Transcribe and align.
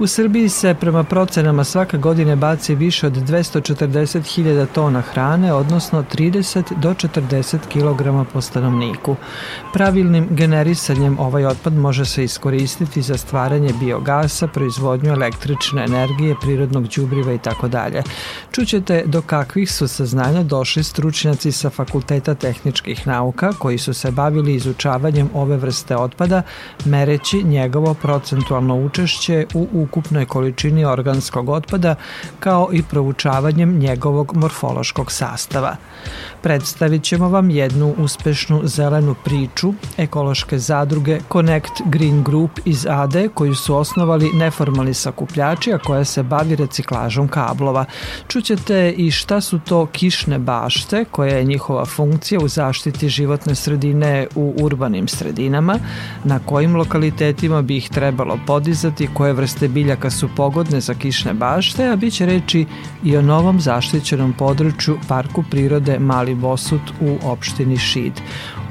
U 0.00 0.06
Srbiji 0.06 0.48
se 0.48 0.74
prema 0.74 1.04
procenama 1.04 1.64
svake 1.64 1.98
godine 1.98 2.36
baci 2.36 2.74
više 2.74 3.06
od 3.06 3.12
240.000 3.12 4.66
tona 4.74 5.00
hrane, 5.00 5.52
odnosno 5.52 6.04
30 6.14 6.62
do 6.76 6.94
40 6.94 7.58
kg 7.72 8.30
po 8.32 8.40
stanovniku. 8.40 9.16
Pravilnim 9.72 10.26
generisanjem 10.30 11.18
ovaj 11.18 11.46
otpad 11.46 11.74
može 11.74 12.04
se 12.04 12.24
iskoristiti 12.24 13.02
za 13.02 13.16
stvaranje 13.16 13.72
biogasa, 13.80 14.46
proizvodnju 14.46 15.12
električne 15.12 15.84
energije, 15.84 16.34
prirodnog 16.40 16.88
đubriva 16.96 17.32
i 17.32 17.38
tako 17.38 17.68
dalje. 17.68 18.02
Čućete 18.50 19.02
do 19.06 19.22
kakvih 19.22 19.72
su 19.72 19.88
saznanja 19.88 20.42
došli 20.42 20.82
stručnjaci 20.82 21.52
sa 21.52 21.70
Fakulteta 21.70 22.34
tehničkih 22.34 23.06
nauka 23.06 23.52
koji 23.52 23.78
su 23.78 23.94
se 23.94 24.10
bavili 24.10 24.54
izučavanjem 24.54 25.30
ove 25.34 25.56
vrste 25.56 25.96
otpada, 25.96 26.42
mereći 26.84 27.42
njegovo 27.42 27.94
procentualno 27.94 28.76
učešće 28.76 29.46
u 29.54 29.68
ukupnoj 29.90 30.26
količini 30.26 30.84
organskog 30.84 31.48
otpada 31.48 31.94
kao 32.40 32.68
i 32.72 32.82
proučavanjem 32.82 33.78
njegovog 33.78 34.36
morfološkog 34.36 35.12
sastava. 35.12 35.76
Predstavit 36.42 37.02
ćemo 37.02 37.28
vam 37.28 37.50
jednu 37.50 37.94
uspešnu 37.98 38.60
zelenu 38.64 39.14
priču 39.24 39.72
ekološke 39.96 40.58
zadruge 40.58 41.18
Connect 41.32 41.72
Green 41.86 42.22
Group 42.22 42.50
iz 42.64 42.86
Ade 42.86 43.28
koju 43.34 43.54
su 43.54 43.76
osnovali 43.76 44.30
neformalni 44.34 44.94
sakupljači, 44.94 45.72
a 45.72 45.78
koja 45.78 46.04
se 46.04 46.22
bavi 46.22 46.56
reciklažom 46.56 47.28
kablova. 47.28 47.84
Čućete 48.28 48.94
i 48.96 49.10
šta 49.10 49.40
su 49.40 49.58
to 49.58 49.86
kišne 49.86 50.38
bašte, 50.38 51.04
koja 51.04 51.36
je 51.36 51.44
njihova 51.44 51.84
funkcija 51.84 52.40
u 52.40 52.48
zaštiti 52.48 53.08
životne 53.08 53.54
sredine 53.54 54.26
u 54.34 54.54
urbanim 54.62 55.08
sredinama, 55.08 55.78
na 56.24 56.38
kojim 56.38 56.76
lokalitetima 56.76 57.62
bi 57.62 57.76
ih 57.76 57.88
trebalo 57.90 58.38
podizati, 58.46 59.08
koje 59.14 59.32
vrste 59.32 59.68
biljaka 59.68 60.10
su 60.10 60.28
pogodne 60.36 60.80
za 60.80 60.94
kišne 60.94 61.34
bašte, 61.34 61.88
a 61.88 61.96
bit 61.96 62.14
će 62.14 62.26
reći 62.26 62.66
i 63.04 63.16
o 63.16 63.22
novom 63.22 63.60
zaštićenom 63.60 64.32
području 64.32 64.98
Parku 65.08 65.44
prirode 65.50 65.98
Mali 65.98 66.29
Mali 66.30 66.40
Bosut 66.40 66.80
u 67.00 67.28
opštini 67.28 67.78
Šid. 67.78 68.12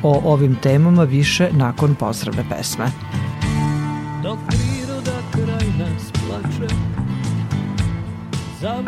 O 0.03 0.21
ovim 0.25 0.55
temama 0.55 1.03
više 1.03 1.49
nakon 1.51 1.95
pozdravne 1.95 2.43
pesme. 2.49 2.85
Dok 4.23 4.39
priroda 4.47 5.19
kraj 5.31 5.67
nas 5.79 6.11
plače 6.11 6.73
Za 8.61 8.83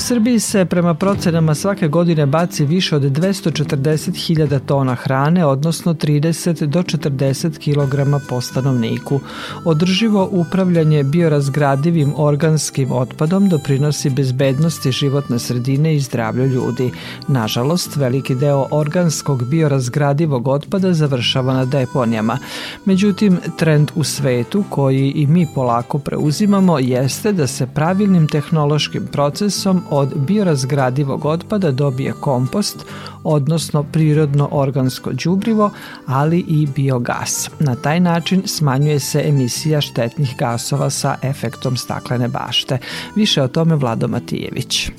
U 0.00 0.02
Srbiji 0.02 0.40
se 0.40 0.64
prema 0.64 0.94
procenama 0.94 1.54
svake 1.54 1.88
godine 1.88 2.26
baci 2.26 2.64
više 2.64 2.96
od 2.96 3.02
240.000 3.02 4.60
tona 4.66 4.94
hrane, 4.94 5.46
odnosno 5.46 5.94
30 5.94 6.66
do 6.66 6.82
40 6.82 7.58
kg 7.58 8.26
po 8.28 8.40
stanovniku. 8.40 9.20
Održivo 9.64 10.28
upravljanje 10.32 11.04
biorazgradivim 11.04 12.12
organskim 12.16 12.92
otpadom 12.92 13.48
doprinosi 13.48 14.10
bezbednosti 14.10 14.92
životne 14.92 15.38
sredine 15.38 15.94
i 15.96 16.00
zdravlju 16.00 16.46
ljudi. 16.46 16.90
Nažalost, 17.28 17.96
veliki 17.96 18.34
deo 18.34 18.66
organskog 18.70 19.44
biorazgradivog 19.44 20.48
otpada 20.48 20.92
završava 20.92 21.54
na 21.54 21.64
deponijama. 21.64 22.38
Međutim, 22.84 23.38
trend 23.56 23.90
u 23.94 24.04
svetu 24.04 24.64
koji 24.68 25.10
i 25.10 25.26
mi 25.26 25.46
polako 25.54 25.98
preuzimamo 25.98 26.78
jeste 26.78 27.32
da 27.32 27.46
se 27.46 27.66
pravilnim 27.66 28.28
tehnološkim 28.28 29.06
procesom 29.12 29.82
od 29.90 30.14
biorazgradivog 30.14 31.24
otpada 31.24 31.70
dobije 31.70 32.12
kompost, 32.20 32.84
odnosno 33.24 33.82
prirodno 33.82 34.48
organsko 34.52 35.10
đubrivo, 35.12 35.70
ali 36.06 36.38
i 36.38 36.68
biogas. 36.76 37.50
Na 37.58 37.74
taj 37.74 38.00
način 38.00 38.42
smanjuje 38.46 39.00
se 39.00 39.22
emisija 39.24 39.80
štetnih 39.80 40.36
gasova 40.38 40.90
sa 40.90 41.16
efektom 41.22 41.76
staklene 41.76 42.28
bašte. 42.28 42.78
Više 43.16 43.42
o 43.42 43.48
tome 43.48 43.76
Vlado 43.76 44.08
Matijević. 44.08 44.90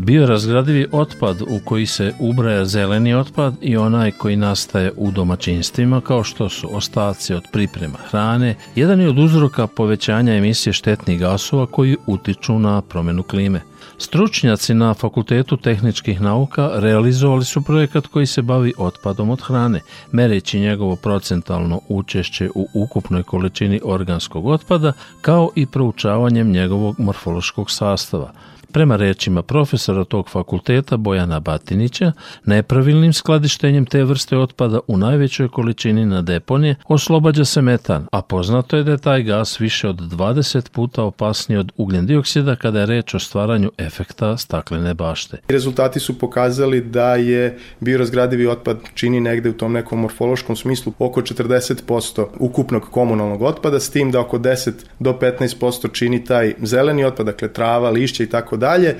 Biorazgradivi 0.00 0.86
otpad 0.92 1.42
u 1.42 1.60
koji 1.64 1.86
se 1.86 2.12
ubraja 2.18 2.64
zeleni 2.64 3.14
otpad 3.14 3.54
i 3.60 3.76
onaj 3.76 4.10
koji 4.10 4.36
nastaje 4.36 4.92
u 4.96 5.10
domaćinstvima 5.10 6.00
kao 6.00 6.24
što 6.24 6.48
su 6.48 6.76
ostaci 6.76 7.34
od 7.34 7.42
priprema 7.52 7.98
hrane, 8.10 8.54
jedan 8.74 9.00
je 9.00 9.08
od 9.08 9.18
uzroka 9.18 9.66
povećanja 9.66 10.34
emisije 10.34 10.72
štetnih 10.72 11.20
gasova 11.20 11.66
koji 11.66 11.96
utiču 12.06 12.58
na 12.58 12.82
promenu 12.82 13.22
klime. 13.22 13.60
Stručnjaci 13.98 14.74
na 14.74 14.94
Fakultetu 14.94 15.56
tehničkih 15.56 16.20
nauka 16.20 16.70
realizovali 16.74 17.44
su 17.44 17.62
projekat 17.62 18.06
koji 18.06 18.26
se 18.26 18.42
bavi 18.42 18.72
otpadom 18.78 19.30
od 19.30 19.42
hrane, 19.42 19.80
mereći 20.12 20.60
njegovo 20.60 20.96
procentalno 20.96 21.80
učešće 21.88 22.50
u 22.54 22.68
ukupnoj 22.74 23.22
količini 23.22 23.80
organskog 23.84 24.46
otpada, 24.46 24.92
kao 25.20 25.50
i 25.56 25.66
proučavanjem 25.66 26.50
njegovog 26.50 26.94
morfološkog 26.98 27.70
sastava– 27.70 28.32
Prema 28.72 28.96
rečima 28.96 29.42
profesora 29.42 30.04
tog 30.04 30.28
fakulteta 30.28 30.96
Bojana 30.96 31.40
Batinića, 31.40 32.12
nepravilnim 32.44 33.12
skladištenjem 33.12 33.86
te 33.86 34.04
vrste 34.04 34.36
otpada 34.36 34.80
u 34.86 34.96
najvećoj 34.96 35.48
količini 35.48 36.06
na 36.06 36.22
deponije 36.22 36.74
oslobađa 36.88 37.44
se 37.44 37.62
metan, 37.62 38.06
a 38.12 38.22
poznato 38.22 38.76
je 38.76 38.84
da 38.84 38.90
je 38.90 38.98
taj 38.98 39.22
gas 39.22 39.60
više 39.60 39.88
od 39.88 39.96
20 39.96 40.70
puta 40.70 41.02
opasniji 41.02 41.58
od 41.58 41.72
ugljen 41.76 42.06
dioksida 42.06 42.56
kada 42.56 42.80
je 42.80 42.86
reč 42.86 43.14
o 43.14 43.18
stvaranju 43.18 43.70
efekta 43.78 44.36
staklene 44.36 44.94
bašte. 44.94 45.36
Rezultati 45.48 46.00
su 46.00 46.18
pokazali 46.18 46.80
da 46.80 47.14
je 47.14 47.58
biorazgradivi 47.80 48.46
otpad 48.46 48.78
čini 48.94 49.20
negde 49.20 49.50
u 49.50 49.52
tom 49.52 49.72
nekom 49.72 50.00
morfološkom 50.00 50.56
smislu 50.56 50.92
oko 50.98 51.20
40% 51.20 52.26
ukupnog 52.38 52.82
komunalnog 52.90 53.42
otpada, 53.42 53.80
s 53.80 53.90
tim 53.90 54.10
da 54.10 54.20
oko 54.20 54.38
10 54.38 54.72
do 54.98 55.12
15% 55.12 55.92
čini 55.92 56.24
taj 56.24 56.54
zeleni 56.62 57.04
otpad, 57.04 57.26
dakle 57.26 57.52
trava, 57.52 57.90
lišće 57.90 58.24
i 58.24 58.26
tako 58.26 58.59
dalje, 58.60 58.88
e, 58.88 58.96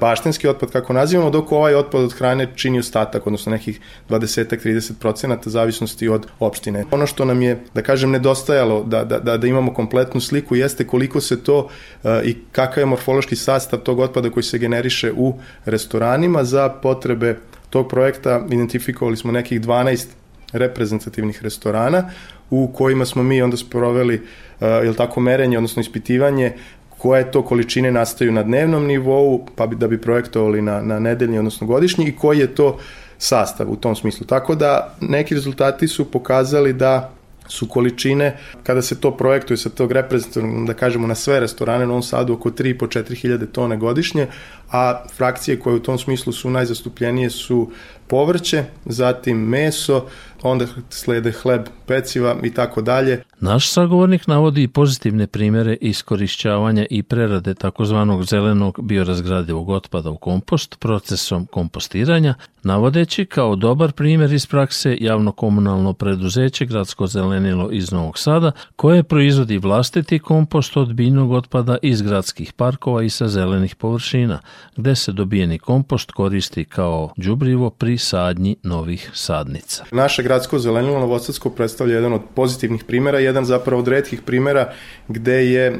baštenski 0.00 0.48
otpad 0.48 0.70
kako 0.70 0.92
nazivamo, 0.92 1.30
dok 1.30 1.52
ovaj 1.52 1.74
otpad 1.74 2.04
od 2.04 2.12
hrane 2.12 2.46
čini 2.56 2.78
ostatak, 2.78 3.26
odnosno 3.26 3.52
nekih 3.52 3.80
20-30 4.08 4.92
procenata 5.00 5.50
zavisnosti 5.50 6.08
od 6.08 6.26
opštine. 6.38 6.84
Ono 6.90 7.06
što 7.06 7.24
nam 7.24 7.42
je, 7.42 7.58
da 7.74 7.82
kažem, 7.82 8.10
nedostajalo 8.10 8.84
da, 8.84 9.04
da, 9.04 9.18
da, 9.18 9.36
da 9.36 9.46
imamo 9.46 9.74
kompletnu 9.74 10.20
sliku 10.20 10.56
jeste 10.56 10.86
koliko 10.86 11.20
se 11.20 11.42
to 11.42 11.68
e, 12.04 12.20
i 12.24 12.36
kakav 12.52 12.82
je 12.82 12.86
morfološki 12.86 13.36
sastav 13.36 13.80
tog 13.80 13.98
otpada 13.98 14.30
koji 14.30 14.44
se 14.44 14.58
generiše 14.58 15.12
u 15.16 15.34
restoranima 15.64 16.44
za 16.44 16.68
potrebe 16.68 17.36
tog 17.70 17.88
projekta 17.88 18.46
identifikovali 18.50 19.16
smo 19.16 19.32
nekih 19.32 19.60
12 19.60 20.06
reprezentativnih 20.52 21.42
restorana 21.42 22.10
u 22.50 22.68
kojima 22.72 23.04
smo 23.04 23.22
mi 23.22 23.42
onda 23.42 23.56
sproveli 23.56 24.14
uh, 24.14 24.66
jel 24.84 24.94
tako 24.94 25.20
merenje 25.20 25.58
odnosno 25.58 25.80
ispitivanje 25.80 26.52
koje 27.00 27.30
to 27.30 27.42
količine 27.42 27.92
nastaju 27.92 28.32
na 28.32 28.42
dnevnom 28.42 28.86
nivou, 28.86 29.46
pa 29.56 29.66
bi, 29.66 29.76
da 29.76 29.88
bi 29.88 30.00
projektovali 30.00 30.62
na, 30.62 30.82
na 30.82 30.98
nedeljni, 30.98 31.38
odnosno 31.38 31.66
godišnji, 31.66 32.08
i 32.08 32.16
koji 32.16 32.38
je 32.38 32.54
to 32.54 32.78
sastav 33.18 33.70
u 33.70 33.76
tom 33.76 33.96
smislu. 33.96 34.26
Tako 34.26 34.54
da 34.54 34.94
neki 35.00 35.34
rezultati 35.34 35.88
su 35.88 36.10
pokazali 36.10 36.72
da 36.72 37.10
su 37.48 37.68
količine, 37.68 38.36
kada 38.62 38.82
se 38.82 39.00
to 39.00 39.10
projektuje 39.16 39.56
sa 39.56 39.70
tog 39.70 39.92
reprezentativnog, 39.92 40.66
da 40.66 40.74
kažemo 40.74 41.06
na 41.06 41.14
sve 41.14 41.40
restorane 41.40 41.84
u 41.84 41.88
Novom 41.88 42.02
Sadu, 42.02 42.32
oko 42.32 42.50
3,5-4 42.50 43.14
hiljade 43.14 43.46
tone 43.46 43.76
godišnje, 43.76 44.26
a 44.70 45.04
frakcije 45.16 45.60
koje 45.60 45.76
u 45.76 45.82
tom 45.82 45.98
smislu 45.98 46.32
su 46.32 46.50
najzastupljenije 46.50 47.30
su 47.30 47.70
povrće, 48.06 48.64
zatim 48.84 49.38
meso, 49.38 50.06
onda 50.42 50.66
slede 50.90 51.32
hleb, 51.32 51.66
peciva 51.86 52.36
i 52.42 52.54
tako 52.54 52.82
dalje. 52.82 53.22
Naš 53.40 53.70
sagovornik 53.70 54.26
navodi 54.26 54.62
i 54.62 54.68
pozitivne 54.68 55.26
primere 55.26 55.76
iskorišćavanja 55.80 56.86
i 56.90 57.02
prerade 57.02 57.54
takozvanog 57.54 58.24
zelenog 58.24 58.78
biorazgradivog 58.82 59.68
otpada 59.68 60.10
u 60.10 60.16
kompost 60.16 60.76
procesom 60.80 61.46
kompostiranja, 61.46 62.34
navodeći 62.62 63.26
kao 63.26 63.56
dobar 63.56 63.92
primer 63.92 64.32
iz 64.32 64.46
prakse 64.46 64.96
javno-komunalno 65.00 65.92
preduzeće 65.92 66.66
Gradsko 66.66 67.06
zelenilo 67.06 67.70
iz 67.72 67.92
Novog 67.92 68.18
Sada, 68.18 68.52
koje 68.76 69.02
proizvodi 69.02 69.58
vlastiti 69.58 70.18
kompost 70.18 70.76
od 70.76 70.94
biljnog 70.94 71.32
otpada 71.32 71.76
iz 71.82 72.02
gradskih 72.02 72.52
parkova 72.52 73.02
i 73.02 73.10
sa 73.10 73.28
zelenih 73.28 73.74
površina, 73.74 74.38
gde 74.76 74.94
se 74.94 75.12
dobijeni 75.12 75.58
kompost 75.58 76.12
koristi 76.12 76.64
kao 76.64 77.12
đubrivo 77.16 77.70
pri 77.70 77.98
sadnji 77.98 78.56
novih 78.62 79.10
sadnica. 79.14 79.84
Naše 79.92 80.22
gradsko 80.22 80.58
zelenilo 80.58 80.98
Novosadsko 80.98 81.50
predstavlja 81.50 81.94
jedan 81.94 82.12
od 82.12 82.20
pozitivnih 82.34 82.84
primera, 82.84 83.18
jedan 83.18 83.44
zapravo 83.44 83.80
od 83.82 83.88
redkih 83.88 84.22
primera 84.22 84.72
gde 85.08 85.46
je 85.46 85.66
e, 85.66 85.76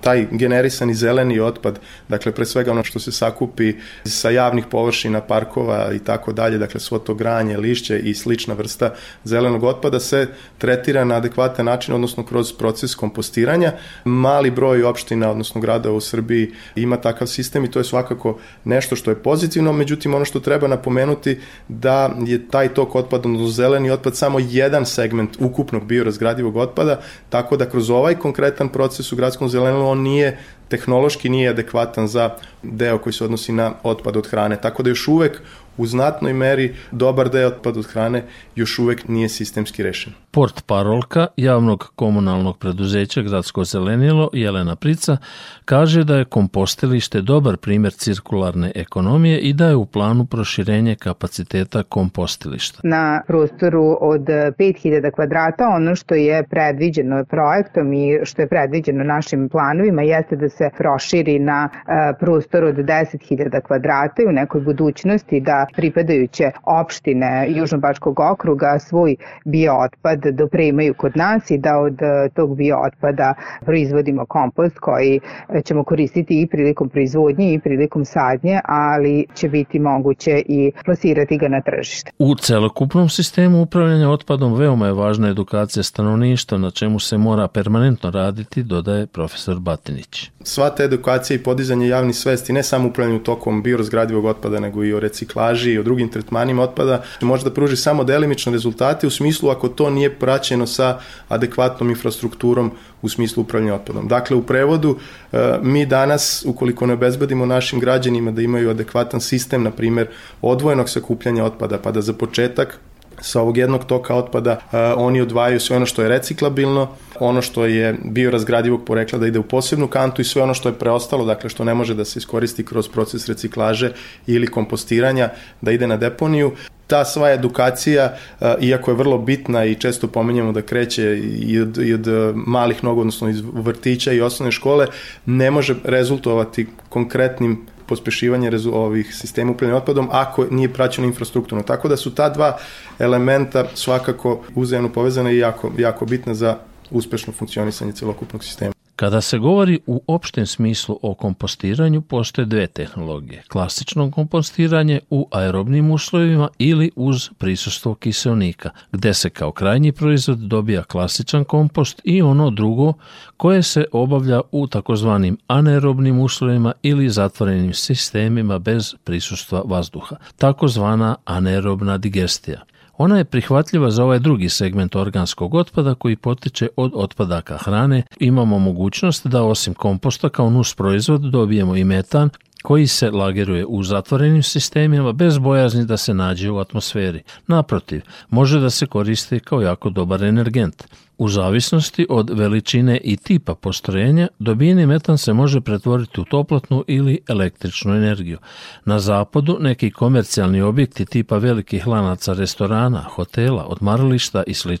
taj 0.00 0.26
generisani 0.30 0.94
zeleni 0.94 1.40
otpad, 1.40 1.78
dakle 2.08 2.32
pre 2.32 2.46
svega 2.46 2.70
ono 2.70 2.84
što 2.84 2.98
se 2.98 3.12
sakupi 3.12 3.74
sa 4.04 4.30
javnih 4.30 4.64
površina, 4.70 5.20
parkova 5.20 5.92
i 5.92 5.98
tako 6.08 6.32
dalje, 6.32 6.58
dakle 6.58 6.80
svo 6.80 6.98
to 6.98 7.14
granje, 7.14 7.56
lišće 7.56 7.98
i 7.98 8.14
slična 8.14 8.54
vrsta 8.54 8.94
zelenog 9.24 9.64
otpada 9.64 10.00
se 10.00 10.26
tretira 10.58 11.04
na 11.04 11.14
adekvatan 11.14 11.66
način, 11.66 11.94
odnosno 11.94 12.24
kroz 12.24 12.52
proces 12.52 12.94
kompostiranja. 12.94 13.72
Mali 14.04 14.50
broj 14.50 14.84
opština, 14.84 15.30
odnosno 15.30 15.60
grada 15.60 15.92
u 15.92 16.00
Srbiji 16.00 16.52
ima 16.76 16.96
takav 16.96 17.28
sistem 17.28 17.64
i 17.64 17.70
to 17.70 17.78
je 17.78 17.84
svakako 17.84 18.38
nešto 18.64 18.96
što 18.96 19.10
je 19.10 19.22
pozitivno, 19.22 19.72
međutim 19.72 20.14
ono 20.14 20.24
što 20.24 20.40
treba 20.40 20.68
napomenuti 20.68 21.38
da 21.68 22.16
je 22.26 22.48
taj 22.48 22.68
tok 22.74 22.94
otpada, 22.94 23.28
odnosno 23.28 23.48
zeleni 23.48 23.90
otpad 23.90 24.16
samo 24.16 24.38
jedan 24.38 24.86
segment 24.86 25.36
ukupnog 25.38 25.84
biorazgradivog 25.84 26.56
otpada, 26.56 27.00
tako 27.28 27.56
da 27.56 27.68
kroz 27.68 27.90
ovaj 27.90 28.14
konkretan 28.14 28.68
proces 28.68 29.12
u 29.12 29.16
gradskom 29.16 29.48
zelenilu 29.48 29.86
on 29.86 30.00
nije 30.00 30.38
tehnološki 30.68 31.28
nije 31.28 31.50
adekvatan 31.50 32.08
za 32.08 32.30
deo 32.62 32.98
koji 32.98 33.12
se 33.12 33.24
odnosi 33.24 33.52
na 33.52 33.72
otpad 33.82 34.16
od 34.16 34.26
hrane. 34.30 34.60
Tako 34.60 34.82
da 34.82 34.90
još 34.90 35.08
uvek 35.08 35.40
u 35.78 35.86
znatnoj 35.86 36.32
meri 36.32 36.74
dobar 36.90 37.30
deo 37.30 37.48
otpad 37.48 37.76
od 37.76 37.86
hrane 37.86 38.24
još 38.54 38.78
uvek 38.78 39.08
nije 39.08 39.28
sistemski 39.28 39.82
rešen. 39.82 40.12
Port 40.38 40.66
parolka 40.66 41.26
javnog 41.36 41.92
komunalnog 41.94 42.58
preduzeća 42.58 43.22
Gradsko 43.22 43.64
zelenilo 43.64 44.30
Jelena 44.32 44.76
Prica 44.76 45.16
kaže 45.64 46.04
da 46.04 46.16
je 46.16 46.24
kompostilište 46.24 47.20
dobar 47.20 47.56
primer 47.56 47.92
cirkularne 47.92 48.72
ekonomije 48.74 49.38
i 49.38 49.52
da 49.52 49.68
je 49.68 49.76
u 49.76 49.86
planu 49.86 50.26
proširenje 50.26 50.94
kapaciteta 50.94 51.82
kompostilišta. 51.82 52.80
Na 52.84 53.22
prostoru 53.26 53.98
od 54.00 54.20
5000 54.20 55.10
kvadrata 55.14 55.68
ono 55.76 55.94
što 55.94 56.14
je 56.14 56.44
predviđeno 56.50 57.24
projektom 57.24 57.92
i 57.92 58.18
što 58.24 58.42
je 58.42 58.48
predviđeno 58.48 59.04
našim 59.04 59.48
planovima 59.48 60.02
jeste 60.02 60.36
da 60.36 60.48
se 60.48 60.70
proširi 60.78 61.38
na 61.38 61.68
e, 61.72 62.12
prostor 62.20 62.64
od 62.64 62.76
10.000 62.76 63.60
kvadrata 63.60 64.22
i 64.22 64.26
u 64.26 64.32
nekoj 64.32 64.60
budućnosti 64.60 65.40
da 65.40 65.66
pripadajuće 65.76 66.50
opštine 66.64 67.46
Južnobačkog 67.48 68.20
okruga 68.20 68.78
svoj 68.78 69.16
biootpad 69.44 70.27
dopremaju 70.32 70.94
kod 70.94 71.16
nas 71.16 71.50
i 71.50 71.58
da 71.58 71.78
od 71.78 72.02
e, 72.02 72.28
tog 72.34 72.56
biootpada 72.56 73.34
proizvodimo 73.60 74.26
kompost 74.26 74.78
koji 74.78 75.20
ćemo 75.64 75.84
koristiti 75.84 76.42
i 76.42 76.46
prilikom 76.46 76.88
proizvodnje 76.88 77.54
i 77.54 77.60
prilikom 77.60 78.04
sadnje, 78.04 78.60
ali 78.64 79.26
će 79.34 79.48
biti 79.48 79.78
moguće 79.78 80.42
i 80.48 80.72
plasirati 80.84 81.38
ga 81.38 81.48
na 81.48 81.60
tržište. 81.60 82.10
U 82.18 82.34
celokupnom 82.34 83.08
sistemu 83.08 83.62
upravljanja 83.62 84.10
otpadom 84.10 84.54
veoma 84.54 84.86
je 84.86 84.92
važna 84.92 85.28
edukacija 85.28 85.82
stanovništva 85.82 86.58
na 86.58 86.70
čemu 86.70 86.98
se 86.98 87.18
mora 87.18 87.48
permanentno 87.48 88.10
raditi, 88.10 88.62
dodaje 88.62 89.06
profesor 89.06 89.58
Batinić. 89.58 90.30
Sva 90.42 90.70
ta 90.70 90.84
edukacija 90.84 91.34
i 91.34 91.42
podizanje 91.42 91.88
javnih 91.88 92.16
svesti, 92.16 92.52
ne 92.52 92.62
samo 92.62 92.88
upravljanju 92.88 93.22
tokom 93.22 93.62
biorazgradivog 93.62 94.24
otpada, 94.24 94.60
nego 94.60 94.84
i 94.84 94.92
o 94.92 95.00
reciklaži 95.00 95.72
i 95.72 95.78
o 95.78 95.82
drugim 95.82 96.08
tretmanima 96.08 96.62
otpada, 96.62 97.02
može 97.20 97.44
da 97.44 97.50
pruži 97.50 97.76
samo 97.76 98.04
delimične 98.04 98.52
rezultate 98.52 99.06
u 99.06 99.10
smislu 99.10 99.50
ako 99.50 99.68
to 99.68 99.90
nije 99.90 100.07
praćeno 100.10 100.66
sa 100.66 100.98
adekvatnom 101.28 101.90
infrastrukturom 101.90 102.70
u 103.02 103.08
smislu 103.08 103.42
upravljanja 103.42 103.74
otpadom. 103.74 104.08
Dakle, 104.08 104.36
u 104.36 104.42
prevodu, 104.42 104.98
e, 105.32 105.58
mi 105.62 105.86
danas, 105.86 106.44
ukoliko 106.46 106.86
ne 106.86 106.92
obezbedimo 106.92 107.46
našim 107.46 107.80
građanima 107.80 108.30
da 108.30 108.42
imaju 108.42 108.70
adekvatan 108.70 109.20
sistem, 109.20 109.62
na 109.62 109.70
primer, 109.70 110.08
odvojenog 110.42 110.88
sakupljanja 110.88 111.44
otpada, 111.44 111.78
pa 111.78 111.92
da 111.92 112.00
za 112.00 112.12
početak 112.12 112.80
sa 113.20 113.40
ovog 113.40 113.56
jednog 113.56 113.84
toka 113.84 114.14
otpada 114.14 114.52
uh, 114.52 114.78
oni 114.96 115.20
odvajaju 115.20 115.60
sve 115.60 115.76
ono 115.76 115.86
što 115.86 116.02
je 116.02 116.08
reciklabilno, 116.08 116.88
ono 117.20 117.42
što 117.42 117.64
je 117.64 117.96
biorazgradivog 118.04 118.84
porekla 118.84 119.18
da 119.18 119.26
ide 119.26 119.38
u 119.38 119.42
posebnu 119.42 119.88
kantu 119.88 120.22
i 120.22 120.24
sve 120.24 120.42
ono 120.42 120.54
što 120.54 120.68
je 120.68 120.78
preostalo, 120.78 121.24
dakle 121.24 121.50
što 121.50 121.64
ne 121.64 121.74
može 121.74 121.94
da 121.94 122.04
se 122.04 122.18
iskoristi 122.18 122.64
kroz 122.64 122.88
proces 122.88 123.28
reciklaže 123.28 123.92
ili 124.26 124.46
kompostiranja, 124.46 125.28
da 125.60 125.72
ide 125.72 125.86
na 125.86 125.96
deponiju. 125.96 126.52
Ta 126.86 127.04
sva 127.04 127.30
edukacija, 127.30 128.16
iako 128.60 128.90
je 128.90 128.96
vrlo 128.96 129.18
bitna 129.18 129.64
i 129.64 129.74
često 129.74 130.08
pomenjamo 130.08 130.52
da 130.52 130.62
kreće 130.62 131.18
i 131.18 131.60
od, 131.60 131.78
i 131.78 131.94
od 131.94 132.06
malih 132.34 132.84
nogu, 132.84 133.00
odnosno 133.00 133.28
iz 133.28 133.42
vrtića 133.52 134.12
i 134.12 134.20
osnovne 134.20 134.52
škole, 134.52 134.86
ne 135.26 135.50
može 135.50 135.74
rezultovati 135.84 136.66
konkretnim 136.88 137.66
pospešivanje 137.88 138.50
ovih 138.72 139.14
sistema 139.14 139.52
upravljanja 139.52 139.78
otpadom 139.78 140.08
ako 140.12 140.46
nije 140.50 140.72
praćeno 140.72 141.06
infrastrukturno. 141.06 141.64
Tako 141.64 141.88
da 141.88 141.96
su 141.96 142.14
ta 142.14 142.28
dva 142.28 142.58
elementa 142.98 143.64
svakako 143.74 144.40
uzajemno 144.54 144.92
povezane 144.92 145.34
i 145.34 145.38
jako, 145.38 145.72
jako 145.78 146.06
bitna 146.06 146.34
za 146.34 146.56
uspešno 146.90 147.32
funkcionisanje 147.32 147.92
celokupnog 147.92 148.44
sistema. 148.44 148.77
Kada 148.98 149.20
se 149.20 149.38
govori 149.38 149.80
u 149.86 150.02
opštem 150.06 150.46
smislu 150.46 150.98
o 151.02 151.14
kompostiranju, 151.14 152.00
postoje 152.00 152.46
dve 152.46 152.66
tehnologije. 152.66 153.42
Klasično 153.48 154.10
kompostiranje 154.10 155.00
u 155.10 155.28
aerobnim 155.30 155.90
uslovima 155.90 156.48
ili 156.58 156.90
uz 156.96 157.28
prisustvo 157.38 157.94
kiselnika, 157.94 158.70
gde 158.92 159.14
se 159.14 159.30
kao 159.30 159.52
krajnji 159.52 159.92
proizvod 159.92 160.38
dobija 160.38 160.82
klasičan 160.82 161.44
kompost 161.44 162.00
i 162.04 162.22
ono 162.22 162.50
drugo 162.50 162.92
koje 163.36 163.62
se 163.62 163.84
obavlja 163.92 164.40
u 164.52 164.66
takozvanim 164.66 165.38
anaerobnim 165.46 166.20
uslovima 166.20 166.72
ili 166.82 167.10
zatvorenim 167.10 167.74
sistemima 167.74 168.58
bez 168.58 168.94
prisustva 169.04 169.62
vazduha, 169.64 170.16
takozvana 170.36 171.16
anaerobna 171.24 171.98
digestija. 171.98 172.67
Ona 172.98 173.18
je 173.18 173.24
prihvatljiva 173.24 173.90
za 173.90 174.04
ovaj 174.04 174.18
drugi 174.18 174.48
segment 174.48 174.96
organskog 174.96 175.54
otpada 175.54 175.94
koji 175.94 176.16
potiče 176.16 176.68
od 176.76 176.92
otpadaka 176.94 177.56
hrane. 177.56 178.02
Imamo 178.20 178.58
mogućnost 178.58 179.26
da 179.26 179.42
osim 179.42 179.74
komposta 179.74 180.28
kao 180.28 180.50
nus 180.50 180.74
proizvod 180.74 181.20
dobijemo 181.20 181.76
i 181.76 181.84
metan 181.84 182.30
koji 182.62 182.86
se 182.86 183.10
lageruje 183.10 183.66
u 183.66 183.82
zatvorenim 183.82 184.42
sistemima 184.42 185.12
bez 185.12 185.38
bojazni 185.38 185.86
da 185.86 185.96
se 185.96 186.14
nađe 186.14 186.50
u 186.50 186.58
atmosferi. 186.58 187.22
Naprotiv, 187.46 188.02
može 188.30 188.60
da 188.60 188.70
se 188.70 188.86
koristi 188.86 189.40
kao 189.40 189.60
jako 189.60 189.90
dobar 189.90 190.24
energent. 190.24 190.84
U 191.18 191.28
zavisnosti 191.28 192.06
od 192.08 192.30
veličine 192.30 193.00
i 193.04 193.16
tipa 193.16 193.54
postrojenja, 193.54 194.28
dobijeni 194.38 194.86
metan 194.86 195.18
se 195.18 195.32
može 195.32 195.60
pretvoriti 195.60 196.20
u 196.20 196.24
toplotnu 196.24 196.84
ili 196.86 197.20
električnu 197.28 197.94
energiju. 197.94 198.38
Na 198.84 198.98
zapadu 198.98 199.58
neki 199.60 199.90
komercijalni 199.90 200.62
objekti 200.62 201.06
tipa 201.06 201.38
velikih 201.38 201.86
lanaca 201.86 202.32
restorana, 202.32 203.02
hotela, 203.02 203.64
odmarališta 203.64 204.42
i 204.46 204.54
sl. 204.54 204.72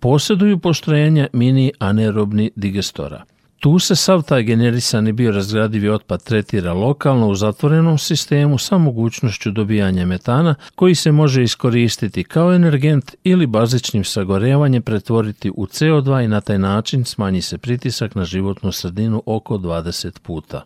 posjeduju 0.00 0.58
postrojenja 0.58 1.28
mini 1.32 1.72
anerobni 1.78 2.50
digestora. 2.56 3.24
Tu 3.62 3.78
se 3.78 3.96
sav 3.96 4.22
taj 4.22 4.42
generisani 4.42 5.12
biorazgradivi 5.12 5.88
otpad 5.88 6.22
tretira 6.22 6.72
lokalno 6.72 7.28
u 7.28 7.34
zatvorenom 7.34 7.98
sistemu 7.98 8.58
sa 8.58 8.78
mogućnošću 8.78 9.50
dobijanja 9.50 10.06
metana 10.06 10.54
koji 10.74 10.94
se 10.94 11.12
može 11.12 11.42
iskoristiti 11.42 12.24
kao 12.24 12.54
energent 12.54 13.14
ili 13.24 13.46
bazičnim 13.46 14.04
sagorevanjem 14.04 14.82
pretvoriti 14.82 15.50
u 15.50 15.66
CO2 15.66 16.24
i 16.24 16.28
na 16.28 16.40
taj 16.40 16.58
način 16.58 17.04
smanji 17.04 17.42
se 17.42 17.58
pritisak 17.58 18.14
na 18.14 18.24
životnu 18.24 18.72
sredinu 18.72 19.22
oko 19.26 19.58
20 19.58 20.18
puta. 20.18 20.64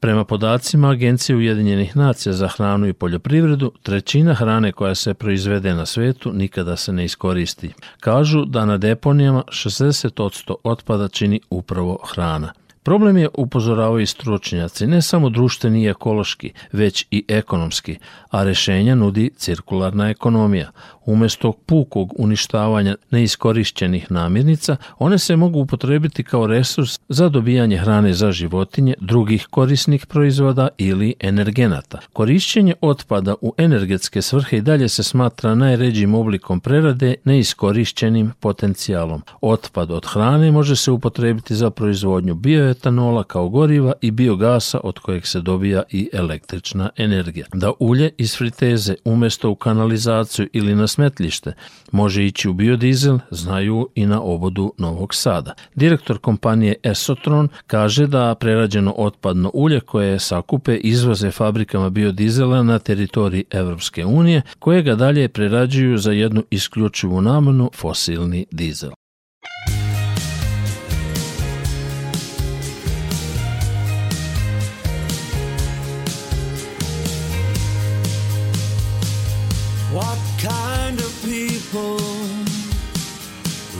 Prema 0.00 0.24
podacima 0.24 0.90
Agencije 0.90 1.36
Ujedinjenih 1.36 1.96
nacija 1.96 2.32
za 2.32 2.48
hranu 2.48 2.88
i 2.88 2.92
poljoprivredu, 2.92 3.72
trećina 3.82 4.34
hrane 4.34 4.72
koja 4.72 4.94
se 4.94 5.14
proizvede 5.14 5.74
na 5.74 5.86
svetu 5.86 6.32
nikada 6.32 6.76
se 6.76 6.92
ne 6.92 7.04
iskoristi. 7.04 7.70
Kažu 8.00 8.44
da 8.44 8.64
na 8.64 8.78
deponijama 8.78 9.42
60% 9.48 10.54
otpada 10.64 11.08
čini 11.08 11.40
upravo 11.50 11.98
hrana. 12.06 12.52
Problem 12.88 13.16
je, 13.16 13.28
upozoravaju 13.34 14.06
stručnjaci, 14.06 14.86
ne 14.86 15.02
samo 15.02 15.30
društveni 15.30 15.82
i 15.82 15.88
ekološki, 15.88 16.52
već 16.72 17.06
i 17.10 17.24
ekonomski, 17.28 17.96
a 18.30 18.44
rešenja 18.44 18.94
nudi 18.94 19.30
cirkularna 19.36 20.10
ekonomija. 20.10 20.70
Umesto 21.04 21.52
pukog 21.52 22.14
uništavanja 22.18 22.96
neiskorišćenih 23.10 24.12
namirnica, 24.12 24.76
one 24.98 25.18
se 25.18 25.36
mogu 25.36 25.58
upotrebiti 25.58 26.24
kao 26.24 26.46
resurs 26.46 26.98
za 27.08 27.28
dobijanje 27.28 27.78
hrane 27.78 28.12
za 28.12 28.32
životinje, 28.32 28.94
drugih 29.00 29.46
korisnih 29.50 30.06
proizvoda 30.06 30.68
ili 30.78 31.14
energenata. 31.20 31.98
Korišćenje 32.12 32.74
otpada 32.80 33.34
u 33.40 33.54
energetske 33.58 34.22
svrhe 34.22 34.56
i 34.56 34.60
dalje 34.60 34.88
se 34.88 35.02
smatra 35.02 35.54
najređim 35.54 36.14
oblikom 36.14 36.60
prerade 36.60 37.14
neiskorišćenim 37.24 38.32
potencijalom. 38.40 39.22
Otpad 39.40 39.90
od 39.90 40.06
hrane 40.06 40.52
može 40.52 40.76
se 40.76 40.90
upotrebiti 40.90 41.54
za 41.54 41.70
proizvodnju 41.70 42.34
bioetanola 42.78 43.24
kao 43.24 43.48
goriva 43.48 43.92
i 44.00 44.10
biogasa 44.10 44.80
od 44.84 44.98
kojeg 44.98 45.26
se 45.26 45.40
dobija 45.40 45.82
i 45.90 46.08
električna 46.12 46.90
energija. 46.96 47.46
Da 47.54 47.72
ulje 47.78 48.10
iz 48.18 48.36
friteze 48.36 48.94
umesto 49.04 49.50
u 49.50 49.54
kanalizaciju 49.54 50.48
ili 50.52 50.74
na 50.74 50.86
smetlište 50.86 51.52
može 51.92 52.24
ići 52.24 52.48
u 52.48 52.52
biodizel, 52.52 53.18
znaju 53.30 53.88
i 53.94 54.06
na 54.06 54.22
obodu 54.22 54.72
Novog 54.78 55.14
Sada. 55.14 55.54
Direktor 55.74 56.18
kompanije 56.18 56.74
Esotron 56.82 57.48
kaže 57.66 58.06
da 58.06 58.34
prerađeno 58.34 58.94
otpadno 58.96 59.50
ulje 59.54 59.80
koje 59.80 60.18
sakupe 60.18 60.76
izvoze 60.76 61.30
fabrikama 61.30 61.90
biodizela 61.90 62.62
na 62.62 62.78
teritoriji 62.78 63.44
Evropske 63.50 64.04
unije, 64.04 64.42
koje 64.58 64.82
ga 64.82 64.94
dalje 64.94 65.28
prerađuju 65.28 65.98
za 65.98 66.12
jednu 66.12 66.42
isključivu 66.50 67.20
namenu 67.20 67.70
fosilni 67.74 68.46
dizel. 68.50 68.97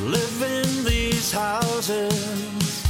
Live 0.05 0.43
in 0.43 0.85
these 0.85 1.33
houses? 1.33 2.85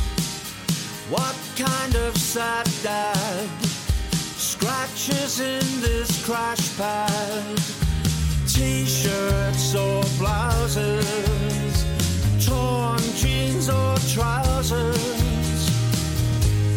What 1.11 1.37
kind 1.57 1.95
of 1.95 2.17
sad 2.17 2.69
dad 2.83 3.49
scratches 4.37 5.41
in 5.41 5.81
this 5.81 6.25
crash 6.25 6.77
pad? 6.77 7.57
T-shirts 8.47 9.75
or 9.75 10.03
blouses, 10.19 11.85
torn 12.45 13.01
jeans 13.17 13.69
or 13.69 13.97
trousers. 14.13 15.71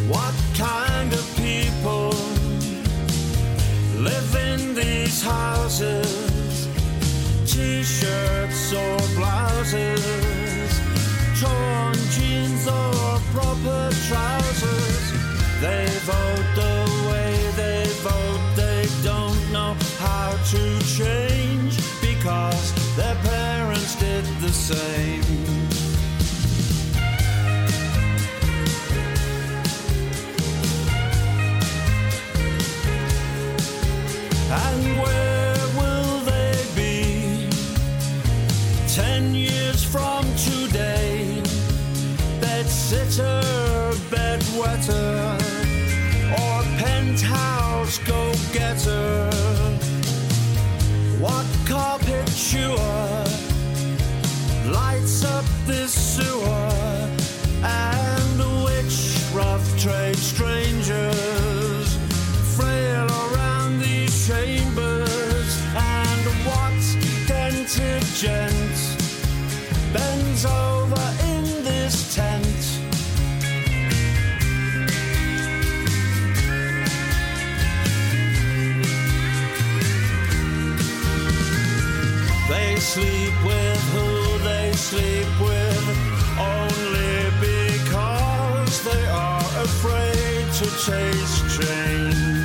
What 0.08 0.36
kind 0.56 1.12
of 1.14 1.26
people 1.36 2.14
live 3.98 4.36
in 4.36 4.76
these 4.76 5.22
houses? 5.22 6.31
T-shirts 7.62 8.74
or 8.74 8.98
blouses, 9.16 10.72
torn 11.40 11.94
jeans 12.14 12.68
or 12.68 13.20
proper 13.36 13.82
trousers. 14.08 15.06
They 15.62 15.86
vote 16.10 16.48
the 16.56 16.71
to 90.64 90.70
taste 90.86 91.60
change. 91.60 92.41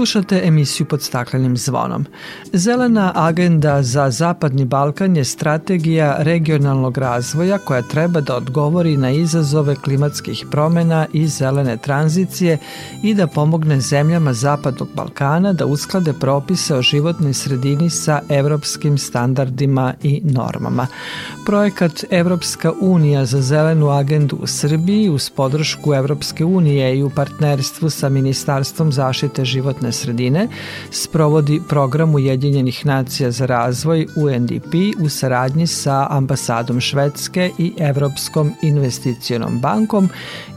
Slušate 0.00 0.40
emisiju 0.44 0.86
pod 0.86 1.02
staklenim 1.02 1.56
zvonom. 1.56 2.06
Zelena 2.52 3.12
agenda 3.14 3.82
za 3.82 4.10
Zapadni 4.10 4.64
Balkan 4.64 5.16
je 5.16 5.24
strategija 5.24 6.16
regionalnog 6.18 6.98
razvoja 6.98 7.58
koja 7.58 7.82
treba 7.82 8.20
da 8.20 8.36
odgovori 8.36 8.96
na 8.96 9.10
izazove 9.10 9.76
klimatskih 9.76 10.46
promena 10.50 11.06
i 11.12 11.26
zelene 11.26 11.76
tranzicije 11.76 12.58
i 13.02 13.14
da 13.14 13.26
pomogne 13.26 13.80
zemljama 13.80 14.32
Zapadnog 14.32 14.88
Balkana 14.94 15.52
da 15.52 15.66
usklade 15.66 16.12
propise 16.12 16.74
o 16.74 16.82
životnoj 16.82 17.34
sredini 17.34 17.90
sa 17.90 18.20
evropskim 18.28 18.98
standardima 18.98 19.94
i 20.02 20.20
normama. 20.24 20.86
Projekat 21.46 22.04
Evropska 22.10 22.72
unija 22.80 23.24
za 23.24 23.40
zelenu 23.40 23.90
agendu 23.90 24.36
u 24.42 24.46
Srbiji 24.46 25.08
uz 25.08 25.30
podršku 25.30 25.94
Evropske 25.94 26.44
unije 26.44 26.98
i 26.98 27.02
u 27.02 27.10
partnerstvu 27.10 27.90
sa 27.90 28.08
Ministarstvom 28.08 28.92
zaštite 28.92 29.44
životne 29.44 29.92
sredine 29.92 30.48
sprovodi 30.90 31.60
program 31.68 32.14
Ujedinjenih 32.14 32.39
nacija 32.84 33.30
za 33.30 33.46
razvoj 33.46 34.06
UNDP 34.16 34.74
u 35.00 35.08
saradnji 35.08 35.66
sa 35.66 36.06
ambasadom 36.10 36.80
Švedske 36.80 37.50
i 37.58 37.72
Evropskom 37.78 38.52
investicionom 38.62 39.60
bankom 39.60 40.08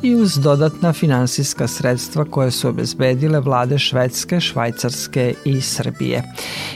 i 0.02 0.16
uz 0.16 0.40
dodatna 0.40 0.94
finansijska 0.94 1.68
sredstva 1.68 2.26
koje 2.26 2.52
su 2.52 2.70
obezbedile 2.70 3.40
vlade 3.40 3.80
Švedske, 3.80 4.40
Švajcarske 4.40 5.34
i 5.46 5.62
Srbije. 5.62 6.24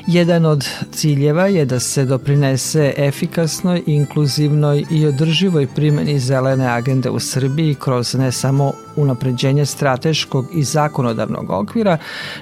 Jedan 0.07 0.45
od 0.45 0.67
ciljeva 0.91 1.47
je 1.47 1.65
da 1.65 1.79
se 1.79 2.05
doprinese 2.05 2.93
efikasnoj, 2.97 3.83
inkluzivnoj 3.85 4.85
i 4.91 5.07
održivoj 5.07 5.67
primjeni 5.75 6.19
zelene 6.19 6.67
agende 6.67 7.09
u 7.09 7.19
Srbiji 7.19 7.75
kroz 7.75 8.13
ne 8.13 8.31
samo 8.31 8.87
unapređenje 8.97 9.65
strateškog 9.65 10.45
i 10.53 10.63
zakonodavnog 10.63 11.49
okvira, 11.49 11.97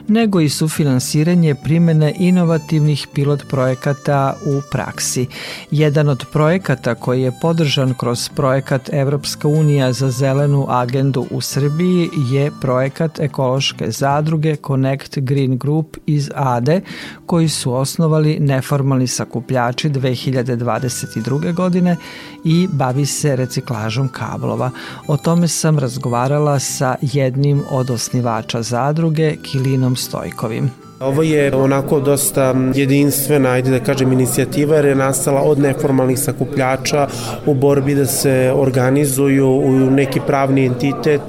nego 0.08 0.40
i 0.42 0.50
sufinansiranje 0.50 1.56
primene 1.56 2.14
inovativnih 2.20 3.08
pilot 3.14 3.44
projekata 3.50 4.36
u 4.46 4.62
praksi. 4.72 5.28
Jedan 5.72 6.10
od 6.10 6.26
projekata 6.34 6.96
koji 6.96 7.22
je 7.22 7.32
podržan 7.42 7.94
kroz 7.94 8.30
projekat 8.36 8.90
Evropska 8.94 9.48
unija 9.48 9.94
za 9.94 10.12
zelenu 10.12 10.66
agendu 10.70 11.26
u 11.32 11.42
Srbiji 11.42 12.10
je 12.32 12.52
projekat 12.62 13.20
ekološke 13.20 13.92
zadruge 13.92 14.56
Connect 14.56 15.18
Green 15.18 15.58
Group 15.58 15.98
iz 16.06 16.30
ADE, 16.36 16.82
koji 17.26 17.50
su 17.50 17.74
osnovali 17.74 18.40
neformalni 18.40 19.08
sakupljači 19.08 19.90
2022. 19.90 21.54
godine 21.54 21.96
i 22.44 22.68
bavi 22.72 23.06
se 23.06 23.36
reciklažom 23.36 24.08
kablova. 24.08 24.72
O 25.08 25.18
tome 25.18 25.48
sam 25.48 25.80
razgovarala 25.80 26.45
sa 26.60 26.96
jednim 27.02 27.62
od 27.70 27.90
osnivača 27.90 28.62
zadruge, 28.62 29.36
Kilinom 29.36 29.96
Stojkovim. 29.96 30.72
Ovo 31.00 31.24
je 31.24 31.56
onako 31.56 32.00
dosta 32.00 32.56
jedinstvena, 32.76 33.50
ajde 33.50 33.72
da 33.72 33.80
kažem, 33.80 34.14
inicijativa 34.14 34.76
jer 34.76 34.86
je 34.86 34.96
nastala 34.96 35.42
od 35.42 35.60
neformalnih 35.60 36.20
sakupljača 36.20 37.08
u 37.46 37.54
borbi 37.54 37.96
da 37.96 38.06
se 38.06 38.54
organizuju 38.56 39.48
u 39.48 39.92
neki 39.92 40.20
pravni 40.28 40.66
entitet 40.66 41.22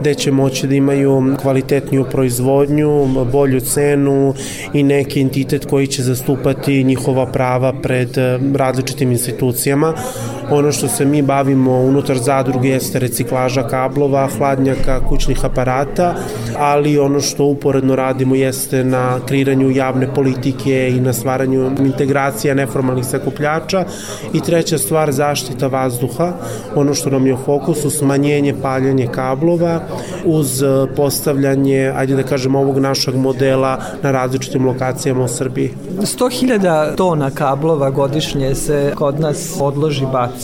gde 0.00 0.14
će 0.14 0.32
moći 0.32 0.66
da 0.66 0.74
imaju 0.74 1.36
kvalitetniju 1.42 2.04
proizvodnju, 2.10 3.06
bolju 3.32 3.60
cenu 3.60 4.34
i 4.72 4.82
neki 4.82 5.20
entitet 5.20 5.64
koji 5.64 5.86
će 5.86 6.02
zastupati 6.02 6.84
njihova 6.84 7.26
prava 7.26 7.72
pred 7.82 8.18
eh, 8.18 8.38
različitim 8.54 9.10
institucijama. 9.10 9.94
Ono 10.50 10.72
što 10.72 10.88
se 10.88 11.04
mi 11.04 11.22
bavimo 11.22 11.80
unutar 11.80 12.18
zadruge 12.18 12.68
jeste 12.68 12.98
reciklaža 12.98 13.62
kablova, 13.62 14.28
hladnjaka, 14.38 15.00
kućnih 15.08 15.44
aparata, 15.44 16.14
ali 16.58 16.98
ono 16.98 17.20
što 17.20 17.44
uporedno 17.44 17.96
radimo 17.96 18.34
jeste 18.34 18.84
na 18.84 19.18
kreiranju 19.26 19.70
javne 19.70 20.14
politike 20.14 20.90
i 20.90 21.00
na 21.00 21.12
stvaranju 21.12 21.70
integracija 21.78 22.54
neformalnih 22.54 23.06
sakupljača. 23.06 23.84
I 24.32 24.40
treća 24.40 24.78
stvar 24.78 25.12
zaštita 25.12 25.66
vazduha, 25.66 26.32
ono 26.74 26.94
što 26.94 27.10
nam 27.10 27.26
je 27.26 27.34
u 27.34 27.36
fokusu 27.36 27.90
smanjenje 27.90 28.54
paljanje 28.62 29.06
kablova 29.06 29.80
uz 30.24 30.62
postavljanje, 30.96 31.92
ajde 31.96 32.16
da 32.16 32.22
kažem, 32.22 32.54
ovog 32.54 32.78
našeg 32.78 33.14
modela 33.14 33.78
na 34.02 34.10
različitim 34.10 34.66
lokacijama 34.66 35.24
u 35.24 35.28
Srbiji. 35.28 35.70
100.000 35.98 36.94
tona 36.94 37.30
kablova 37.30 37.90
godišnje 37.90 38.54
se 38.54 38.92
kod 38.94 39.20
nas 39.20 39.56
odloži 39.60 40.06
baci 40.12 40.39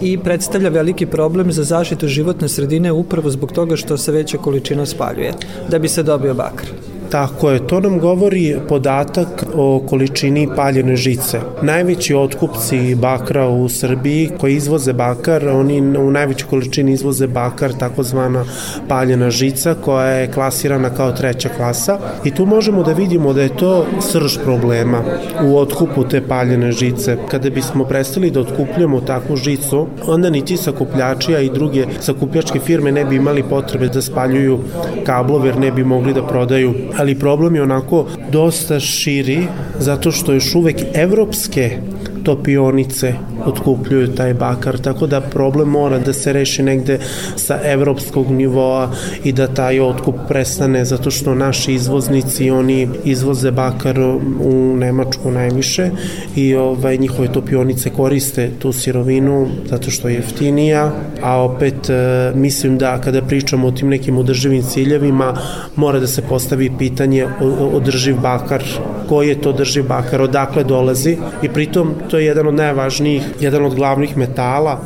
i 0.00 0.18
predstavlja 0.18 0.68
veliki 0.68 1.06
problem 1.06 1.52
za 1.52 1.64
zaštitu 1.64 2.08
životne 2.08 2.48
sredine 2.48 2.92
upravo 2.92 3.30
zbog 3.30 3.52
toga 3.52 3.76
što 3.76 3.96
se 3.96 4.12
veća 4.12 4.38
količina 4.38 4.86
spaljuje 4.86 5.32
da 5.70 5.78
bi 5.78 5.88
se 5.88 6.02
dobio 6.02 6.34
bakar. 6.34 6.66
Tako 7.12 7.50
je, 7.50 7.66
to 7.66 7.80
nam 7.80 7.98
govori 7.98 8.56
podatak 8.68 9.44
o 9.54 9.82
količini 9.88 10.48
paljene 10.56 10.96
žice. 10.96 11.40
Najveći 11.62 12.14
otkupci 12.14 12.94
bakra 12.94 13.48
u 13.48 13.68
Srbiji 13.68 14.30
koji 14.40 14.56
izvoze 14.56 14.92
bakar, 14.92 15.48
oni 15.48 15.80
u 15.98 16.10
najvećoj 16.10 16.48
količini 16.48 16.92
izvoze 16.92 17.26
bakar, 17.26 17.72
takozvana 17.72 18.44
paljena 18.88 19.30
žica 19.30 19.74
koja 19.84 20.06
je 20.06 20.32
klasirana 20.32 20.90
kao 20.90 21.12
treća 21.12 21.48
klasa 21.48 21.98
i 22.24 22.30
tu 22.30 22.46
možemo 22.46 22.82
da 22.82 22.92
vidimo 22.92 23.32
da 23.32 23.42
je 23.42 23.56
to 23.56 23.86
srž 24.00 24.38
problema 24.44 25.02
u 25.44 25.58
otkupu 25.58 26.04
te 26.04 26.22
paljene 26.28 26.72
žice. 26.72 27.16
Kada 27.28 27.50
bismo 27.50 27.84
prestali 27.84 28.30
da 28.30 28.40
otkupljamo 28.40 29.00
takvu 29.00 29.36
žicu, 29.36 29.86
onda 30.06 30.30
ni 30.30 30.44
ti 30.44 30.56
sakupljači, 30.56 31.36
a 31.36 31.40
i 31.40 31.50
druge 31.50 31.86
sakupljačke 32.00 32.58
firme 32.60 32.92
ne 32.92 33.04
bi 33.04 33.16
imali 33.16 33.42
potrebe 33.42 33.88
da 33.88 34.02
spaljuju 34.02 34.58
kablove 35.06 35.48
jer 35.48 35.58
ne 35.58 35.72
bi 35.72 35.84
mogli 35.84 36.14
da 36.14 36.26
prodaju 36.26 36.74
ali 37.02 37.18
problem 37.18 37.54
je 37.54 37.62
onako 37.62 38.06
dosta 38.32 38.80
širi 38.80 39.38
zato 39.78 40.12
što 40.12 40.32
još 40.32 40.54
uvek 40.54 40.76
evropske 40.94 41.78
topionice 42.24 43.14
otkupljuju 43.44 44.14
taj 44.14 44.34
bakar, 44.34 44.78
tako 44.78 45.06
da 45.06 45.20
problem 45.20 45.68
mora 45.68 45.98
da 45.98 46.12
se 46.12 46.32
reši 46.32 46.62
negde 46.62 46.98
sa 47.36 47.58
evropskog 47.64 48.30
nivoa 48.30 48.90
i 49.24 49.32
da 49.32 49.46
taj 49.46 49.80
otkup 49.80 50.14
prestane 50.28 50.84
zato 50.84 51.10
što 51.10 51.34
naši 51.34 51.72
izvoznici 51.72 52.50
oni 52.50 52.88
izvoze 53.04 53.50
bakar 53.50 54.00
u 54.40 54.76
Nemačku 54.76 55.30
najviše 55.30 55.90
i 56.36 56.54
ovaj 56.54 56.96
njihove 56.96 57.32
topionice 57.32 57.90
koriste 57.90 58.50
tu 58.58 58.72
sirovinu 58.72 59.48
zato 59.70 59.90
što 59.90 60.08
je 60.08 60.14
jeftinija, 60.14 60.92
a 61.22 61.42
opet 61.42 61.90
e, 61.90 62.32
mislim 62.34 62.78
da 62.78 63.00
kada 63.00 63.22
pričamo 63.22 63.66
o 63.66 63.70
tim 63.70 63.88
nekim 63.88 64.18
održivim 64.18 64.62
ciljevima 64.62 65.34
mora 65.76 66.00
da 66.00 66.06
se 66.06 66.22
postavi 66.22 66.70
pitanje 66.78 67.26
održiv 67.72 68.16
bakar, 68.20 68.62
koji 69.08 69.28
je 69.28 69.40
to 69.40 69.50
održiv 69.50 69.84
bakar, 69.88 70.22
odakle 70.22 70.64
dolazi 70.64 71.16
i 71.42 71.48
pritom 71.48 71.94
to 72.12 72.18
je 72.18 72.28
jedan 72.28 72.46
od 72.46 72.54
najvažnijih, 72.54 73.22
jedan 73.40 73.64
od 73.64 73.74
glavnih 73.74 74.16
metala 74.16 74.80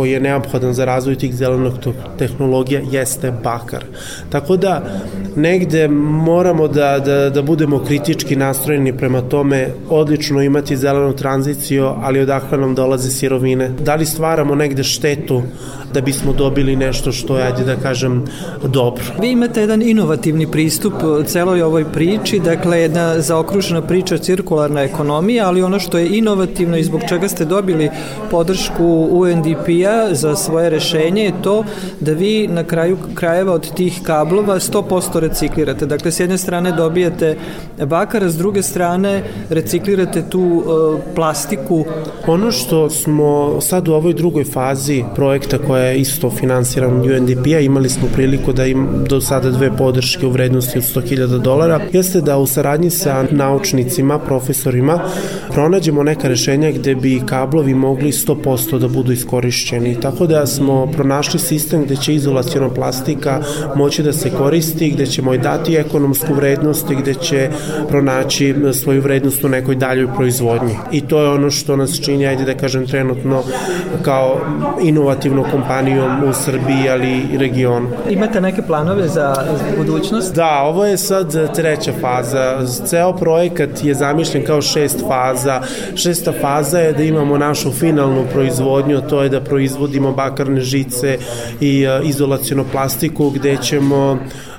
koji 0.00 0.12
je 0.12 0.20
neophodan 0.20 0.72
za 0.74 0.84
razvoj 0.84 1.16
tih 1.16 1.34
zelenog 1.34 1.74
tehnologija 2.18 2.80
jeste 2.90 3.32
bakar. 3.44 3.84
Tako 4.30 4.56
da 4.56 4.82
negde 5.36 5.88
moramo 5.88 6.68
da, 6.68 6.98
da, 6.98 7.30
da 7.30 7.42
budemo 7.42 7.82
kritički 7.84 8.36
nastrojeni 8.36 8.96
prema 8.96 9.20
tome, 9.20 9.68
odlično 9.88 10.42
imati 10.42 10.76
zelenu 10.76 11.12
tranziciju, 11.12 11.84
ali 12.02 12.20
odakle 12.20 12.58
nam 12.58 12.74
dolaze 12.74 13.10
sirovine. 13.10 13.68
Da 13.68 13.94
li 13.94 14.06
stvaramo 14.06 14.54
negde 14.54 14.82
štetu 14.82 15.42
da 15.94 16.00
bismo 16.00 16.32
dobili 16.32 16.76
nešto 16.76 17.12
što 17.12 17.38
je, 17.38 17.44
ajde 17.44 17.64
da 17.64 17.76
kažem, 17.76 18.24
dobro. 18.64 19.04
Vi 19.20 19.30
imate 19.30 19.60
jedan 19.60 19.82
inovativni 19.82 20.46
pristup 20.46 20.94
celoj 21.26 21.62
ovoj 21.62 21.84
priči, 21.92 22.38
dakle 22.38 22.80
jedna 22.80 23.20
zaokružena 23.20 23.82
priča 23.82 24.18
cirkularna 24.18 24.82
ekonomija, 24.82 25.46
ali 25.46 25.62
ono 25.62 25.78
što 25.78 25.98
je 25.98 26.18
inovativno 26.18 26.76
i 26.76 26.84
zbog 26.84 27.00
čega 27.08 27.28
ste 27.28 27.44
dobili 27.44 27.90
podršku 28.30 29.08
UNDP-a 29.10 29.89
za 30.12 30.36
svoje 30.36 30.70
rešenje 30.70 31.22
je 31.22 31.42
to 31.42 31.64
da 32.00 32.12
vi 32.12 32.48
na 32.48 32.64
kraju 32.64 32.98
krajeva 33.14 33.52
od 33.52 33.74
tih 33.74 34.00
kablova 34.02 34.58
100% 34.58 35.18
reciklirate. 35.18 35.86
Dakle, 35.86 36.12
s 36.12 36.20
jedne 36.20 36.38
strane 36.38 36.72
dobijete 36.72 37.36
bakar, 37.86 38.28
s 38.28 38.36
druge 38.36 38.62
strane 38.62 39.22
reciklirate 39.50 40.22
tu 40.30 40.40
uh, 40.40 41.00
plastiku. 41.14 41.84
Ono 42.26 42.52
što 42.52 42.90
smo 42.90 43.60
sad 43.60 43.88
u 43.88 43.92
ovoj 43.92 44.14
drugoj 44.14 44.44
fazi 44.44 45.04
projekta 45.14 45.58
koja 45.58 45.84
je 45.84 46.00
isto 46.00 46.30
finansiran 46.30 46.92
UNDP-a, 46.92 47.60
imali 47.60 47.88
smo 47.88 48.08
priliku 48.14 48.52
da 48.52 48.66
im 48.66 48.88
do 49.08 49.20
sada 49.20 49.50
dve 49.50 49.76
podrške 49.76 50.26
u 50.26 50.30
vrednosti 50.30 50.78
od 50.78 50.84
100.000 50.84 51.38
dolara, 51.38 51.80
jeste 51.92 52.20
da 52.20 52.38
u 52.38 52.46
saradnji 52.46 52.90
sa 52.90 53.24
naučnicima, 53.30 54.18
profesorima, 54.18 55.00
pronađemo 55.52 56.02
neka 56.02 56.28
rešenja 56.28 56.70
gde 56.70 56.94
bi 56.94 57.22
kablovi 57.26 57.74
mogli 57.74 58.12
100% 58.12 58.78
da 58.78 58.88
budu 58.88 59.12
iskorišćeni. 59.12 59.69
Tako 60.02 60.26
da 60.26 60.46
smo 60.46 60.86
pronašli 60.86 61.40
sistem 61.40 61.84
gde 61.84 61.96
će 61.96 62.14
izolacijona 62.14 62.68
plastika 62.68 63.40
moći 63.74 64.02
da 64.02 64.12
se 64.12 64.30
koristi, 64.30 64.90
gde 64.90 65.06
ćemo 65.06 65.34
i 65.34 65.38
dati 65.38 65.76
ekonomsku 65.76 66.34
vrednost 66.34 66.90
i 66.90 66.96
gde 66.96 67.14
će 67.14 67.48
pronaći 67.88 68.54
svoju 68.72 69.00
vrednost 69.00 69.44
u 69.44 69.48
nekoj 69.48 69.74
daljoj 69.74 70.08
proizvodnji. 70.16 70.74
I 70.92 71.00
to 71.00 71.22
je 71.22 71.28
ono 71.28 71.50
što 71.50 71.76
nas 71.76 72.00
čini, 72.00 72.26
ajde 72.26 72.44
da 72.44 72.54
kažem, 72.54 72.86
trenutno 72.86 73.42
kao 74.02 74.40
inovativnu 74.82 75.44
kompanijom 75.50 76.24
u 76.24 76.32
Srbiji, 76.32 76.88
ali 76.90 77.22
i 77.32 77.38
regionu. 77.38 77.88
Imate 78.10 78.40
neke 78.40 78.62
planove 78.62 79.08
za 79.08 79.34
budućnost? 79.76 80.34
Da, 80.34 80.62
ovo 80.62 80.86
je 80.86 80.96
sad 80.96 81.54
treća 81.54 81.92
faza. 82.00 82.66
Ceo 82.86 83.12
projekat 83.12 83.84
je 83.84 83.94
zamišljen 83.94 84.44
kao 84.46 84.62
šest 84.62 85.04
faza. 85.08 85.60
Šesta 85.94 86.32
faza 86.40 86.78
je 86.78 86.92
da 86.92 87.02
imamo 87.02 87.38
našu 87.38 87.72
finalnu 87.72 88.24
proizvodnju, 88.32 89.00
to 89.00 89.22
je 89.22 89.28
da 89.28 89.40
proizvodimo 89.60 90.12
bakarne 90.12 90.60
žice 90.60 91.18
i 91.60 91.86
izolacijonu 92.04 92.64
plastiku 92.72 93.30
gde 93.30 93.56
ćemo 93.62 94.18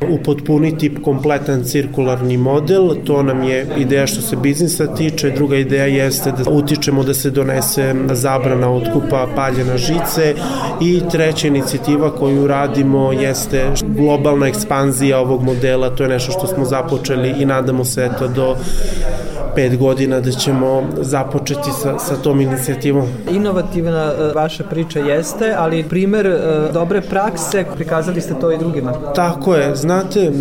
upotpuniti 0.10 0.96
kompletan 1.04 1.64
cirkularni 1.64 2.38
model, 2.38 2.90
to 3.06 3.24
nam 3.24 3.44
je 3.44 3.68
ideja 3.78 4.08
što 4.08 4.22
se 4.22 4.36
biznisa 4.36 4.96
tiče, 4.96 5.30
druga 5.30 5.58
ideja 5.58 5.86
jeste 5.86 6.32
da 6.32 6.52
utičemo 6.52 7.04
da 7.04 7.14
se 7.14 7.30
donese 7.30 7.96
zabrana 8.12 8.70
otkupa 8.70 9.28
paljena 9.36 9.78
žice. 9.78 10.36
I 10.82 11.02
treća 11.12 11.48
inicijativa 11.48 12.16
koju 12.16 12.48
radimo 12.48 13.12
jeste 13.12 13.66
globalna 13.82 14.48
ekspanzija 14.48 15.20
ovog 15.20 15.44
modela, 15.44 15.90
to 15.90 16.04
je 16.04 16.10
nešto 16.10 16.32
što 16.32 16.48
smo 16.48 16.66
započeli 16.66 17.34
i 17.38 17.46
nadamo 17.46 17.86
se 17.86 18.06
eto 18.06 18.28
do 18.28 18.56
pet 19.56 19.78
godina 19.78 20.20
da 20.20 20.32
ćemo 20.32 20.84
započeti 20.98 21.72
sa, 21.82 22.00
sa 22.00 22.16
tom 22.16 22.42
inicijativom. 22.42 23.08
Inovativna 23.32 24.14
e, 24.20 24.32
vaša 24.36 24.64
priča 24.64 25.00
jeste, 25.00 25.54
ali 25.58 25.84
primer 25.84 26.26
e, 26.26 26.40
dobre 26.74 27.02
prakse, 27.02 27.66
prikazali 27.76 28.22
ste 28.22 28.34
to 28.34 28.52
i 28.52 28.58
drugima. 28.58 28.94
Tako 29.16 29.56
je, 29.56 29.76
znate, 29.76 30.32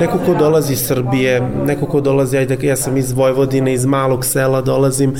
neko 0.00 0.18
ko 0.26 0.34
dolazi 0.38 0.72
iz 0.72 0.86
Srbije, 0.86 1.40
neko 1.66 1.86
ko 1.86 2.00
dolazi, 2.00 2.36
ajde, 2.36 2.58
ja 2.62 2.76
sam 2.76 2.96
iz 2.96 3.12
Vojvodine, 3.12 3.72
iz 3.72 3.86
malog 3.86 4.24
sela 4.24 4.60
dolazim, 4.60 5.14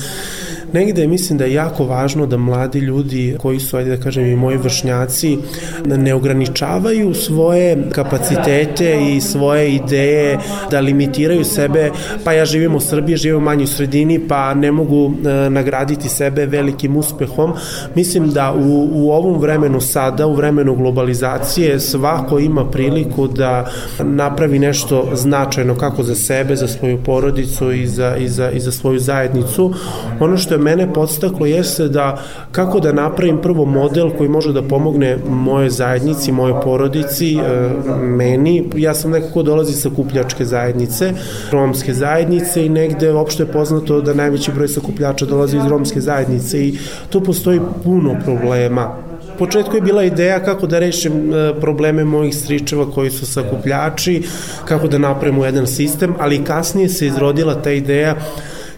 negde 0.75 1.07
mislim 1.07 1.39
da 1.39 1.45
je 1.45 1.53
jako 1.53 1.85
važno 1.85 2.27
da 2.27 2.37
mladi 2.37 2.79
ljudi 2.79 3.37
koji 3.39 3.61
su, 3.61 3.77
ajde 3.77 3.97
da 3.97 4.03
kažem 4.03 4.27
i 4.27 4.37
moji 4.37 4.57
vršnjaci, 4.57 5.39
da 5.85 5.97
ne 5.97 6.15
ograničavaju 6.15 7.15
svoje 7.15 7.91
kapacitete 7.93 8.99
i 9.15 9.21
svoje 9.21 9.75
ideje, 9.75 10.39
da 10.71 10.81
limitiraju 10.81 11.45
sebe, 11.45 11.91
pa 12.25 12.33
ja 12.33 12.45
živim 12.45 12.75
u 12.75 12.81
Srbiji, 12.81 13.17
živim 13.17 13.39
u 13.39 13.45
manjoj 13.45 13.67
sredini, 13.67 14.19
pa 14.29 14.55
ne 14.55 14.73
mogu 14.73 15.13
e, 15.13 15.51
nagraditi 15.51 16.09
sebe 16.09 16.47
velikim 16.47 16.97
uspehom. 16.97 17.53
Mislim 17.95 18.31
da 18.31 18.53
u, 18.53 18.89
u 18.93 19.13
ovom 19.13 19.41
vremenu 19.41 19.81
sada, 19.81 20.27
u 20.27 20.35
vremenu 20.35 20.75
globalizacije, 20.75 21.81
svako 21.81 22.39
ima 22.39 22.65
priliku 22.71 23.29
da 23.29 23.71
napravi 24.01 24.59
nešto 24.59 25.11
značajno 25.15 25.75
kako 25.75 26.03
za 26.03 26.15
sebe, 26.15 26.57
za 26.57 26.69
svoju 26.69 26.99
porodicu 27.05 27.73
i 27.73 27.87
za, 27.87 28.17
i 28.17 28.29
za, 28.29 28.51
i 28.51 28.61
za 28.61 28.73
svoju 28.73 28.99
zajednicu. 28.99 29.75
Ono 30.21 30.37
što 30.37 30.55
je 30.55 30.64
mene 30.65 30.93
podstaklo 30.93 31.47
jeste 31.47 31.89
da 31.89 32.19
kako 32.53 32.81
da 32.81 32.93
napravim 32.93 33.39
prvo 33.43 33.65
model 33.65 34.11
koji 34.19 34.29
može 34.29 34.53
da 34.53 34.63
pomogne 34.63 35.19
moje 35.29 35.71
zajednici, 35.71 36.33
moje 36.33 36.55
porodici, 36.65 37.37
e, 37.37 37.71
meni. 38.03 38.65
Ja 38.77 38.95
sam 38.95 39.11
nekako 39.11 39.43
dolazi 39.43 39.73
sa 39.73 39.91
kupljačke 39.97 40.45
zajednice, 40.45 41.13
romske 41.53 41.95
zajednice 41.95 42.67
i 42.67 42.69
negde 42.69 43.13
opšte 43.13 43.43
je 43.43 43.53
poznato 43.53 44.01
da 44.01 44.15
najveći 44.15 44.53
broj 44.53 44.69
sakupljača 44.69 45.27
dolazi 45.27 45.57
iz 45.57 45.67
romske 45.69 46.01
zajednice 46.01 46.67
i 46.67 46.79
tu 47.11 47.21
postoji 47.21 47.61
puno 47.85 48.17
problema 48.25 49.05
početku 49.39 49.77
je 49.77 49.83
bila 49.83 50.05
ideja 50.05 50.41
kako 50.45 50.67
da 50.67 50.79
rešim 50.79 51.35
e, 51.35 51.53
probleme 51.61 52.05
mojih 52.05 52.35
stričeva 52.37 52.91
koji 52.91 53.11
su 53.11 53.27
sakupljači, 53.27 54.23
kako 54.65 54.89
da 54.89 54.99
napravimo 54.99 55.45
jedan 55.45 55.67
sistem, 55.67 56.15
ali 56.19 56.45
kasnije 56.45 56.89
se 56.89 57.07
izrodila 57.07 57.55
ta 57.55 57.71
ideja 57.71 58.17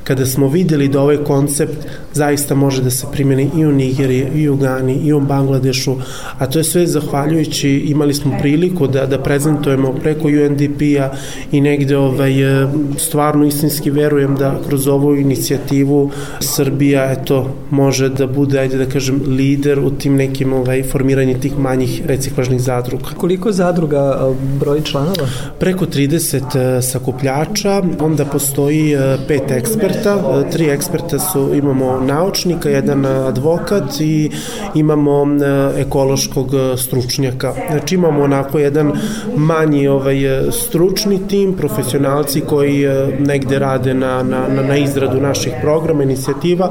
kada 0.07 0.27
smo 0.27 0.49
videli 0.49 0.89
da 0.89 1.01
ovaj 1.01 1.17
koncept 1.17 1.87
zaista 2.13 2.55
može 2.55 2.83
da 2.83 2.91
se 2.91 3.07
primeni 3.13 3.51
i 3.57 3.65
u 3.67 3.73
Nigeriji, 3.73 4.27
i 4.35 4.49
u 4.49 4.57
Gani, 4.57 4.95
i 4.95 5.13
u 5.13 5.21
Bangladešu, 5.21 5.97
a 6.39 6.47
to 6.47 6.59
je 6.59 6.65
sve 6.65 6.87
zahvaljujući, 6.87 7.71
imali 7.71 8.15
smo 8.15 8.39
priliku 8.41 8.87
da, 8.87 9.07
da 9.07 9.19
prezentujemo 9.19 9.93
preko 9.93 10.29
UNDP-a 10.29 11.11
i 11.53 11.61
negde 11.61 11.97
ovaj, 11.97 12.63
e, 12.63 12.69
stvarno 12.99 13.47
istinski 13.47 13.91
verujem 13.91 14.37
da 14.37 14.61
kroz 14.69 14.87
ovu 14.87 15.17
inicijativu 15.17 16.11
Srbija 16.41 17.13
eto, 17.13 17.51
može 17.71 18.09
da 18.09 18.27
bude, 18.27 18.59
ajde 18.59 18.79
da 18.79 18.87
kažem, 18.87 19.21
lider 19.27 19.79
u 19.79 19.91
tim 19.91 20.17
nekim 20.17 20.53
ovaj, 20.53 20.83
formiranju 20.83 21.41
tih 21.41 21.59
manjih 21.59 22.03
reciklažnih 22.07 22.61
zadruga. 22.61 23.05
Koliko 23.17 23.53
zadruga 23.53 24.33
broj 24.61 24.83
članova? 24.83 25.29
Preko 25.59 25.87
30 25.87 26.79
e, 26.79 26.83
sakupljača, 26.83 27.83
onda 28.01 28.25
postoji 28.25 28.93
e, 28.93 29.19
pet 29.29 29.51
eksperta, 29.97 30.51
tri 30.51 30.69
eksperta 30.69 31.19
su, 31.19 31.55
imamo 31.55 32.01
naučnika, 32.01 32.69
jedan 32.69 33.07
advokat 33.07 34.01
i 34.01 34.31
imamo 34.75 35.27
e, 35.27 35.81
ekološkog 35.81 36.55
e, 36.55 36.77
stručnjaka. 36.77 37.53
Znači 37.71 37.95
imamo 37.95 38.23
onako 38.23 38.59
jedan 38.59 38.93
manji 39.37 39.89
ovaj, 39.89 40.25
e, 40.25 40.53
stručni 40.53 41.29
tim, 41.29 41.53
profesionalci 41.57 42.41
koji 42.41 42.87
negde 43.19 43.59
rade 43.59 43.95
na, 43.95 44.23
na, 44.23 44.49
na 44.69 44.77
izradu 44.77 45.21
naših 45.21 45.53
programa, 45.63 46.03
inicijativa 46.03 46.71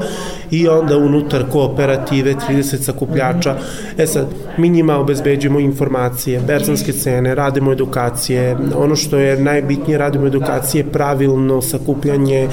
i 0.50 0.68
onda 0.68 0.96
unutar 0.96 1.44
kooperative 1.52 2.34
30 2.48 2.76
sakupljača. 2.76 3.56
E 3.98 4.06
sad, 4.06 4.26
mi 4.58 4.68
njima 4.68 4.98
obezbeđujemo 4.98 5.60
informacije, 5.60 6.40
berzanske 6.46 6.92
cene, 6.92 7.34
radimo 7.34 7.72
edukacije, 7.72 8.56
ono 8.76 8.96
što 8.96 9.18
je 9.18 9.40
najbitnije, 9.40 9.98
radimo 9.98 10.26
edukacije, 10.26 10.84
pravilno 10.84 11.62
sakupljanje 11.62 12.48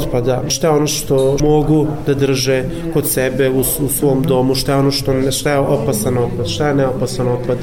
otpada, 0.00 0.42
šta 0.48 0.66
je 0.66 0.72
ono 0.72 0.86
što 0.86 1.36
mogu 1.40 1.86
da 2.06 2.14
drže 2.14 2.64
kod 2.92 3.06
sebe 3.08 3.50
u, 3.50 3.60
u 3.60 3.88
svom 3.88 4.22
domu, 4.22 4.54
šta 4.54 4.72
je 4.72 4.78
ono 4.78 4.90
što, 4.90 5.30
šta 5.30 5.50
je 5.50 5.58
opasan 5.58 6.18
otpad, 6.18 6.48
šta 6.48 6.68
je 6.68 6.74
neopasan 6.74 7.28
otpad. 7.28 7.58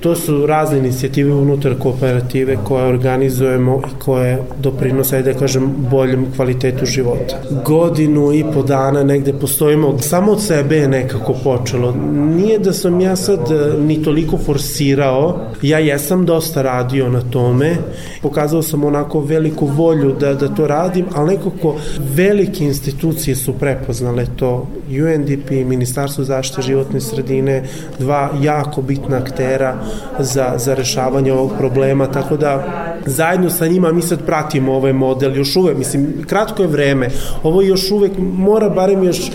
To 0.00 0.14
su 0.16 0.46
razne 0.46 0.78
inicijative 0.78 1.34
unutar 1.34 1.74
kooperative 1.78 2.56
koje 2.64 2.84
organizujemo 2.84 3.80
i 3.86 4.00
koje 4.04 4.42
doprinose, 4.62 5.22
da 5.22 5.34
kažem, 5.34 5.74
boljem 5.90 6.26
kvalitetu 6.36 6.86
života. 6.86 7.36
Godinu 7.64 8.32
i 8.32 8.44
po 8.54 8.62
dana 8.62 9.04
negde 9.04 9.32
postojimo, 9.32 9.98
samo 9.98 10.32
od 10.32 10.42
sebe 10.42 10.76
je 10.76 10.88
nekako 10.88 11.34
počelo. 11.44 11.94
Nije 12.36 12.58
da 12.58 12.72
sam 12.72 13.00
ja 13.00 13.16
sad 13.16 13.40
e, 13.50 13.78
ni 13.78 14.02
toliko 14.02 14.38
forsirao, 14.38 15.40
ja 15.62 15.78
jesam 15.78 16.26
dosta 16.26 16.62
radio 16.62 17.08
na 17.08 17.20
tome, 17.20 17.76
pokazao 18.22 18.62
sam 18.62 18.84
onako 18.84 19.20
veliku 19.20 19.66
volju 19.66 20.12
da, 20.20 20.34
da 20.34 20.48
to 20.48 20.66
radim, 20.66 21.06
ali 21.14 21.36
nekako 21.36 21.76
velike 22.14 22.64
institucije 22.64 23.36
su 23.36 23.52
prepoznale 23.52 24.26
to. 24.36 24.66
UNDP, 24.88 25.50
Ministarstvo 25.50 26.24
zaštite 26.24 26.62
životne 26.62 27.00
sredine, 27.00 27.62
dva 27.98 28.30
jako 28.42 28.82
bitna 28.82 29.16
aktera 29.16 29.85
za, 30.18 30.52
za 30.56 30.74
rešavanje 30.74 31.32
ovog 31.32 31.52
problema, 31.58 32.06
tako 32.06 32.36
da 32.36 32.64
zajedno 33.06 33.50
sa 33.50 33.66
njima 33.66 33.92
mi 33.92 34.02
sad 34.02 34.26
pratimo 34.26 34.74
ovaj 34.74 34.92
model 34.92 35.36
još 35.36 35.56
uvek, 35.56 35.78
mislim, 35.78 36.24
kratko 36.28 36.62
je 36.62 36.68
vreme, 36.68 37.08
ovo 37.42 37.62
još 37.62 37.90
uvek 37.90 38.12
mora 38.18 38.68
barem 38.68 39.04
još 39.04 39.30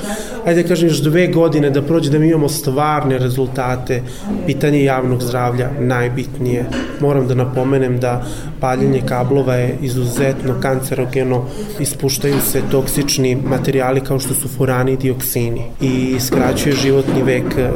ajde 0.45 0.63
da 0.63 0.67
kažem, 0.67 0.89
još 0.89 1.01
dve 1.01 1.27
godine 1.27 1.69
da 1.69 1.81
prođe 1.81 2.09
da 2.09 2.19
mi 2.19 2.27
imamo 2.27 2.49
stvarne 2.49 3.17
rezultate, 3.17 4.01
pitanje 4.45 4.83
javnog 4.83 5.23
zdravlja 5.23 5.69
najbitnije. 5.79 6.65
Moram 6.99 7.27
da 7.27 7.35
napomenem 7.35 7.99
da 7.99 8.23
paljenje 8.59 9.01
kablova 9.05 9.55
je 9.55 9.77
izuzetno 9.81 10.55
kancerogeno, 10.61 11.45
ispuštaju 11.79 12.41
se 12.41 12.61
toksični 12.71 13.35
materijali 13.35 14.01
kao 14.01 14.19
što 14.19 14.33
su 14.33 14.47
furani 14.47 14.93
i 14.93 14.97
dioksini 14.97 15.61
i 15.81 16.19
skraćuje 16.19 16.75
životni 16.75 17.23
vek 17.23 17.57
e, 17.57 17.69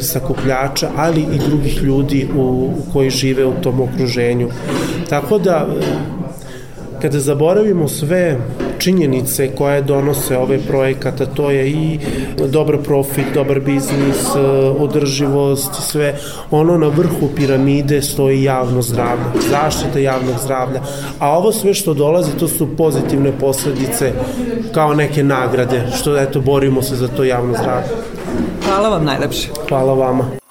sakupljača, 0.00 0.90
ali 0.96 1.20
i 1.20 1.38
drugih 1.48 1.82
ljudi 1.82 2.28
u, 2.36 2.40
u 2.40 2.92
koji 2.92 3.10
žive 3.10 3.46
u 3.46 3.54
tom 3.62 3.80
okruženju. 3.80 4.48
Tako 5.08 5.38
da 5.38 5.66
kada 7.04 7.20
zaboravimo 7.20 7.88
sve 7.88 8.38
činjenice 8.78 9.50
koje 9.56 9.82
donose 9.82 10.38
ove 10.38 10.58
projekata, 10.58 11.26
to 11.26 11.50
je 11.50 11.70
i 11.70 11.98
dobar 12.48 12.78
profit, 12.78 13.24
dobar 13.34 13.60
biznis, 13.60 14.34
e, 14.36 14.40
održivost, 14.78 15.74
sve, 15.74 16.14
ono 16.50 16.78
na 16.78 16.86
vrhu 16.86 17.28
piramide 17.36 18.02
stoji 18.02 18.42
javno 18.42 18.82
zdravlje, 18.82 19.24
zaštita 19.50 19.98
javnog 19.98 20.34
zdravlja, 20.44 20.80
a 21.18 21.38
ovo 21.38 21.52
sve 21.52 21.74
što 21.74 21.94
dolazi, 21.94 22.32
to 22.38 22.48
su 22.48 22.76
pozitivne 22.76 23.32
posledice 23.40 24.12
kao 24.72 24.94
neke 24.94 25.22
nagrade, 25.22 25.82
što 25.96 26.18
eto, 26.18 26.40
borimo 26.40 26.82
se 26.82 26.96
za 26.96 27.08
to 27.08 27.24
javno 27.24 27.54
zdravlje. 27.60 27.88
Hvala 28.64 28.88
vam 28.88 29.04
najlepše. 29.04 29.48
Hvala 29.68 29.94
vama. 29.94 30.43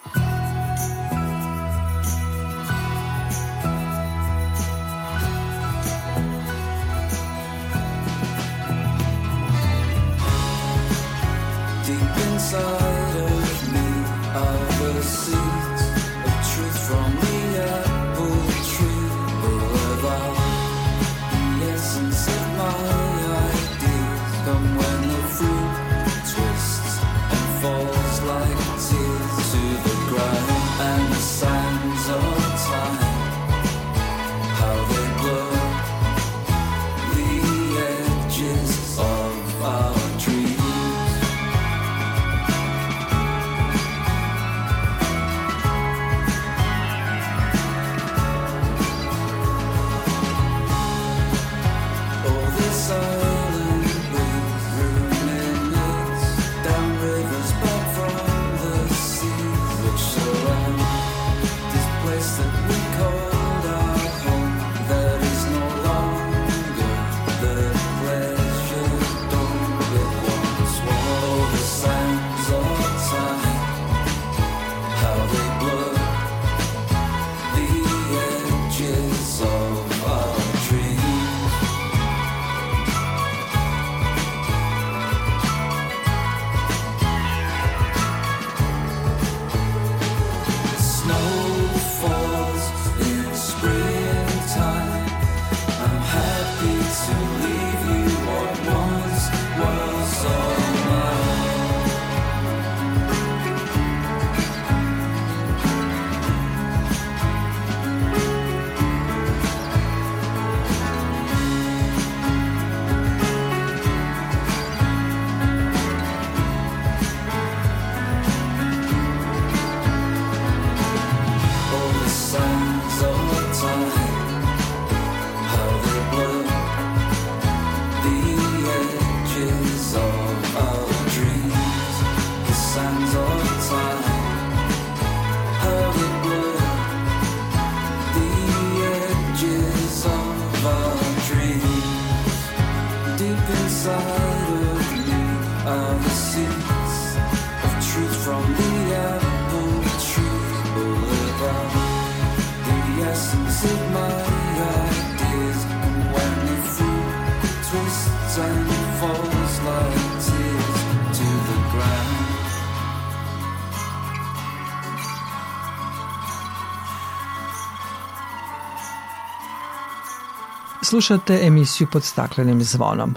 Slušate 170.94 171.40
emisiju 171.44 171.88
pod 171.92 172.04
staklenim 172.04 172.64
zvonom. 172.64 173.16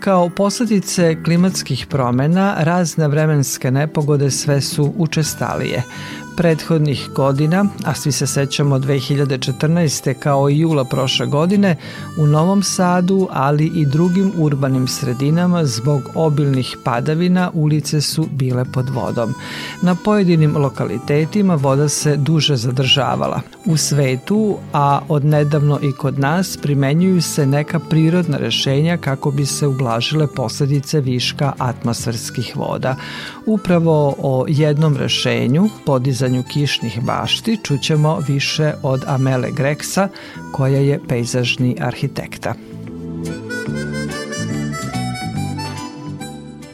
Kao 0.00 0.28
posledice 0.28 1.22
klimatskih 1.24 1.86
promena, 1.86 2.54
razne 2.58 3.08
vremenske 3.08 3.70
nepogode 3.70 4.30
sve 4.30 4.60
su 4.60 4.92
učestalije. 4.96 5.82
Prethodnih 6.36 7.08
godina, 7.14 7.64
a 7.84 7.94
svi 7.94 8.12
se 8.12 8.26
sećamo 8.26 8.78
2014. 8.78 10.14
kao 10.14 10.50
i 10.50 10.58
jula 10.58 10.84
prošle 10.84 11.26
godine, 11.26 11.76
u 12.18 12.26
Novom 12.26 12.62
Sadu, 12.62 13.28
ali 13.30 13.66
i 13.66 13.86
drugim 13.86 14.32
urbanim 14.38 14.88
sredinama 14.88 15.64
zbog 15.64 16.10
obilnih 16.14 16.76
padavina 16.84 17.50
ulice 17.54 18.00
su 18.00 18.28
bile 18.30 18.64
pod 18.64 18.88
vodom. 18.88 19.34
Na 19.82 19.94
pojedinim 19.94 20.56
lokalitetima 20.56 21.54
voda 21.54 21.88
se 21.88 22.16
duže 22.16 22.56
zadržavala. 22.56 23.40
U 23.64 23.76
svetu, 23.76 24.56
a 24.72 25.00
odnedavno 25.08 25.78
i 25.82 25.92
kod 25.92 26.18
nas, 26.18 26.56
primenjuju 26.56 27.22
se 27.22 27.46
neka 27.46 27.78
prirodna 27.78 28.38
rešenja 28.38 28.96
kako 28.96 29.30
bi 29.30 29.46
se 29.46 29.66
ublažile 29.66 30.26
posledice 30.26 31.00
viška 31.00 31.52
atmosferskih 31.58 32.56
voda. 32.56 32.96
Upravo 33.46 34.14
o 34.18 34.44
jednom 34.48 34.96
rešenju, 34.96 35.68
podizanju 35.86 36.21
kišnih 36.42 37.00
bašti, 37.00 37.58
čućemo 37.62 38.18
više 38.28 38.72
od 38.82 39.04
Amele 39.06 39.50
Greksa, 39.50 40.08
koja 40.52 40.78
je 40.78 41.00
pejzažni 41.08 41.76
arhitekta. 41.80 42.54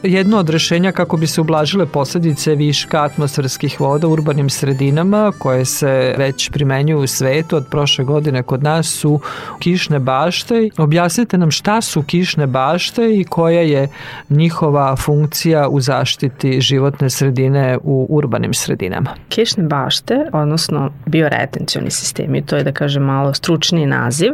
Jedno 0.03 0.37
od 0.37 0.49
rešenja 0.49 0.91
kako 0.91 1.17
bi 1.17 1.27
se 1.27 1.41
ublažile 1.41 1.85
posledice 1.85 2.55
viška 2.55 3.03
atmosferskih 3.03 3.81
voda 3.81 4.07
u 4.07 4.11
urbanim 4.11 4.49
sredinama 4.49 5.31
koje 5.37 5.65
se 5.65 6.15
već 6.17 6.49
primenjuju 6.49 6.99
u 6.99 7.07
svetu 7.07 7.55
od 7.55 7.67
prošle 7.67 8.05
godine 8.05 8.43
kod 8.43 8.63
nas 8.63 8.87
su 8.87 9.19
kišne 9.59 9.99
bašte. 9.99 10.69
Objasnite 10.77 11.37
nam 11.37 11.51
šta 11.51 11.81
su 11.81 12.03
kišne 12.03 12.47
bašte 12.47 13.15
i 13.15 13.23
koja 13.23 13.61
je 13.61 13.87
njihova 14.29 14.95
funkcija 14.95 15.67
u 15.67 15.81
zaštiti 15.81 16.61
životne 16.61 17.09
sredine 17.09 17.77
u 17.83 18.07
urbanim 18.09 18.53
sredinama. 18.53 19.09
Kišne 19.29 19.63
bašte, 19.63 20.25
odnosno 20.33 20.91
bioretencioni 21.05 21.91
sistemi, 21.91 22.45
to 22.45 22.55
je 22.55 22.63
da 22.63 22.71
kažem 22.71 23.03
malo 23.03 23.33
stručni 23.33 23.85
naziv, 23.85 24.31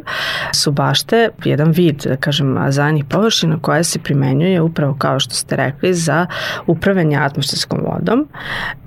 su 0.54 0.72
bašte 0.72 1.30
jedan 1.46 1.72
vid, 1.72 2.04
da 2.06 2.16
kažem, 2.16 2.58
zajednih 2.70 3.06
površina 3.06 3.58
koja 3.62 3.84
se 3.84 4.00
primenjuje 4.00 4.62
upravo 4.62 4.96
kao 5.00 5.20
što 5.20 5.34
ste 5.34 5.55
rekli, 5.56 5.94
za 5.94 6.26
upravljanje 6.68 7.18
atmosferskom 7.18 7.80
vodom 7.86 8.28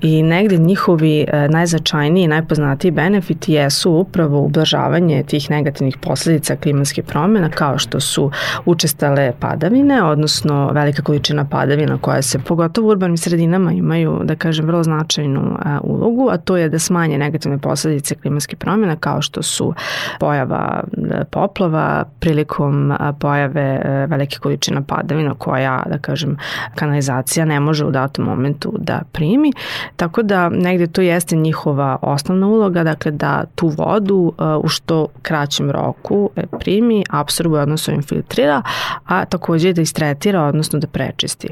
i 0.01 0.23
negde 0.23 0.57
njihovi 0.57 1.25
e, 1.29 1.49
najznačajniji 1.49 2.25
i 2.25 2.29
najpoznatiji 2.29 2.91
benefiti 2.91 3.53
jesu 3.53 3.93
upravo 3.93 4.41
ublažavanje 4.41 5.23
tih 5.23 5.51
negativnih 5.51 5.97
posledica 6.03 6.57
klimatskih 6.57 7.05
promjena 7.05 7.49
kao 7.49 7.79
što 7.79 8.01
su 8.01 8.31
učestale 8.65 9.33
padavine, 9.41 10.03
odnosno 10.03 10.71
velika 10.73 11.03
količina 11.03 11.45
padavina 11.45 11.99
koja 11.99 12.23
se 12.23 12.39
pogotovo 12.39 12.89
u 12.89 12.91
urbanim 12.91 13.17
sredinama 13.17 13.73
imaju, 13.73 14.21
da 14.25 14.37
kažem, 14.37 14.67
vrlo 14.67 14.83
značajnu 14.83 15.57
a, 15.65 15.81
ulogu, 15.83 16.29
a 16.31 16.37
to 16.37 16.57
je 16.57 16.69
da 16.69 16.79
smanje 16.79 17.19
negativne 17.19 17.59
posledice 17.59 18.15
klimatskih 18.15 18.59
promjena 18.59 18.97
kao 18.97 19.23
što 19.23 19.43
su 19.43 19.75
pojava 20.21 20.85
e, 21.11 21.25
poplava 21.25 22.05
prilikom 22.21 22.93
pojave 23.21 23.81
e, 23.85 24.07
velike 24.07 24.39
količina 24.39 24.83
padavina 24.83 25.35
koja, 25.35 25.83
da 25.91 25.99
kažem, 25.99 26.37
kanalizacija 26.75 27.45
ne 27.45 27.61
može 27.61 27.85
u 27.85 27.91
datom 27.91 28.25
momentu 28.25 28.75
da 28.79 29.01
primi. 29.13 29.53
Tako 29.97 30.23
da 30.23 30.49
negde 30.49 30.87
to 30.87 31.01
jeste 31.01 31.37
njihova 31.37 31.99
osnovna 32.03 32.47
uloga, 32.47 32.85
dakle 32.85 33.13
da 33.13 33.45
tu 33.55 33.69
vodu 33.69 34.33
e, 34.39 34.43
u 34.45 34.69
što 34.69 35.07
kraćem 35.23 35.71
roku 35.71 36.31
primi, 36.61 37.05
absorbuje, 37.11 37.63
odnosno 37.63 37.95
infiltrira, 37.95 38.63
a 39.07 39.25
takođe 39.25 39.73
da 39.73 39.83
istretira, 39.83 40.43
odnosno 40.43 40.79
da 40.79 40.87
prečisti. 40.87 41.49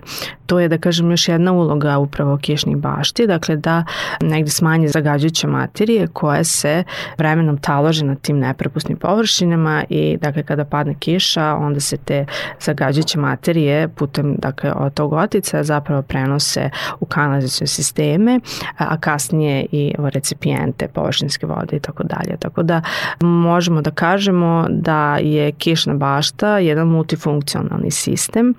To 0.47 0.61
je, 0.61 0.69
da 0.69 0.79
kažem, 0.79 1.11
još 1.11 1.29
jedna 1.29 1.53
uloga 1.53 1.99
upravo 1.99 2.37
kišnih 2.37 2.77
bašti, 2.77 3.27
dakle 3.27 3.57
da 3.57 3.85
negde 4.21 4.51
smanje 4.51 4.89
zagađujuće 4.89 5.47
materije 5.47 6.07
koje 6.07 6.45
se 6.45 6.85
vremenom 7.19 7.59
talože 7.59 8.05
na 8.05 8.15
tim 8.15 8.39
neprepusnim 8.39 8.99
površinama 8.99 9.85
i 9.89 10.17
dakle 10.17 10.43
kada 10.43 10.65
padne 10.65 10.95
kiša 10.99 11.55
onda 11.55 11.81
se 11.81 11.97
te 11.97 12.27
zagađujuće 12.61 13.19
materije 13.19 13.89
putem 13.89 14.37
dakle 14.39 14.73
od 14.73 14.96
tog 14.97 15.13
otica 15.13 15.63
zapravo 15.63 16.03
prenose 16.03 16.71
u 17.01 17.07
kanalizacijne 17.07 17.67
sisteme 17.67 18.41
a 18.79 18.97
kasnije 18.97 19.67
i 19.73 19.95
u 19.99 20.11
recipijente 20.11 20.89
površinske 20.89 21.47
vode 21.47 21.77
i 21.77 21.81
tako 21.81 22.03
dalje. 22.03 22.37
Tako 22.39 22.63
da 22.63 22.83
možemo 23.21 23.81
da 23.81 23.91
kažemo 23.91 24.67
da 24.71 25.17
je 25.17 25.53
kišna 25.53 25.95
bašta 25.95 26.59
jedan 26.59 26.89
multifunkcionalni 26.89 27.91
sistem 27.91 28.55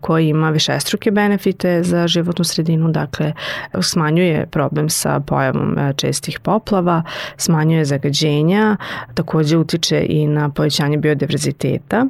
koji 0.00 0.28
ima 0.28 0.50
višestruke 0.50 1.10
benefite 1.10 1.82
za 1.82 2.06
životnu 2.06 2.44
sredinu, 2.44 2.88
dakle 2.88 3.32
smanjuje 3.80 4.46
problem 4.46 4.88
sa 4.88 5.20
pojavom 5.20 5.78
e, 5.78 5.92
čestih 5.96 6.40
poplava, 6.40 7.02
smanjuje 7.36 7.84
zagađenja, 7.84 8.76
takođe 9.14 9.56
utiče 9.56 10.06
i 10.08 10.26
na 10.26 10.48
povećanje 10.48 10.96
biodiverziteta 10.96 12.06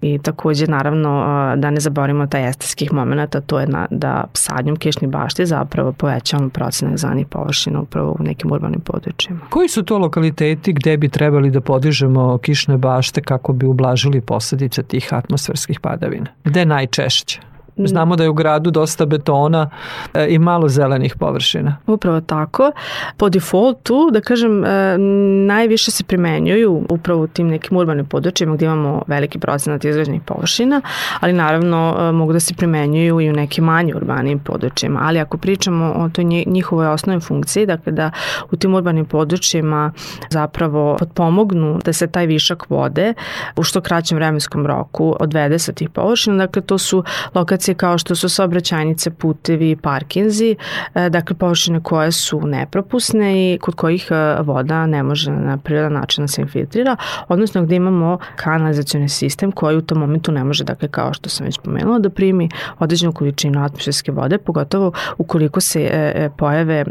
i 0.00 0.18
takođe 0.18 0.66
naravno 0.66 1.08
da 1.56 1.70
ne 1.70 1.80
zaboravimo 1.80 2.26
taj 2.26 2.48
estetskih 2.48 2.92
momenta, 3.18 3.40
to 3.40 3.60
je 3.60 3.66
na, 3.66 3.86
da 3.90 4.24
sadnjom 4.32 4.76
kišnih 4.76 5.10
bašti 5.10 5.46
zapravo 5.46 5.92
povećavamo 5.92 6.50
procenak 6.50 6.96
zanih 6.96 7.26
površina 7.26 7.80
upravo 7.80 8.16
u 8.20 8.22
nekim 8.22 8.52
urbanim 8.52 8.80
područjima. 8.80 9.40
Koji 9.50 9.68
su 9.68 9.82
to 9.82 9.98
lokaliteti 9.98 10.72
gde 10.72 10.96
bi 10.96 11.08
trebali 11.08 11.50
da 11.50 11.60
podižemo 11.60 12.38
kišne 12.38 12.76
bašte 12.76 13.22
kako 13.22 13.52
bi 13.52 13.66
ublažili 13.66 14.20
posledice 14.20 14.82
tih 14.82 15.14
atmosferskih 15.14 15.80
padavina? 15.80 16.26
Gde 16.44 16.64
najčešće? 16.64 17.40
Znamo 17.86 18.16
da 18.16 18.22
je 18.22 18.28
u 18.28 18.34
gradu 18.34 18.70
dosta 18.70 19.06
betona 19.06 19.70
e, 20.14 20.26
i 20.28 20.38
malo 20.38 20.68
zelenih 20.68 21.16
površina. 21.18 21.76
Upravo 21.86 22.20
tako. 22.20 22.72
Po 23.16 23.28
defaultu, 23.28 24.10
da 24.12 24.20
kažem, 24.20 24.64
e, 24.64 24.98
najviše 25.46 25.90
se 25.90 26.04
primenjuju 26.04 26.86
upravo 26.88 27.22
u 27.22 27.26
tim 27.26 27.48
nekim 27.48 27.76
urbanim 27.76 28.06
područjima 28.06 28.54
gdje 28.54 28.66
imamo 28.66 29.02
veliki 29.06 29.38
procenat 29.38 29.84
izgrađenih 29.84 30.22
površina, 30.22 30.80
ali 31.20 31.32
naravno 31.32 31.96
e, 31.98 32.12
mogu 32.12 32.32
da 32.32 32.40
se 32.40 32.54
primenjuju 32.54 33.20
i 33.20 33.30
u 33.30 33.32
nekim 33.32 33.64
manje 33.64 33.94
urbanim 33.94 34.38
područjima. 34.38 35.00
Ali 35.02 35.20
ako 35.20 35.38
pričamo 35.38 35.92
o 35.96 36.08
toj 36.08 36.24
njihovoj 36.46 36.86
osnovnoj 36.86 37.20
funkciji, 37.20 37.66
dakle 37.66 37.92
da 37.92 38.10
u 38.50 38.56
tim 38.56 38.74
urbanim 38.74 39.04
područjima 39.04 39.92
zapravo 40.30 40.96
potpomognu 40.98 41.78
da 41.84 41.92
se 41.92 42.06
taj 42.06 42.26
višak 42.26 42.70
vode 42.70 43.14
u 43.56 43.62
što 43.62 43.80
kraćem 43.80 44.16
vremenskom 44.16 44.66
roku 44.66 45.16
odvede 45.20 45.58
sa 45.58 45.72
tih 45.72 45.90
površina, 45.90 46.36
dakle 46.36 46.62
to 46.62 46.78
su 46.78 47.04
lokacije 47.34 47.67
lokacije 47.68 47.74
kao 47.74 47.98
što 47.98 48.14
su 48.14 48.28
saobraćajnice, 48.28 49.10
putevi, 49.10 49.76
parkinzi, 49.76 50.56
e, 50.94 51.10
dakle 51.10 51.36
površine 51.36 51.80
koje 51.82 52.12
su 52.12 52.40
nepropusne 52.40 53.54
i 53.54 53.58
kod 53.58 53.74
kojih 53.74 54.08
e, 54.10 54.42
voda 54.42 54.86
ne 54.86 55.02
može 55.02 55.30
na 55.30 55.56
prirodan 55.56 55.92
način 55.92 56.24
da 56.24 56.28
se 56.28 56.42
infiltrira, 56.42 56.96
odnosno 57.28 57.62
gde 57.62 57.76
imamo 57.76 58.18
kanalizacioni 58.36 59.08
sistem 59.08 59.52
koji 59.52 59.76
u 59.76 59.82
tom 59.82 59.98
momentu 59.98 60.32
ne 60.32 60.44
može, 60.44 60.64
dakle 60.64 60.88
kao 60.88 61.12
što 61.12 61.28
sam 61.28 61.46
već 61.46 61.58
pomenula, 61.58 61.98
da 61.98 62.10
primi 62.10 62.48
određenu 62.78 63.12
količinu 63.12 63.64
atmosferske 63.64 64.12
vode, 64.12 64.38
pogotovo 64.38 64.92
ukoliko 65.18 65.60
se 65.60 65.80
e, 65.92 66.30
pojave 66.36 66.84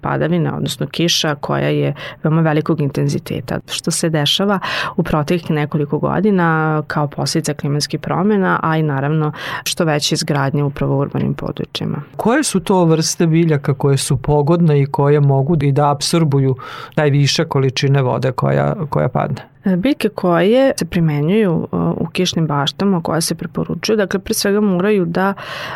padavina, 0.00 0.56
odnosno 0.56 0.86
kiša 0.86 1.34
koja 1.34 1.68
je 1.68 1.94
veoma 2.22 2.42
velikog 2.42 2.80
intenziteta, 2.80 3.60
što 3.66 3.90
se 3.90 4.10
dešava 4.10 4.60
u 4.96 5.02
proteklih 5.02 5.50
nekoliko 5.50 5.98
godina 5.98 6.82
kao 6.86 7.08
posljedica 7.08 7.54
klimatskih 7.54 8.00
promjena, 8.00 8.60
a 8.62 8.76
i 8.76 8.82
naravno 8.82 9.32
što 9.64 9.84
veći 9.84 10.17
izgradnje 10.18 10.64
upravo 10.64 10.96
u 10.96 10.98
urbanim 10.98 11.34
područjima. 11.34 12.02
Koje 12.16 12.42
su 12.42 12.60
to 12.60 12.84
vrste 12.84 13.26
biljaka 13.26 13.74
koje 13.74 13.96
su 13.96 14.16
pogodne 14.16 14.80
i 14.82 14.86
koje 14.86 15.20
mogu 15.20 15.56
i 15.62 15.72
da 15.72 15.90
absorbuju 15.90 16.56
najviše 16.96 17.44
količine 17.44 18.02
vode 18.02 18.32
koja, 18.32 18.74
koja 18.90 19.08
padne? 19.08 19.42
E, 19.64 19.76
biljke 19.76 20.08
koje 20.08 20.72
se 20.78 20.84
primenjuju 20.84 21.68
e, 21.72 21.76
u 21.76 22.06
kišnim 22.12 22.46
baštama, 22.46 23.02
koje 23.02 23.20
se 23.20 23.34
preporučuju, 23.34 23.96
dakle 23.96 24.20
pre 24.20 24.34
svega 24.34 24.60
moraju 24.60 25.04
da 25.04 25.34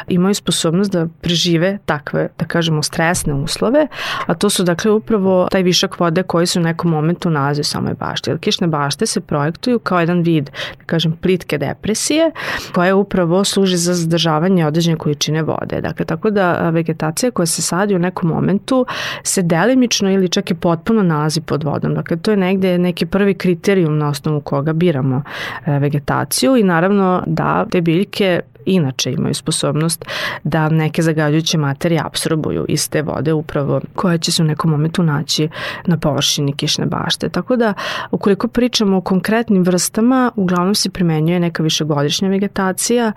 imaju 0.09 0.35
sposobnost 0.35 0.92
da 0.92 1.07
prežive 1.21 1.79
takve, 1.87 2.29
da 2.38 2.45
kažemo, 2.45 2.83
stresne 2.83 3.35
uslove, 3.35 3.87
a 4.27 4.35
to 4.35 4.51
su 4.51 4.64
dakle 4.64 4.90
upravo 4.90 5.49
taj 5.51 5.62
višak 5.62 6.01
vode 6.01 6.23
koji 6.23 6.47
se 6.47 6.61
u 6.61 6.62
nekom 6.62 6.90
momentu 6.90 7.31
nalazi 7.31 7.61
u 7.61 7.64
samoj 7.64 7.95
bašti. 7.95 8.31
Jer 8.31 8.38
kišne 8.38 8.66
bašte 8.66 9.07
se 9.07 9.21
projektuju 9.21 9.79
kao 9.79 10.01
jedan 10.01 10.23
vid, 10.23 10.51
da 10.79 10.85
kažem, 10.87 11.12
plitke 11.12 11.59
depresije, 11.59 12.31
koja 12.75 12.97
upravo 12.97 13.45
služi 13.45 13.77
za 13.77 13.95
zadržavanje 13.95 14.66
određene 14.66 14.97
količine 14.97 15.42
vode. 15.42 15.81
Dakle, 15.81 16.05
tako 16.05 16.31
da 16.31 16.71
vegetacija 16.71 17.31
koja 17.31 17.47
se 17.47 17.62
sadi 17.62 17.95
u 17.95 17.99
nekom 17.99 18.29
momentu 18.29 18.87
se 19.23 19.42
delimično 19.42 20.12
ili 20.12 20.29
čak 20.29 20.51
i 20.51 20.55
potpuno 20.55 21.03
nalazi 21.03 21.40
pod 21.40 21.64
vodom. 21.64 21.95
Dakle, 21.95 22.16
to 22.16 22.31
je 22.31 22.37
negde 22.37 22.79
neki 22.79 23.07
prvi 23.07 23.35
kriterij 23.35 23.71
kriterijum 23.72 23.98
na 23.98 24.08
osnovu 24.08 24.40
koga 24.40 24.72
biramo 24.72 25.22
e, 25.66 25.78
vegetaciju 25.78 26.56
i 26.56 26.62
naravno 26.62 27.22
da 27.26 27.66
te 27.70 27.80
biljke 27.80 28.40
inače 28.66 29.12
imaju 29.12 29.35
sposobnost 29.35 30.05
da 30.44 30.68
neke 30.68 31.03
zagađujuće 31.03 31.59
materije 31.59 32.01
apsorbuju 32.05 32.66
iz 32.68 32.90
te 32.90 33.03
vode 33.03 33.33
upravo 33.33 33.81
koje 33.94 34.18
će 34.18 34.33
se 34.33 34.42
u 34.42 34.46
nekom 34.46 34.70
momentu 34.70 35.03
naći 35.03 35.48
na 35.87 35.96
površini 35.96 36.53
kišne 36.53 36.87
bašte. 36.87 37.29
Tako 37.29 37.57
da 37.57 37.75
ukoliko 38.11 38.48
pričamo 38.48 38.96
o 38.96 39.01
konkretnim 39.01 39.62
vrstama, 39.62 40.31
uglavnom 40.37 40.75
se 40.75 40.90
primenjuje 40.90 41.40
neka 41.40 41.62
višegodišnja 41.62 42.29
vegetacija, 42.29 43.12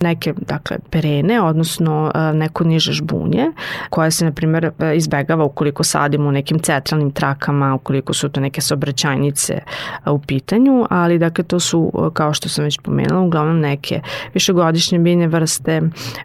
neke 0.00 0.34
dakle 0.36 0.76
perene, 0.90 1.42
odnosno 1.42 2.12
e, 2.14 2.32
neko 2.32 2.64
niže 2.64 2.92
žbunje, 2.92 3.52
koje 3.90 4.10
se 4.10 4.24
na 4.24 4.32
primjer 4.32 4.64
e, 4.64 4.96
izbegava 4.96 5.44
ukoliko 5.44 5.84
sadimo 5.84 6.28
u 6.28 6.32
nekim 6.32 6.58
centralnim 6.58 7.10
trakama, 7.10 7.74
ukoliko 7.74 8.14
su 8.14 8.28
to 8.28 8.40
neke 8.40 8.60
saobraćajnice 8.60 9.52
e, 9.52 10.10
u 10.10 10.18
pitanju, 10.18 10.86
ali 10.90 11.18
dakle 11.18 11.44
to 11.44 11.60
su 11.60 12.10
kao 12.12 12.34
što 12.34 12.48
sam 12.48 12.64
već 12.64 12.78
pomenula 12.82 13.20
uglavnom 13.20 13.60
neke 13.60 14.00
višegodišnje 14.34 14.87
višegodišnje 14.88 14.98
biljne 14.98 15.26
vrste 15.28 15.80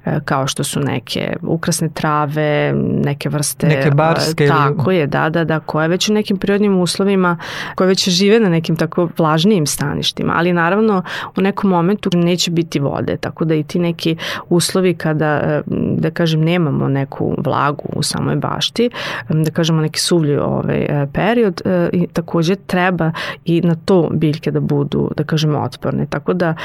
e, 0.05 0.19
kao 0.25 0.47
što 0.47 0.63
su 0.63 0.79
neke 0.79 1.35
ukrasne 1.41 1.89
trave, 1.93 2.73
neke 3.03 3.29
vrste 3.29 3.67
neke 3.67 3.91
barske 3.91 4.47
tako 4.47 4.91
ili... 4.91 4.99
je, 4.99 5.07
da, 5.07 5.29
da, 5.29 5.43
da, 5.43 5.59
koje 5.59 5.87
već 5.87 6.09
u 6.09 6.13
nekim 6.13 6.37
prirodnim 6.37 6.79
uslovima 6.79 7.37
koje 7.75 7.87
već 7.87 8.09
žive 8.09 8.39
na 8.39 8.49
nekim 8.49 8.75
tako 8.75 9.09
vlažnijim 9.17 9.65
staništima, 9.65 10.33
ali 10.35 10.53
naravno 10.53 11.03
u 11.37 11.41
nekom 11.41 11.69
momentu 11.69 12.09
neće 12.13 12.51
biti 12.51 12.79
vode, 12.79 13.17
tako 13.17 13.45
da 13.45 13.55
i 13.55 13.63
ti 13.63 13.79
neki 13.79 14.15
uslovi 14.49 14.93
kada 14.93 15.25
e, 15.25 15.61
da 15.97 16.11
kažem 16.11 16.41
nemamo 16.41 16.89
neku 16.89 17.35
vlagu 17.37 17.89
u 17.95 18.03
samoj 18.03 18.35
bašti, 18.35 18.89
da 19.29 19.51
kažemo 19.51 19.81
neki 19.81 19.99
suvlji 19.99 20.37
ovaj 20.37 20.79
e, 20.79 21.07
period 21.13 21.61
i 21.91 22.07
takođe 22.07 22.55
treba 22.55 23.11
i 23.45 23.61
na 23.61 23.75
to 23.85 24.09
biljke 24.13 24.51
da 24.51 24.59
budu 24.59 25.11
da 25.17 25.23
kažemo 25.23 25.59
otporne. 25.59 26.05
Tako 26.05 26.33
da 26.33 26.55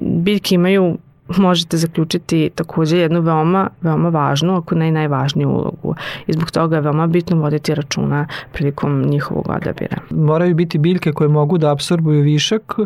biljke 0.00 0.54
imaju 0.54 0.96
možete 1.28 1.76
zaključiti 1.76 2.50
takođe 2.54 2.98
jednu 2.98 3.20
veoma, 3.20 3.68
veoma 3.82 4.08
važnu, 4.08 4.56
ako 4.56 4.74
ne 4.74 4.90
najvažniju 4.90 5.48
ulogu. 5.48 5.94
i 6.26 6.32
zbog 6.32 6.50
toga 6.50 6.76
je 6.76 6.82
veoma 6.82 7.06
bitno 7.06 7.36
voditi 7.36 7.74
računa 7.74 8.26
prilikom 8.52 9.02
njihovog 9.02 9.48
odabira. 9.48 9.96
Moraju 10.10 10.54
biti 10.54 10.78
biljke 10.78 11.12
koje 11.12 11.28
mogu 11.28 11.58
da 11.58 11.72
apsorbuju 11.72 12.22
višak 12.22 12.76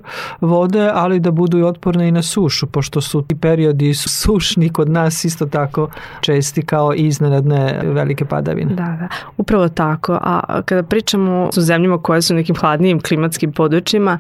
vode, 0.40 0.90
ali 0.94 1.20
da 1.20 1.30
budu 1.30 1.58
i 1.58 1.62
otporne 1.62 2.08
i 2.08 2.12
na 2.12 2.22
sušu, 2.22 2.66
pošto 2.66 3.00
su 3.00 3.22
ti 3.22 3.34
periodi 3.34 3.94
sušni 3.94 4.68
kod 4.68 4.88
nas 4.88 5.24
isto 5.24 5.46
tako 5.46 5.88
česti 6.20 6.62
kao 6.62 6.94
iznenadne 6.94 7.80
velike 7.84 8.24
padavine. 8.24 8.74
Da, 8.74 8.96
da, 9.00 9.08
upravo 9.36 9.68
tako. 9.68 10.18
A 10.22 10.62
kada 10.64 10.82
pričamo 10.82 11.50
o 11.56 11.60
zemljama 11.60 12.02
koje 12.02 12.22
su 12.22 12.34
nekim 12.34 12.56
hladnijim 12.56 13.00
klimatskim 13.00 13.52
područjima, 13.52 14.18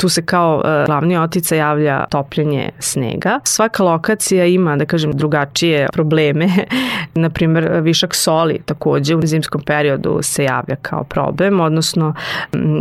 tu 0.00 0.08
se 0.08 0.22
kao 0.22 0.62
e, 0.64 0.84
glavni 0.86 1.16
otica 1.16 1.56
javlja 1.56 2.06
topljenje 2.06 2.70
snega. 2.78 3.40
Svaka 3.60 3.82
lokacija 3.84 4.46
ima, 4.46 4.76
da 4.76 4.84
kažem, 4.84 5.12
drugačije 5.12 5.88
probleme. 5.92 6.48
Naprimer, 7.14 7.80
višak 7.82 8.14
soli 8.14 8.60
takođe 8.64 9.16
u 9.16 9.20
zimskom 9.22 9.62
periodu 9.62 10.18
se 10.22 10.44
javlja 10.44 10.76
kao 10.82 11.04
problem, 11.04 11.60
odnosno 11.60 12.14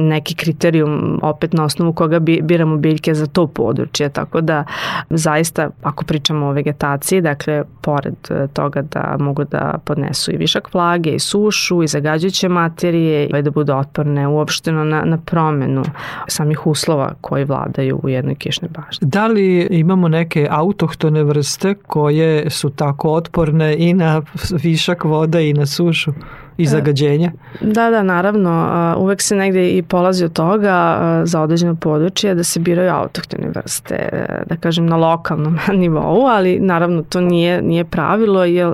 neki 0.09 0.36
kriterijum 0.36 1.19
opet 1.23 1.53
na 1.53 1.63
osnovu 1.63 1.93
koga 1.93 2.19
bi, 2.19 2.39
biramo 2.41 2.77
biljke 2.77 3.13
za 3.13 3.25
to 3.25 3.47
područje, 3.47 4.09
tako 4.09 4.41
da 4.41 4.63
zaista 5.09 5.69
ako 5.84 6.05
pričamo 6.05 6.45
o 6.45 6.51
vegetaciji, 6.51 7.21
dakle 7.21 7.63
pored 7.82 8.15
e, 8.30 8.47
toga 8.47 8.82
da 8.82 9.15
mogu 9.19 9.43
da 9.43 9.80
podnesu 9.86 10.32
i 10.32 10.38
višak 10.38 10.73
vlage 10.73 11.09
i 11.09 11.19
sušu 11.19 11.84
i 11.84 11.88
zagađujuće 11.88 12.49
materije 12.49 13.27
i 13.27 13.41
da 13.41 13.51
budu 13.51 13.73
otporne 13.73 14.27
uopšteno 14.27 14.84
na, 14.84 15.01
na 15.05 15.17
promenu 15.17 15.84
samih 16.27 16.67
uslova 16.67 17.13
koji 17.21 17.45
vladaju 17.45 17.99
u 18.03 18.09
jednoj 18.09 18.36
kišnoj 18.36 18.69
bašti. 18.69 19.05
Da 19.05 19.27
li 19.27 19.67
imamo 19.71 20.07
neke 20.07 20.47
autohtone 20.70 21.24
vrste 21.24 21.74
koje 21.74 22.49
su 22.49 22.70
tako 22.70 23.13
otporne 23.13 23.76
i 23.78 23.93
na 23.93 24.22
višak 24.63 25.03
voda 25.03 25.39
i 25.39 25.53
na 25.53 25.65
sušu? 25.65 26.13
i 26.57 26.65
zagađenja? 26.65 27.32
Da, 27.61 27.89
da, 27.89 28.03
naravno. 28.03 28.95
Uvek 28.97 29.22
se 29.22 29.36
negde 29.36 29.70
i 29.70 29.82
polazi 29.82 30.26
od 30.26 30.34
toga 30.34 30.99
za 31.24 31.41
određeno 31.41 31.76
područje 31.76 32.36
da 32.36 32.43
se 32.43 32.59
biraju 32.59 32.91
autohtone 32.91 33.49
vrste, 33.55 34.26
da 34.45 34.55
kažem 34.55 34.86
na 34.86 34.97
lokalnom 34.97 35.57
nivou, 35.82 36.26
ali 36.28 36.59
naravno 36.59 37.03
to 37.03 37.22
nije, 37.22 37.61
nije 37.61 37.86
pravilo, 37.86 38.45
jer 38.45 38.74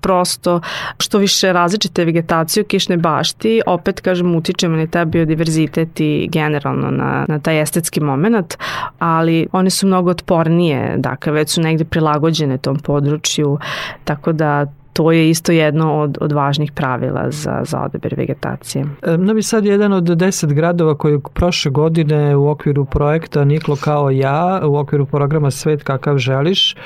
prosto 0.00 0.60
što 0.98 1.18
više 1.18 1.52
različite 1.52 2.04
vegetacije 2.04 2.62
u 2.62 2.66
kišnoj 2.66 2.96
bašti, 2.96 3.60
opet 3.66 4.00
kažem 4.00 4.34
utičemo 4.34 4.76
na 4.76 4.86
taj 4.86 5.04
biodiverzitet 5.04 6.00
i 6.00 6.28
generalno 6.32 6.90
na, 6.90 7.24
na 7.28 7.38
taj 7.38 7.60
estetski 7.60 8.00
moment, 8.00 8.54
ali 8.98 9.46
one 9.52 9.70
su 9.70 9.86
mnogo 9.86 10.10
otpornije, 10.10 10.94
dakle 10.96 11.32
već 11.32 11.50
su 11.50 11.60
negde 11.60 11.84
prilagođene 11.84 12.58
tom 12.58 12.76
području, 12.78 13.58
tako 14.04 14.32
da 14.32 14.66
to 14.94 15.12
je 15.12 15.30
isto 15.30 15.52
jedno 15.52 16.00
od, 16.00 16.18
od 16.20 16.32
važnih 16.32 16.72
pravila 16.72 17.30
za, 17.30 17.60
za 17.64 17.80
odabir 17.80 18.14
vegetacije. 18.16 18.84
Novi 19.18 19.42
Sad 19.42 19.64
je 19.64 19.72
jedan 19.72 19.92
od 19.92 20.04
deset 20.04 20.52
gradova 20.52 20.94
koji 20.94 21.18
prošle 21.34 21.70
godine 21.70 22.36
u 22.36 22.48
okviru 22.48 22.84
projekta 22.84 23.44
Niklo 23.44 23.76
kao 23.76 24.10
ja, 24.10 24.60
u 24.64 24.76
okviru 24.76 25.06
programa 25.06 25.50
Svet 25.50 25.82
kakav 25.82 26.18
želiš, 26.18 26.76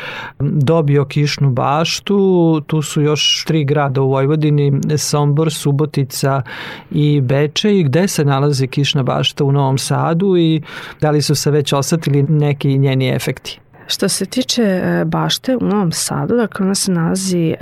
dobio 0.41 1.05
kišnu 1.05 1.51
baštu. 1.51 2.61
Tu 2.67 2.83
su 2.83 3.03
još 3.03 3.45
tri 3.47 3.65
grada 3.65 4.01
u 4.01 4.11
Vojvodini, 4.11 4.81
Sombor, 4.97 5.53
Subotica 5.53 6.43
i 6.91 7.21
Bečej, 7.21 7.83
gde 7.83 8.09
se 8.09 8.25
nalazi 8.25 8.67
kišna 8.67 9.03
bašta 9.03 9.45
u 9.45 9.53
Novom 9.53 9.79
Sadu 9.79 10.37
i 10.37 10.63
da 11.01 11.11
li 11.11 11.23
su 11.23 11.35
se 11.35 11.51
već 11.51 11.73
osetili 11.73 12.23
neki 12.23 12.79
njeni 12.79 13.09
efekti? 13.09 13.61
Što 13.91 14.09
se 14.09 14.27
tiče 14.27 14.63
e, 14.63 15.05
bašte 15.05 15.57
u 15.57 15.65
Novom 15.65 15.93
Sadu, 15.93 16.37
dakle 16.37 16.65
ona 16.65 16.75
se 16.75 16.93
nalazi 16.93 17.49
e, 17.51 17.57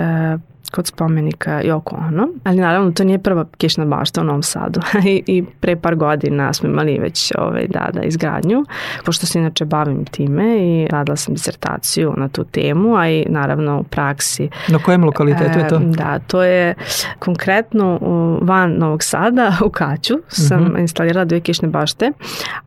kod 0.71 0.87
spomenika 0.87 1.61
Yoko 1.63 2.07
Ono, 2.07 2.27
ali 2.43 2.57
naravno 2.57 2.91
to 2.91 3.03
nije 3.03 3.19
prva 3.19 3.45
kišna 3.57 3.85
bašta 3.85 4.21
u 4.21 4.23
Novom 4.23 4.43
Sadu 4.43 4.79
I, 5.05 5.23
i 5.27 5.43
pre 5.59 5.75
par 5.75 5.95
godina 5.95 6.53
smo 6.53 6.69
imali 6.69 6.99
već 6.99 7.31
ovaj, 7.37 7.67
da, 7.67 7.89
da, 7.93 8.01
izgradnju, 8.01 8.65
pošto 9.05 9.25
se 9.25 9.39
inače 9.39 9.65
bavim 9.65 10.05
time 10.05 10.57
i 10.57 10.87
radila 10.87 11.15
sam 11.15 11.33
disertaciju 11.33 12.13
na 12.17 12.27
tu 12.27 12.43
temu, 12.43 12.95
a 12.95 13.09
i 13.09 13.25
naravno 13.29 13.79
u 13.79 13.83
praksi. 13.83 14.49
Na 14.67 14.79
kojem 14.79 15.03
lokalitetu 15.03 15.59
je 15.59 15.67
to? 15.67 15.79
Da, 15.79 16.19
to 16.19 16.43
je 16.43 16.73
konkretno 17.19 17.99
van 18.41 18.77
Novog 18.77 19.03
Sada, 19.03 19.53
u 19.65 19.69
Kaću 19.69 20.13
sam 20.27 20.61
mhm. 20.61 20.71
-huh. 20.71 20.79
instalirala 20.79 21.25
dve 21.25 21.39
kišne 21.39 21.67
bašte, 21.67 22.11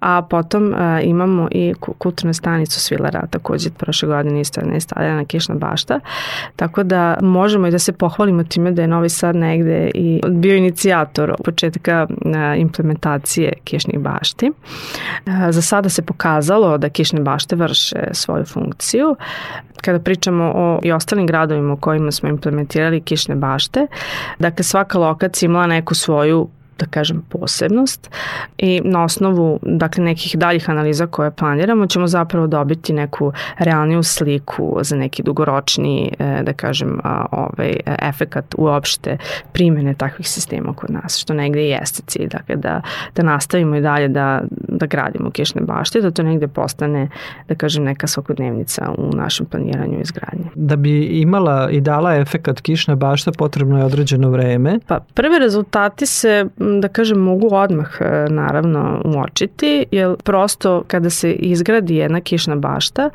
a 0.01 0.23
potom 0.23 0.75
a, 0.77 1.01
imamo 1.01 1.49
i 1.51 1.75
kulturnu 1.99 2.35
stanicu 2.35 2.81
Svilera, 2.81 3.27
takođe 3.31 3.71
prošle 3.71 4.09
godine 4.09 4.41
isto 4.41 4.61
je 4.61 4.75
instalirana 4.75 5.25
kišna 5.25 5.55
bašta, 5.55 6.01
tako 6.57 6.83
da 6.83 7.19
možemo 7.21 7.67
i 7.67 7.71
da 7.71 7.79
se 7.79 7.90
se 7.91 7.99
pohvalimo 7.99 8.45
time 8.45 8.71
da 8.71 8.83
je 8.83 8.89
Novi 8.89 9.09
Sad 9.09 9.37
negde 9.37 9.91
i 9.95 10.21
bio 10.29 10.57
inicijator 10.57 11.35
početka 11.45 12.07
implementacije 12.57 13.53
kišnih 13.65 13.99
bašti. 13.99 14.53
Za 15.51 15.63
sada 15.63 15.89
se 15.89 16.03
pokazalo 16.03 16.79
da 16.79 16.89
kišne 16.89 17.21
bašte 17.21 17.57
vrše 17.57 17.99
svoju 18.13 18.45
funkciju. 18.45 19.17
Kada 19.81 19.99
pričamo 19.99 20.53
o 20.55 20.81
i 20.83 20.93
ostalim 20.93 21.27
gradovima 21.27 21.73
u 21.73 21.77
kojima 21.77 22.13
smo 22.13 22.29
implementirali 22.29 23.01
kišne 23.01 23.35
bašte, 23.35 23.87
dakle 24.39 24.65
svaka 24.65 24.99
lokacija 24.99 25.47
imala 25.47 25.67
neku 25.67 25.95
svoju 25.95 26.49
da 26.81 26.87
kažem, 26.87 27.23
posebnost 27.29 28.11
i 28.59 28.81
na 28.85 29.05
osnovu 29.05 29.59
dakle, 29.63 30.05
nekih 30.05 30.39
daljih 30.39 30.71
analiza 30.71 31.07
koje 31.07 31.31
planiramo 31.31 31.87
ćemo 31.87 32.07
zapravo 32.07 32.47
dobiti 32.47 32.93
neku 32.93 33.33
realniju 33.59 34.03
sliku 34.03 34.79
za 34.83 34.97
neki 34.97 35.23
dugoročni, 35.23 36.13
e, 36.19 36.43
da 36.43 36.53
kažem, 36.53 37.01
ovaj, 37.31 37.77
efekat 38.03 38.55
uopšte 38.59 39.19
primene 39.53 39.95
takvih 39.95 40.29
sistema 40.29 40.75
kod 40.75 40.91
nas, 40.91 41.19
što 41.19 41.35
negde 41.35 41.69
jeste 41.69 42.03
cilj, 42.07 42.29
dakle, 42.29 42.57
da, 42.57 42.83
da 43.17 43.23
nastavimo 43.23 43.77
i 43.77 43.81
dalje 43.81 44.09
da, 44.09 44.43
da 44.51 44.87
gradimo 44.87 45.31
kišne 45.31 45.61
bašte, 45.61 46.01
da 46.01 46.11
to 46.11 46.23
negde 46.23 46.49
postane, 46.49 47.09
da 47.49 47.55
kažem, 47.55 47.85
neka 47.85 48.07
svakodnevnica 48.07 48.91
u 48.99 49.17
našem 49.17 49.47
planiranju 49.47 49.99
i 49.99 50.03
izgradnje. 50.03 50.45
Da 50.55 50.77
bi 50.77 51.05
imala 51.05 51.71
i 51.71 51.81
dala 51.81 52.17
efekat 52.17 52.61
kišna 52.61 52.95
bašta, 52.95 53.33
potrebno 53.39 53.79
je 53.79 53.85
određeno 53.85 54.31
vreme. 54.31 54.79
Pa 54.87 55.01
prvi 55.15 55.39
rezultati 55.39 56.07
se 56.07 56.47
da 56.81 56.89
kažem, 56.89 57.19
mogu 57.19 57.49
odmah 57.53 57.89
e, 58.01 58.27
naravno 58.31 59.03
uočiti, 59.05 59.87
jer 59.91 60.17
prosto 60.25 60.85
kada 60.87 61.11
se 61.11 61.33
izgradi 61.33 61.97
jedna 61.97 62.21
kišna 62.21 62.57
bašta, 62.57 63.11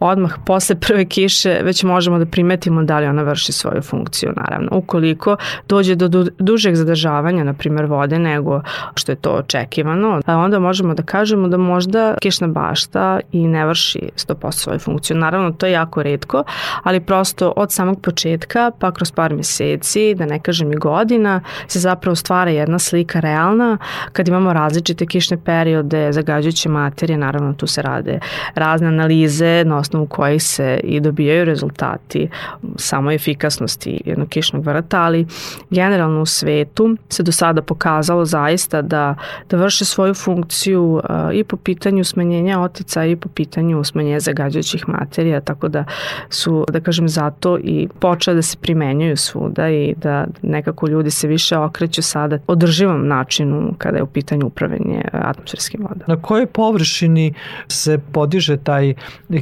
odmah 0.00 0.36
posle 0.46 0.76
prve 0.76 1.04
kiše 1.04 1.60
već 1.62 1.82
možemo 1.82 2.18
da 2.18 2.26
primetimo 2.26 2.82
da 2.82 2.98
li 2.98 3.06
ona 3.06 3.22
vrši 3.22 3.52
svoju 3.52 3.82
funkciju, 3.82 4.32
naravno. 4.36 4.68
Ukoliko 4.72 5.36
dođe 5.68 5.94
do 5.94 6.24
dužeg 6.38 6.74
zadržavanja, 6.74 7.44
na 7.44 7.54
primjer 7.54 7.86
vode, 7.86 8.18
nego 8.18 8.60
što 8.94 9.12
je 9.12 9.16
to 9.16 9.30
očekivano, 9.30 10.20
onda 10.26 10.58
možemo 10.58 10.94
da 10.94 11.02
kažemo 11.02 11.48
da 11.48 11.56
možda 11.56 12.14
kišna 12.20 12.48
bašta 12.48 13.20
i 13.32 13.48
ne 13.48 13.66
vrši 13.66 14.00
100% 14.16 14.52
svoju 14.52 14.78
funkciju. 14.78 15.16
Naravno, 15.16 15.52
to 15.52 15.66
je 15.66 15.72
jako 15.72 16.02
redko, 16.02 16.44
ali 16.82 17.00
prosto 17.00 17.52
od 17.56 17.72
samog 17.72 18.00
početka, 18.00 18.70
pa 18.78 18.92
kroz 18.92 19.10
par 19.10 19.34
meseci, 19.34 20.14
da 20.14 20.26
ne 20.26 20.38
kažem 20.38 20.72
i 20.72 20.76
godina, 20.76 21.40
se 21.66 21.78
zapravo 21.78 22.14
stvara 22.14 22.50
jedna 22.50 22.78
slika 22.78 22.93
slika 22.94 23.20
realna. 23.20 23.78
Kad 24.12 24.28
imamo 24.28 24.52
različite 24.52 25.06
kišne 25.06 25.36
periode, 25.36 26.12
zagađujuće 26.12 26.68
materije, 26.68 27.18
naravno 27.18 27.52
tu 27.52 27.66
se 27.66 27.82
rade 27.82 28.18
razne 28.54 28.88
analize 28.88 29.64
na 29.64 29.76
osnovu 29.76 30.06
kojih 30.06 30.42
se 30.42 30.80
i 30.84 31.00
dobijaju 31.00 31.44
rezultati 31.44 32.28
samo 32.76 33.12
efikasnosti 33.12 34.00
jednog 34.04 34.28
kišnog 34.28 34.64
vrata, 34.64 35.02
ali 35.02 35.26
generalno 35.70 36.22
u 36.22 36.26
svetu 36.26 36.96
se 37.08 37.22
do 37.22 37.32
sada 37.32 37.62
pokazalo 37.62 38.24
zaista 38.24 38.82
da, 38.82 39.14
da 39.50 39.56
vrše 39.56 39.84
svoju 39.84 40.14
funkciju 40.14 40.84
uh, 40.84 41.34
i 41.34 41.44
po 41.44 41.56
pitanju 41.56 42.04
smanjenja 42.04 42.60
otica 42.60 43.04
i 43.04 43.16
po 43.16 43.28
pitanju 43.28 43.84
smanjenja 43.84 44.20
zagađujućih 44.20 44.88
materija, 44.88 45.40
tako 45.40 45.68
da 45.68 45.84
su, 46.30 46.64
da 46.70 46.80
kažem, 46.80 47.08
zato 47.08 47.58
i 47.58 47.88
počele 47.98 48.34
da 48.34 48.42
se 48.42 48.56
primenjuju 48.60 49.16
svuda 49.16 49.68
i 49.70 49.94
da 49.96 50.26
nekako 50.42 50.88
ljudi 50.88 51.10
se 51.10 51.28
više 51.28 51.56
okreću 51.56 52.02
sada 52.02 52.38
održivom 52.46 52.73
održivom 52.74 53.08
načinu 53.08 53.74
kada 53.78 53.96
je 53.96 54.02
u 54.02 54.06
pitanju 54.06 54.46
upravljanje 54.46 55.02
atmosferskim 55.12 55.80
vodama. 55.82 56.04
Na 56.06 56.22
kojoj 56.22 56.46
površini 56.46 57.34
se 57.68 57.98
podiže 58.12 58.56
taj 58.56 58.94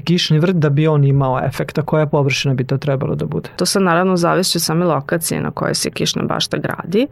kišni 0.05 0.39
vrt 0.39 0.57
da 0.57 0.71
bi 0.71 0.87
on 0.87 1.05
imao 1.05 1.41
efekta? 1.45 1.83
Koja 1.83 2.07
površina 2.07 2.55
bi 2.55 2.65
to 2.65 2.79
trebalo 2.79 3.15
da 3.15 3.27
bude? 3.27 3.49
To 3.57 3.67
sad 3.67 3.83
naravno 3.83 4.17
zavisi 4.17 4.59
od 4.59 4.63
same 4.63 4.85
lokacije 4.85 5.41
na 5.41 5.51
kojoj 5.51 5.75
se 5.75 5.91
kišna 5.91 6.23
bašta 6.23 6.57
gradi. 6.57 7.07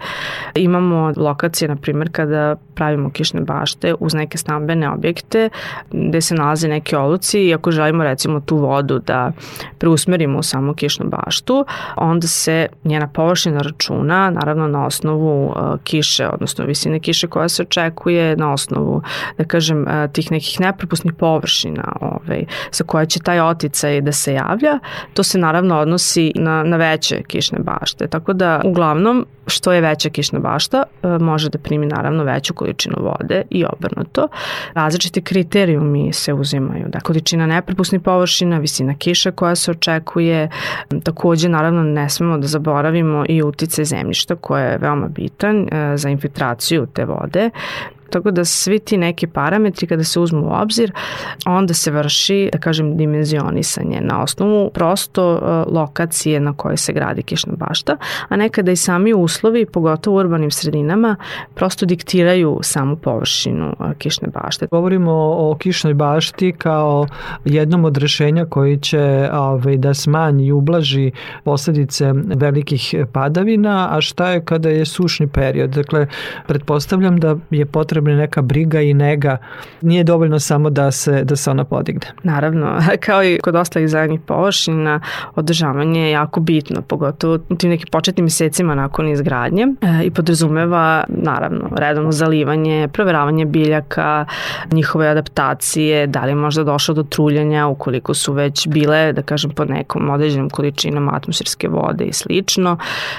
Imamo 0.54 1.12
lokacije, 1.16 1.68
na 1.68 1.76
primjer, 1.76 2.08
kada 2.12 2.56
pravimo 2.74 3.10
kišne 3.10 3.40
bašte 3.40 3.94
uz 4.00 4.14
neke 4.14 4.38
stambene 4.38 4.90
objekte 4.90 5.48
gde 5.90 6.20
se 6.20 6.34
nalaze 6.34 6.68
neke 6.68 6.96
oluci 6.96 7.40
i 7.40 7.54
ako 7.54 7.70
želimo 7.70 8.04
recimo 8.04 8.40
tu 8.40 8.56
vodu 8.56 8.98
da 8.98 9.32
preusmerimo 9.78 10.38
u 10.38 10.42
samu 10.42 10.74
kišnu 10.74 11.06
baštu, 11.08 11.64
onda 11.96 12.26
se 12.26 12.66
njena 12.84 13.08
površina 13.08 13.60
računa 13.62 14.30
naravno 14.30 14.68
na 14.68 14.86
osnovu 14.86 15.46
uh, 15.46 15.80
kiše, 16.10 16.28
odnosno 16.28 16.64
visine 16.64 17.00
kiše 17.00 17.26
koja 17.26 17.48
se 17.48 17.62
očekuje, 17.62 18.36
na 18.36 18.52
osnovu, 18.52 19.02
da 19.38 19.44
kažem, 19.44 19.86
tih 20.12 20.30
nekih 20.30 20.60
nepropusnih 20.60 21.12
površina 21.12 21.92
ovaj, 22.00 22.44
sa 22.70 22.84
koja 22.84 23.06
će 23.06 23.20
taj 23.20 23.40
oticaj 23.40 24.00
da 24.00 24.12
se 24.12 24.34
javlja. 24.34 24.78
To 25.14 25.22
se 25.22 25.38
naravno 25.38 25.78
odnosi 25.78 26.32
na, 26.34 26.62
na 26.62 26.76
veće 26.76 27.22
kišne 27.22 27.58
bašte. 27.58 28.08
Tako 28.08 28.32
da, 28.32 28.60
uglavnom, 28.64 29.26
što 29.46 29.72
je 29.72 29.80
veća 29.80 30.08
kišna 30.08 30.38
bašta, 30.38 30.82
uh, 31.02 31.20
može 31.20 31.50
da 31.50 31.58
primi 31.58 31.86
naravno 31.86 32.24
veću 32.24 32.54
količinu 32.54 32.96
vode 33.00 33.42
i 33.50 33.64
obrnuto. 33.64 34.28
Različiti 34.74 35.22
kriterijumi 35.22 36.12
se 36.12 36.32
uzimaju. 36.32 36.84
Da, 36.88 37.00
količina 37.00 37.46
nepropusnih 37.46 38.00
površina, 38.00 38.58
visina 38.58 38.94
kiša 38.94 39.30
koja 39.30 39.54
se 39.54 39.70
očekuje, 39.70 40.48
takođe 41.02 41.48
naravno 41.48 41.82
ne 41.82 42.08
smemo 42.08 42.38
da 42.38 42.46
zaboravimo 42.46 43.24
i 43.28 43.42
utice 43.42 43.84
zemljišta 43.84 44.36
koje 44.36 44.70
je 44.70 44.78
veoma 44.78 45.08
bitan 45.08 45.68
e, 45.72 45.96
za 46.00 46.08
infiltraciju 46.08 46.86
te 46.86 47.04
vode. 47.04 47.50
Tako 48.10 48.30
da 48.30 48.44
svi 48.44 48.78
ti 48.78 48.96
neki 48.96 49.26
parametri 49.26 49.86
kada 49.86 50.04
se 50.04 50.20
uzmu 50.20 50.46
u 50.46 50.52
obzir, 50.62 50.92
onda 51.46 51.74
se 51.74 51.90
vrši, 51.90 52.48
da 52.52 52.58
kažem, 52.58 52.96
dimenzionisanje 52.96 54.00
na 54.00 54.22
osnovu 54.22 54.70
prosto 54.70 55.32
e, 55.32 55.70
lokacije 55.70 56.40
na 56.40 56.52
kojoj 56.52 56.76
se 56.76 56.92
gradi 56.92 57.22
kišna 57.22 57.52
bašta, 57.56 57.96
a 58.28 58.36
nekada 58.36 58.72
i 58.72 58.76
sami 58.76 59.14
uslovi, 59.14 59.66
pogotovo 59.66 60.16
u 60.16 60.20
urbanim 60.20 60.50
sredinama, 60.50 61.16
prosto 61.54 61.86
diktiraju 61.86 62.58
samu 62.62 62.96
površinu 62.96 63.66
e, 63.66 63.94
kišne 63.98 64.28
bašte. 64.28 64.66
Govorimo 64.70 65.12
o 65.12 65.56
kišnoj 65.58 65.94
bašti 65.94 66.52
kao 66.58 67.06
jednom 67.44 67.84
od 67.84 67.96
rešenja 67.96 68.46
koji 68.46 68.78
će 68.78 69.28
ovaj, 69.32 69.76
da 69.76 69.94
smanji 69.94 70.46
i 70.46 70.52
ublaži 70.52 71.12
posledice 71.44 72.12
velikih 72.14 72.94
padavina, 73.12 73.88
a 73.90 74.00
šta 74.00 74.30
je 74.30 74.44
kada 74.44 74.68
je 74.68 74.84
sušni 74.84 75.26
period? 75.26 75.70
Dakle, 75.70 76.06
pretpostavljam 76.46 77.20
da 77.20 77.36
je 77.50 77.66
potrebno 77.66 77.99
potrebna 78.00 78.20
neka 78.20 78.42
briga 78.42 78.80
i 78.80 78.94
nega. 78.94 79.36
Nije 79.80 80.04
dovoljno 80.04 80.38
samo 80.38 80.70
da 80.70 80.90
se, 80.90 81.24
da 81.24 81.36
se 81.36 81.50
ona 81.50 81.64
podigne. 81.64 82.06
Naravno, 82.22 82.78
kao 83.06 83.24
i 83.24 83.38
kod 83.42 83.56
ostalih 83.56 83.88
zajednih 83.88 84.20
površina, 84.20 85.00
održavanje 85.34 86.00
je 86.00 86.10
jako 86.10 86.40
bitno, 86.40 86.82
pogotovo 86.82 87.38
u 87.48 87.54
tim 87.54 87.70
nekim 87.70 87.88
početnim 87.90 88.24
mesecima 88.24 88.74
nakon 88.74 89.08
izgradnje 89.08 89.66
e, 89.80 90.04
i 90.04 90.10
podrazumeva, 90.10 91.04
naravno, 91.08 91.70
redovno 91.76 92.12
zalivanje, 92.12 92.88
proveravanje 92.92 93.44
biljaka, 93.44 94.24
njihove 94.72 95.08
adaptacije, 95.08 96.06
da 96.06 96.24
li 96.24 96.30
je 96.30 96.34
možda 96.34 96.64
došlo 96.64 96.94
do 96.94 97.02
truljanja 97.02 97.66
ukoliko 97.66 98.14
su 98.14 98.32
već 98.32 98.68
bile, 98.68 99.12
da 99.12 99.22
kažem, 99.22 99.50
pod 99.50 99.70
nekom 99.70 100.10
određenom 100.10 100.50
količinom 100.50 101.08
atmosferske 101.08 101.68
vode 101.68 102.04
i 102.04 102.12
slično. 102.12 102.78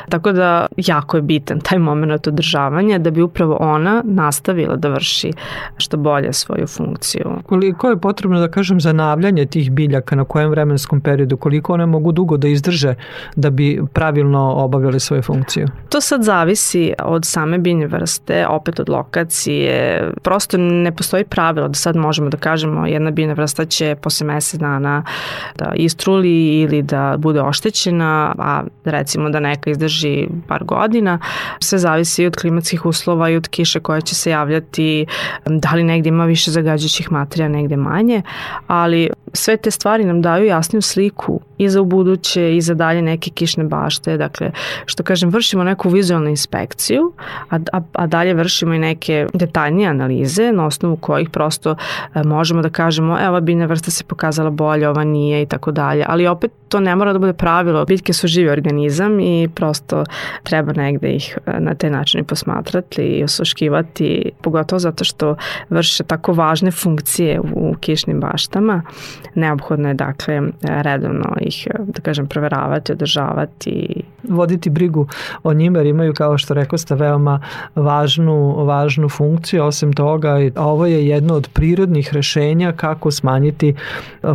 Tako 0.09 0.31
da 0.31 0.65
jako 0.77 1.17
je 1.17 1.21
bitan 1.21 1.59
taj 1.59 1.79
moment 1.79 2.27
održavanja 2.27 2.97
da 2.97 3.11
bi 3.11 3.21
upravo 3.21 3.57
ona 3.59 4.01
nastavila 4.05 4.70
nastavila 4.71 4.77
da 4.77 4.89
vrši 4.89 5.31
što 5.77 5.97
bolje 5.97 6.33
svoju 6.33 6.67
funkciju. 6.67 7.25
Koliko 7.45 7.89
je 7.89 7.97
potrebno 7.97 8.39
da 8.39 8.47
kažem 8.47 8.81
zanavljanje 8.81 9.45
tih 9.45 9.71
biljaka 9.71 10.15
na 10.15 10.23
kojem 10.23 10.49
vremenskom 10.49 11.01
periodu, 11.01 11.37
koliko 11.37 11.73
one 11.73 11.85
mogu 11.85 12.11
dugo 12.11 12.37
da 12.37 12.47
izdrže 12.47 12.95
da 13.35 13.49
bi 13.49 13.81
pravilno 13.93 14.53
obavljali 14.55 14.99
svoju 14.99 15.21
funkciju? 15.21 15.67
To 15.89 16.01
sad 16.01 16.23
zavisi 16.23 16.93
od 16.99 17.25
same 17.25 17.57
biljne 17.57 17.87
vrste, 17.87 18.47
opet 18.47 18.79
od 18.79 18.89
lokacije. 18.89 20.11
Prosto 20.23 20.57
ne 20.57 20.91
postoji 20.91 21.23
pravilo 21.23 21.67
da 21.67 21.73
sad 21.73 21.95
možemo 21.95 22.29
da 22.29 22.37
kažemo 22.37 22.87
jedna 22.87 23.11
biljna 23.11 23.33
vrsta 23.33 23.65
će 23.65 23.95
posle 24.01 24.27
mesec 24.27 24.59
dana 24.59 25.03
da 25.57 25.73
istruli 25.75 26.61
ili 26.61 26.81
da 26.81 27.15
bude 27.17 27.41
oštećena, 27.41 28.35
a 28.37 28.63
recimo 28.85 29.29
da 29.29 29.39
neka 29.39 29.69
izdrži 29.71 30.27
par 30.47 30.63
godina. 30.63 31.19
Sve 31.59 31.79
zavisi 31.79 32.25
od 32.25 32.35
klimatskih 32.35 32.85
uslova 32.85 33.29
i 33.29 33.35
od 33.35 33.47
kiše 33.47 33.79
koja 33.79 34.01
će 34.01 34.15
se 34.15 34.31
javljati 34.31 34.60
pogledati 34.61 35.05
da 35.45 35.71
li 35.75 35.83
negde 35.83 36.09
ima 36.09 36.25
više 36.25 36.51
zagađujućih 36.51 37.11
materija, 37.11 37.49
negde 37.49 37.77
manje, 37.77 38.21
ali 38.67 39.09
sve 39.33 39.57
te 39.57 39.71
stvari 39.71 40.05
nam 40.05 40.21
daju 40.21 40.45
jasniju 40.45 40.81
sliku 40.81 41.41
i 41.57 41.69
za 41.69 41.81
ubuduće 41.81 42.55
i 42.55 42.61
za 42.61 42.73
dalje 42.73 43.01
neke 43.01 43.29
kišne 43.29 43.63
bašte, 43.63 44.17
dakle, 44.17 44.51
što 44.85 45.03
kažem, 45.03 45.29
vršimo 45.29 45.63
neku 45.63 45.89
vizualnu 45.89 46.29
inspekciju, 46.29 47.13
a, 47.49 47.59
a, 47.73 47.81
a 47.93 48.07
dalje 48.07 48.33
vršimo 48.33 48.73
i 48.73 48.79
neke 48.79 49.27
detaljnije 49.33 49.89
analize 49.89 50.51
na 50.51 50.65
osnovu 50.65 50.97
kojih 50.97 51.29
prosto 51.29 51.75
e, 52.15 52.23
možemo 52.23 52.61
da 52.61 52.69
kažemo, 52.69 53.17
evo, 53.21 53.41
biljna 53.41 53.65
vrsta 53.65 53.91
se 53.91 54.03
pokazala 54.03 54.49
bolje, 54.49 54.89
ova 54.89 55.03
nije 55.03 55.41
i 55.41 55.45
tako 55.45 55.71
dalje, 55.71 56.05
ali 56.07 56.27
opet 56.27 56.51
to 56.69 56.79
ne 56.79 56.95
mora 56.95 57.13
da 57.13 57.19
bude 57.19 57.33
pravilo. 57.33 57.85
Biljke 57.85 58.13
su 58.13 58.27
živi 58.27 58.49
organizam 58.49 59.19
i 59.19 59.49
prosto 59.55 60.03
treba 60.43 60.73
negde 60.73 61.09
ih 61.09 61.37
e, 61.45 61.59
na 61.59 61.75
taj 61.75 61.89
način 61.89 62.21
i 62.21 62.23
posmatrati 62.23 63.01
i 63.01 63.23
osuškivati, 63.23 64.31
pogotovo 64.41 64.79
zato 64.79 65.03
što 65.03 65.35
vrše 65.69 66.03
tako 66.03 66.33
važne 66.33 66.71
funkcije 66.71 67.39
u 67.39 67.75
kišnim 67.79 68.19
baštama. 68.19 68.81
Neophodno 69.35 69.87
je 69.87 69.93
dakle 69.93 70.41
redovno 70.61 71.35
ih, 71.41 71.67
da 71.79 72.01
kažem, 72.01 72.27
proveravati, 72.27 72.91
održavati. 72.91 74.03
Voditi 74.23 74.69
brigu 74.69 75.07
o 75.43 75.53
njima 75.53 75.79
jer 75.79 75.87
imaju, 75.87 76.13
kao 76.13 76.37
što 76.37 76.53
rekao 76.53 76.77
ste, 76.77 76.95
veoma 76.95 77.41
važnu, 77.75 78.65
važnu 78.65 79.09
funkciju. 79.09 79.63
Osim 79.63 79.93
toga, 79.93 80.35
ovo 80.55 80.85
je 80.85 81.07
jedno 81.07 81.33
od 81.33 81.49
prirodnih 81.53 82.13
rešenja 82.13 82.71
kako 82.71 83.11
smanjiti 83.11 83.73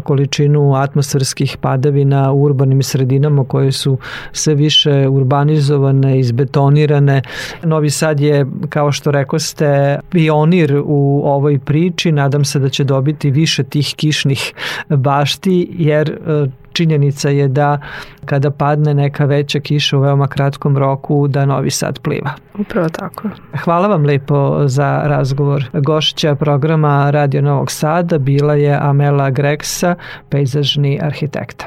količinu 0.03 0.75
atmosferskih 0.75 1.57
padavina 1.61 2.33
u 2.33 2.43
urbanim 2.43 2.83
sredinama 2.83 3.45
koje 3.45 3.73
su 3.73 3.99
sve 4.33 4.55
više 4.55 5.09
urbanizovane, 5.09 6.19
izbetonirane. 6.19 7.23
Novi 7.63 7.91
Sad 7.91 8.21
je, 8.21 8.47
kao 8.69 8.93
što 8.93 9.11
rekao 9.11 9.39
ste, 9.39 9.96
pionir 10.11 10.83
u 10.85 11.23
ovoj 11.25 11.59
priči. 11.59 12.13
Nadam 12.13 12.45
se 12.45 12.59
da 12.59 12.69
će 12.69 12.85
dobiti 12.85 13.31
više 13.31 13.65
tih 13.65 13.95
kišnih 13.97 14.53
bašti, 14.89 15.69
jer 15.71 16.11
e, 16.11 16.47
činjenica 16.73 17.29
je 17.29 17.49
da 17.49 17.81
kada 18.25 18.51
padne 18.51 18.95
neka 18.95 19.25
veća 19.25 19.61
kiša 19.61 19.99
u 19.99 20.01
veoma 20.01 20.27
kratkom 20.27 20.79
roku 20.79 21.29
da 21.29 21.47
Novi 21.47 21.71
Sad 21.71 21.99
pliva. 21.99 22.31
Upravo 22.59 22.89
tako. 22.89 23.29
Hvala 23.65 23.89
vam 23.89 24.05
lepo 24.05 24.69
za 24.69 25.03
razgovor. 25.05 25.65
Gošća 25.73 26.35
programa 26.35 27.11
Radio 27.11 27.43
Novog 27.43 27.71
Sada 27.71 28.19
bila 28.19 28.55
je 28.55 28.79
Amela 28.83 29.31
Greksa, 29.31 29.95
pejzažni 30.29 30.99
arhitekta. 31.03 31.67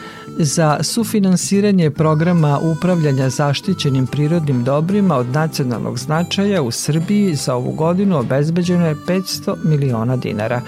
Za 0.37 0.77
sufinansiranje 0.83 1.89
programa 1.89 2.59
upravljanja 2.59 3.29
zaštićenim 3.29 4.07
prirodnim 4.07 4.63
dobrima 4.63 5.15
od 5.15 5.27
nacionalnog 5.27 5.97
značaja 5.97 6.61
u 6.61 6.71
Srbiji 6.71 7.35
za 7.35 7.55
ovu 7.55 7.71
godinu 7.71 8.19
obezbeđeno 8.19 8.87
je 8.87 8.95
500 8.95 9.55
miliona 9.63 10.15
dinara. 10.17 10.61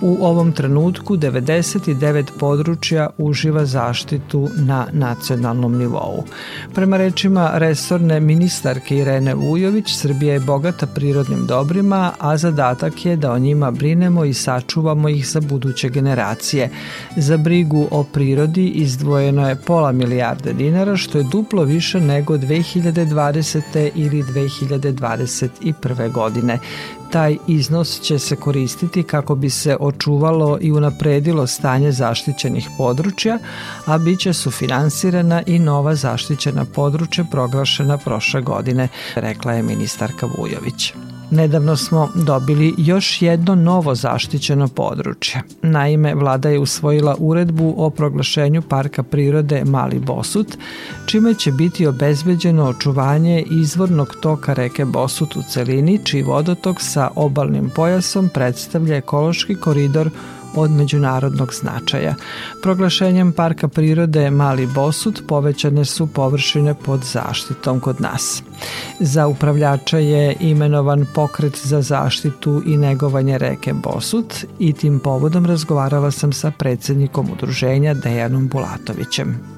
U 0.00 0.18
ovom 0.20 0.52
trenutku 0.52 1.16
99 1.16 2.24
područja 2.38 3.10
uživa 3.18 3.64
zaštitu 3.64 4.48
na 4.56 4.86
nacionalnom 4.92 5.78
nivou. 5.78 6.24
Prema 6.74 6.96
rečima 6.96 7.50
resorne 7.54 8.20
ministarke 8.20 8.96
Irene 8.96 9.34
Vujović, 9.34 9.96
Srbija 9.96 10.32
je 10.32 10.40
bogata 10.40 10.86
prirodnim 10.86 11.46
dobrima, 11.46 12.12
a 12.18 12.36
zadatak 12.36 13.06
je 13.06 13.16
da 13.16 13.32
o 13.32 13.38
njima 13.38 13.70
brinemo 13.70 14.24
i 14.24 14.34
sačuvamo 14.34 15.08
ih 15.08 15.28
za 15.28 15.40
buduće 15.40 15.88
generacije. 15.88 16.70
Za 17.16 17.36
brigu 17.36 17.88
o 17.90 18.04
prirodi 18.04 18.68
izdvojeno 18.68 19.05
izdvojeno 19.06 19.48
je 19.48 19.56
pola 19.56 19.92
milijarde 19.92 20.52
dinara, 20.52 20.96
što 20.96 21.18
je 21.18 21.24
duplo 21.24 21.62
više 21.64 22.00
nego 22.00 22.36
2020. 22.36 23.90
ili 23.94 24.22
2021. 24.22 26.12
godine. 26.12 26.58
Taj 27.12 27.36
iznos 27.46 28.00
će 28.00 28.18
se 28.18 28.36
koristiti 28.36 29.02
kako 29.02 29.34
bi 29.34 29.50
se 29.50 29.76
očuvalo 29.80 30.58
i 30.60 30.72
unapredilo 30.72 31.46
stanje 31.46 31.92
zaštićenih 31.92 32.68
područja, 32.78 33.38
a 33.84 33.98
bit 33.98 34.20
će 34.20 34.32
sufinansirana 34.32 35.42
i 35.46 35.58
nova 35.58 35.94
zaštićena 35.94 36.64
područja 36.64 37.24
proglašena 37.30 37.98
prošle 37.98 38.42
godine, 38.42 38.88
rekla 39.14 39.52
je 39.52 39.62
ministarka 39.62 40.26
Vujović. 40.38 40.92
Nedavno 41.30 41.76
smo 41.76 42.08
dobili 42.14 42.74
još 42.78 43.22
jedno 43.22 43.54
novo 43.54 43.94
zaštićeno 43.94 44.68
područje. 44.68 45.42
Naime, 45.62 46.14
vlada 46.14 46.48
je 46.48 46.58
usvojila 46.58 47.16
uredbu 47.18 47.74
o 47.76 47.90
proglašenju 47.90 48.62
Parka 48.62 49.02
prirode 49.02 49.64
Mali 49.64 49.98
Bosut, 49.98 50.56
čime 51.06 51.34
će 51.34 51.52
biti 51.52 51.86
obezbeđeno 51.86 52.64
očuvanje 52.64 53.44
izvornog 53.50 54.16
toka 54.22 54.54
reke 54.54 54.84
Bosut 54.84 55.36
u 55.36 55.42
celini, 55.42 55.98
čiji 56.04 56.22
vodotok 56.22 56.76
sa 56.80 57.10
obalnim 57.14 57.70
pojasom 57.74 58.28
predstavlja 58.28 58.96
ekološki 58.96 59.54
koridor 59.54 60.10
od 60.56 60.70
međunarodnog 60.70 61.54
značaja. 61.54 62.14
Proglašenjem 62.62 63.32
Parka 63.32 63.68
prirode 63.68 64.30
Mali 64.30 64.66
Bosut 64.66 65.22
povećane 65.28 65.84
su 65.84 66.06
površine 66.06 66.74
pod 66.74 67.00
zaštitom 67.04 67.80
kod 67.80 68.00
nas. 68.00 68.42
Za 69.00 69.26
upravljača 69.26 69.98
je 69.98 70.36
imenovan 70.40 71.06
pokret 71.14 71.60
za 71.64 71.82
zaštitu 71.82 72.62
i 72.66 72.76
negovanje 72.76 73.38
reke 73.38 73.72
Bosut 73.72 74.34
i 74.58 74.72
tim 74.72 74.98
povodom 74.98 75.46
razgovarala 75.46 76.10
sam 76.10 76.32
sa 76.32 76.50
predsednikom 76.50 77.30
udruženja 77.32 77.94
Dejanom 77.94 78.48
Bulatovićem. 78.48 79.56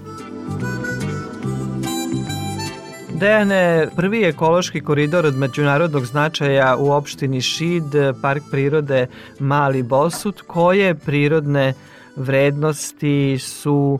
Dejane, 3.20 3.86
prvi 3.96 4.24
ekološki 4.24 4.80
koridor 4.80 5.26
od 5.26 5.34
međunarodnog 5.36 6.02
značaja 6.02 6.76
u 6.78 6.92
opštini 6.92 7.40
Šid, 7.40 7.90
park 8.22 8.42
prirode 8.50 9.06
Mali 9.40 9.82
Bosut, 9.82 10.40
koje 10.40 10.94
prirodne 11.06 11.72
vrednosti 12.16 13.38
su 13.38 13.98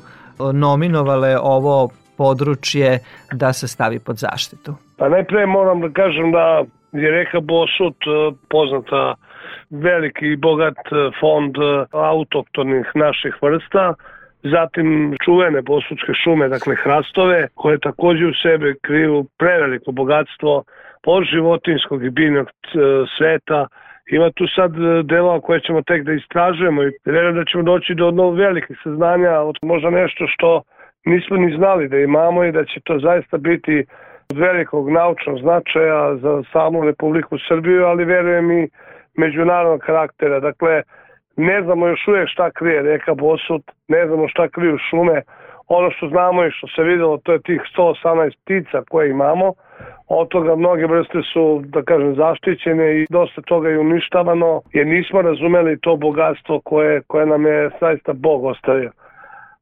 nominovale 0.52 1.38
ovo 1.42 1.88
područje 2.16 2.98
da 3.32 3.52
se 3.52 3.68
stavi 3.68 3.98
pod 4.06 4.16
zaštitu? 4.16 4.74
Pa 4.98 5.08
najpre 5.08 5.46
moram 5.46 5.80
da 5.80 5.88
kažem 5.88 6.32
da 6.32 6.64
je 6.92 7.10
reka 7.10 7.40
Bosut 7.40 7.98
e, 8.06 8.36
poznata 8.50 9.14
veliki 9.70 10.26
i 10.26 10.36
bogat 10.36 10.78
e, 10.78 11.10
fond 11.20 11.56
e, 11.56 11.86
autoktonih 11.90 12.86
naših 12.94 13.34
vrsta, 13.42 13.94
zatim 14.50 15.16
čuvene 15.24 15.62
bosutske 15.62 16.12
šume, 16.24 16.48
dakle 16.48 16.74
hrastove, 16.82 17.48
koje 17.54 17.78
takođe 17.78 18.26
u 18.26 18.34
sebe 18.42 18.74
kriju 18.82 19.26
preveliko 19.38 19.92
bogatstvo 19.92 20.64
od 21.06 21.24
životinskog 21.24 22.04
i 22.04 22.10
biljnog 22.10 22.46
e, 22.46 22.78
sveta, 23.18 23.66
Ima 24.10 24.30
tu 24.30 24.44
sad 24.56 24.72
e, 24.74 25.02
delova 25.02 25.40
koje 25.40 25.60
ćemo 25.60 25.82
tek 25.82 26.02
da 26.02 26.12
istražujemo 26.12 26.82
i 26.82 26.92
vjerujem 27.04 27.36
da 27.36 27.44
ćemo 27.44 27.62
doći 27.62 27.94
do 27.94 28.10
mnogo 28.10 28.36
velikih 28.36 28.76
saznanja 28.82 29.40
od 29.40 29.56
možda 29.62 29.90
nešto 29.90 30.26
što 30.26 30.62
nismo 31.04 31.36
ni 31.36 31.56
znali 31.56 31.88
da 31.88 31.98
imamo 31.98 32.44
i 32.44 32.52
da 32.52 32.64
će 32.64 32.80
to 32.84 32.98
zaista 32.98 33.36
biti 33.36 33.84
od 34.30 34.38
velikog 34.38 34.90
naučnog 34.90 35.38
značaja 35.38 36.16
za 36.16 36.42
samu 36.52 36.84
Republiku 36.84 37.36
Srbiju, 37.48 37.84
ali 37.84 38.04
verujem 38.04 38.50
i 38.50 38.68
međunarodnog 39.16 39.80
karaktera. 39.80 40.40
Dakle, 40.40 40.82
Ne 41.38 41.62
znamo 41.62 41.86
još 41.86 42.08
uvijek 42.08 42.28
šta 42.28 42.50
krije 42.50 42.82
reka 42.82 43.14
Bosut, 43.14 43.62
ne 43.88 44.06
znamo 44.06 44.28
šta 44.28 44.48
kriju 44.48 44.78
šume. 44.90 45.22
Ono 45.68 45.90
što 45.90 46.08
znamo 46.08 46.44
i 46.44 46.50
što 46.50 46.66
se 46.66 46.82
videlo, 46.82 47.16
to 47.16 47.32
je 47.32 47.42
tih 47.42 47.60
118 47.76 48.32
ptica 48.44 48.82
koje 48.90 49.10
imamo. 49.10 49.52
Od 50.08 50.28
toga 50.28 50.56
mnoge 50.56 50.86
vrste 50.86 51.18
su, 51.32 51.62
da 51.64 51.82
kažem, 51.82 52.14
zaštićene 52.14 52.96
i 52.96 53.06
dosta 53.10 53.42
toga 53.42 53.68
je 53.68 53.78
uništavano, 53.78 54.60
jer 54.72 54.86
nismo 54.86 55.22
razumeli 55.22 55.80
to 55.80 55.96
bogatstvo 55.96 56.60
koje, 56.60 57.02
koje 57.06 57.26
nam 57.26 57.46
je 57.46 57.70
saista 57.80 58.12
Bog 58.12 58.44
ostavio. 58.44 58.90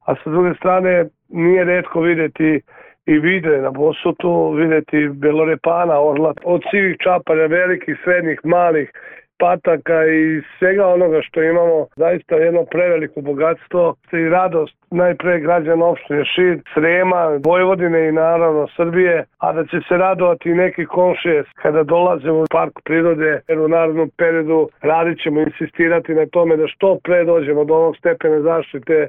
A 0.07 0.15
sa 0.15 0.31
druge 0.31 0.55
strane, 0.55 1.05
nije 1.29 1.65
redko 1.65 2.01
videti 2.01 2.61
i 3.07 3.19
vide 3.19 3.59
na 3.59 3.71
Bosutu, 3.71 4.51
videti 4.51 5.09
belorepana, 5.09 6.01
orla, 6.01 6.35
od 6.45 6.63
sivih 6.71 6.97
čapara, 7.05 7.47
velikih, 7.47 7.97
srednjih, 8.05 8.41
malih, 8.45 8.91
pataka 9.39 10.07
i 10.07 10.43
svega 10.59 10.87
onoga 10.87 11.23
što 11.23 11.43
imamo, 11.43 11.87
zaista 11.97 12.35
jedno 12.35 12.65
preveliko 12.65 13.21
bogatstvo 13.21 13.95
i 14.13 14.29
radost 14.29 14.77
najpre 14.91 15.41
građana 15.41 15.85
opštine 15.85 16.25
Šid, 16.25 16.61
Srema, 16.75 17.41
Vojvodine 17.45 18.09
i 18.09 18.13
naravno 18.13 18.67
Srbije, 18.77 19.25
a 19.39 19.53
da 19.53 19.65
će 19.65 19.79
se 19.89 19.97
radovati 19.97 20.51
i 20.51 20.55
neki 20.55 20.87
komšije 20.87 21.45
kada 21.55 21.83
dolaze 21.83 22.31
u 22.31 22.45
park 22.51 22.73
prirode, 22.85 23.41
jer 23.49 23.59
u 23.59 23.69
narodnom 23.69 24.11
periodu 24.17 24.69
radit 24.83 25.23
ćemo 25.23 25.41
insistirati 25.41 26.15
na 26.15 26.27
tome 26.27 26.57
da 26.57 26.67
što 26.69 26.99
pre 27.05 27.25
dođemo 27.25 27.65
do 27.65 27.75
onog 27.75 27.97
stepene 27.97 28.41
zaštite 28.41 29.09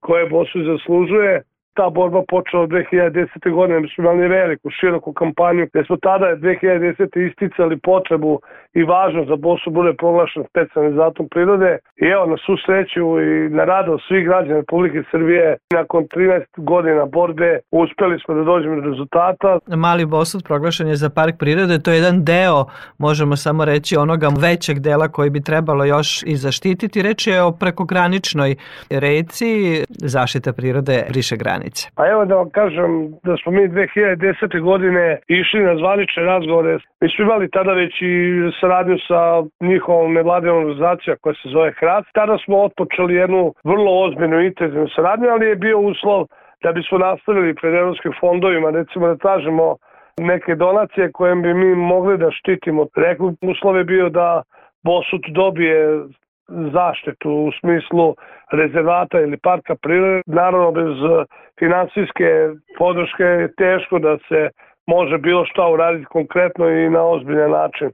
koje 0.00 0.28
Bosu 0.28 0.58
zaslužuje, 0.64 1.42
ta 1.76 1.90
borba 1.90 2.22
počela 2.28 2.62
od 2.62 2.70
2010. 2.70 3.50
godine, 3.58 3.80
mi 3.80 3.88
smo 3.88 4.04
imali 4.04 4.28
veliku, 4.28 4.70
široku 4.80 5.12
kampanju, 5.12 5.66
gde 5.70 5.84
smo 5.84 5.96
tada 5.96 6.26
2010. 6.26 7.28
isticali 7.28 7.76
potrebu 7.78 8.40
i 8.74 8.82
važnost 8.82 9.28
za 9.28 9.36
Bosu 9.36 9.70
bude 9.70 9.92
proglašen 9.92 10.42
specijalni 10.50 10.92
zatom 10.96 11.28
prirode. 11.28 11.78
I 12.04 12.04
evo, 12.14 12.26
na 12.26 12.36
svu 12.46 12.54
sreću 12.66 13.04
i 13.20 13.30
na 13.58 13.64
rado 13.64 13.98
svih 14.08 14.24
građana 14.28 14.56
Republike 14.56 15.02
Srbije, 15.10 15.56
nakon 15.78 16.04
13 16.04 16.42
godina 16.56 17.04
borbe, 17.04 17.58
uspeli 17.70 18.20
smo 18.22 18.34
da 18.34 18.42
dođemo 18.44 18.74
do 18.80 18.90
rezultata. 18.90 19.58
Mali 19.66 20.04
Bosut 20.06 20.44
proglašen 20.44 20.88
je 20.88 20.96
za 20.96 21.10
park 21.10 21.34
prirode, 21.38 21.78
to 21.78 21.90
je 21.90 21.96
jedan 21.96 22.24
deo, 22.24 22.64
možemo 22.98 23.36
samo 23.36 23.64
reći, 23.64 23.96
onoga 23.96 24.28
većeg 24.40 24.78
dela 24.78 25.08
koji 25.08 25.30
bi 25.30 25.40
trebalo 25.42 25.84
još 25.84 26.22
i 26.22 26.36
zaštititi. 26.36 27.02
Reč 27.02 27.26
je 27.26 27.42
o 27.42 27.52
prekograničnoj 27.52 28.56
reci, 28.90 29.50
zaštita 29.88 30.52
prirode 30.52 31.06
briše 31.10 31.36
granice 31.36 31.65
granice. 31.66 31.90
Pa 31.96 32.08
evo 32.08 32.24
da 32.24 32.34
vam 32.34 32.50
kažem 32.50 33.12
da 33.24 33.36
smo 33.36 33.52
mi 33.52 33.68
2010. 33.68 34.60
godine 34.60 35.18
išli 35.28 35.60
na 35.60 35.76
zvanične 35.76 36.22
razgovore. 36.22 36.78
Mi 37.00 37.08
smo 37.08 37.24
imali 37.24 37.50
tada 37.50 37.72
već 37.72 37.92
i 38.02 38.14
saradnju 38.60 38.98
sa 39.08 39.42
njihovom 39.60 40.12
nevladinom 40.14 40.58
organizacija 40.58 41.16
koja 41.20 41.34
se 41.34 41.48
zove 41.48 41.72
HRAC. 41.72 42.04
Tada 42.14 42.38
smo 42.44 42.62
otpočeli 42.62 43.14
jednu 43.14 43.54
vrlo 43.64 44.04
ozbiljnu 44.04 44.40
intenzivnu 44.40 44.88
saradnju, 44.88 45.28
ali 45.28 45.46
je 45.46 45.56
bio 45.56 45.78
uslov 45.78 46.26
da 46.62 46.72
bismo 46.72 46.98
nastavili 46.98 47.54
pred 47.54 47.74
evropskim 47.74 48.12
fondovima, 48.20 48.70
recimo 48.70 49.06
da 49.06 49.16
tražimo 49.16 49.76
neke 50.20 50.54
donacije 50.54 51.12
koje 51.12 51.34
bi 51.34 51.54
mi 51.54 51.74
mogli 51.74 52.18
da 52.18 52.30
štitimo. 52.30 52.86
Rekao, 52.96 53.32
uslov 53.42 53.76
je 53.76 53.84
bio 53.84 54.08
da 54.08 54.42
Bosut 54.84 55.24
dobije 55.28 56.06
zaštitu 56.48 57.30
u 57.30 57.50
smislu 57.60 58.14
rezervata 58.52 59.20
ili 59.20 59.36
parka 59.36 59.74
prirode. 59.82 60.22
Naravno, 60.26 60.72
bez 60.72 60.86
e, 60.86 61.24
finansijske 61.58 62.48
podrške 62.78 63.22
je 63.22 63.54
teško 63.54 63.98
da 63.98 64.18
se 64.28 64.50
može 64.86 65.18
bilo 65.18 65.44
šta 65.44 65.68
uraditi 65.68 66.04
konkretno 66.04 66.68
i 66.68 66.90
na 66.90 67.02
ozbiljan 67.02 67.50
način. 67.50 67.90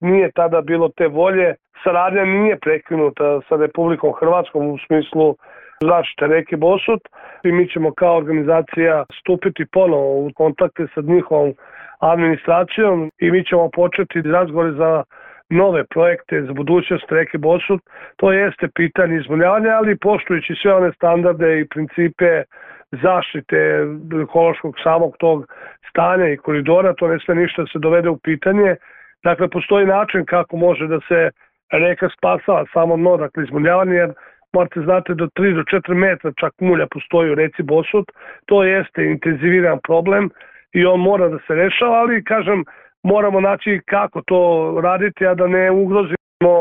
Nije 0.00 0.30
tada 0.32 0.60
bilo 0.60 0.88
te 0.88 1.08
volje. 1.08 1.54
Saradnja 1.84 2.24
nije 2.24 2.58
prekinuta 2.58 3.40
sa 3.48 3.56
Republikom 3.56 4.12
Hrvatskom 4.12 4.66
u 4.66 4.78
smislu 4.86 5.36
zaštite 5.80 6.26
reke 6.26 6.56
Bosut 6.56 7.00
i 7.44 7.52
mi 7.52 7.68
ćemo 7.68 7.92
kao 7.92 8.16
organizacija 8.16 9.04
stupiti 9.20 9.66
ponovo 9.72 10.26
u 10.26 10.30
kontakte 10.34 10.86
sa 10.94 11.00
njihovom 11.00 11.54
administracijom 11.98 13.10
i 13.18 13.30
mi 13.30 13.44
ćemo 13.44 13.70
početi 13.70 14.22
razgovore 14.22 14.72
za 14.72 15.04
nove 15.50 15.84
projekte 15.84 16.42
za 16.42 16.52
budućnost 16.52 17.12
reke 17.12 17.38
Bosut, 17.38 17.80
to 18.16 18.32
jeste 18.32 18.68
pitanje 18.74 19.16
izvoljavanja, 19.16 19.70
ali 19.70 19.98
poštujući 19.98 20.54
sve 20.62 20.74
one 20.74 20.92
standarde 20.92 21.60
i 21.60 21.68
principe 21.68 22.42
zaštite 22.90 23.86
ekološkog 24.22 24.74
samog 24.82 25.16
tog 25.18 25.46
stanja 25.90 26.28
i 26.28 26.36
koridora, 26.36 26.94
to 26.94 27.08
ne 27.08 27.18
sve 27.24 27.34
ništa 27.34 27.62
da 27.62 27.68
se 27.72 27.78
dovede 27.78 28.08
u 28.08 28.18
pitanje. 28.18 28.76
Dakle, 29.24 29.48
postoji 29.48 29.86
način 29.86 30.24
kako 30.24 30.56
može 30.56 30.86
da 30.86 31.00
se 31.08 31.30
reka 31.72 32.08
spasava 32.18 32.64
samo 32.72 32.96
dno, 32.96 33.16
dakle 33.16 33.44
izvoljavanje, 33.44 33.94
jer 33.94 34.12
morate 34.52 34.80
znate 34.80 35.14
do 35.14 35.26
3 35.26 35.54
do 35.54 35.62
4 35.62 35.94
metra 35.94 36.32
čak 36.40 36.52
mulja 36.60 36.86
postoji 36.90 37.30
u 37.30 37.34
reci 37.34 37.62
Bosut, 37.62 38.12
to 38.46 38.64
jeste 38.64 39.04
intenziviran 39.04 39.78
problem 39.86 40.30
i 40.72 40.86
on 40.86 41.00
mora 41.00 41.28
da 41.28 41.38
se 41.46 41.54
rešava, 41.54 41.96
ali 41.98 42.24
kažem, 42.24 42.64
moramo 43.06 43.40
naći 43.40 43.80
kako 43.86 44.22
to 44.26 44.40
raditi, 44.82 45.26
a 45.26 45.34
da 45.34 45.46
ne 45.46 45.70
ugrozimo 45.70 46.54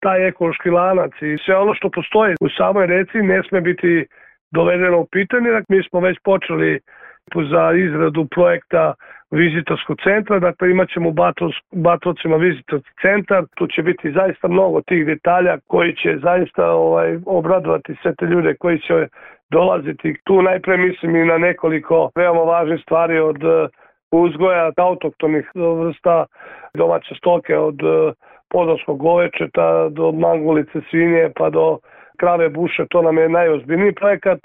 taj 0.00 0.28
ekološki 0.28 0.70
lanac 0.70 1.12
i 1.20 1.36
sve 1.44 1.56
ono 1.56 1.74
što 1.74 1.90
postoji 1.90 2.34
u 2.40 2.48
samoj 2.48 2.86
reci 2.86 3.18
ne 3.18 3.42
sme 3.48 3.60
biti 3.60 4.06
dovedeno 4.50 4.98
u 5.00 5.06
pitanje. 5.06 5.50
Dakle, 5.50 5.76
mi 5.76 5.82
smo 5.82 6.00
već 6.00 6.18
počeli 6.24 6.80
za 7.50 7.72
izradu 7.72 8.26
projekta 8.34 8.94
vizitorskog 9.30 9.96
centra, 10.04 10.38
dakle 10.38 10.70
imat 10.70 10.88
ćemo 10.88 11.08
u 11.08 11.14
Batrovcima 11.72 12.36
vizitorski 12.36 12.90
centar, 13.02 13.44
tu 13.54 13.66
će 13.66 13.82
biti 13.82 14.12
zaista 14.12 14.48
mnogo 14.48 14.80
tih 14.80 15.06
detalja 15.06 15.58
koji 15.66 15.96
će 15.96 16.18
zaista 16.22 16.70
ovaj, 16.70 17.18
obradovati 17.26 17.96
sve 18.02 18.14
te 18.14 18.26
ljude 18.26 18.54
koji 18.54 18.78
će 18.78 19.08
dolaziti. 19.50 20.16
Tu 20.24 20.42
najpre 20.42 20.76
mislim 20.76 21.16
i 21.16 21.24
na 21.24 21.38
nekoliko 21.38 22.10
veoma 22.14 22.40
važnih 22.40 22.80
stvari 22.82 23.18
od 23.18 23.38
uzgoja 24.22 24.72
autoktonih 24.76 25.50
vrsta 25.54 26.26
domaće 26.74 27.14
stoke 27.14 27.58
od 27.58 27.80
e, 27.82 28.12
podorskog 28.50 28.98
govečeta 28.98 29.88
do 29.88 30.12
mangulice 30.12 30.80
svinje 30.90 31.30
pa 31.36 31.50
do 31.50 31.78
krave 32.16 32.48
buše, 32.48 32.86
to 32.90 33.02
nam 33.02 33.18
je 33.18 33.28
najozbiljniji 33.28 33.92
projekat 33.92 34.38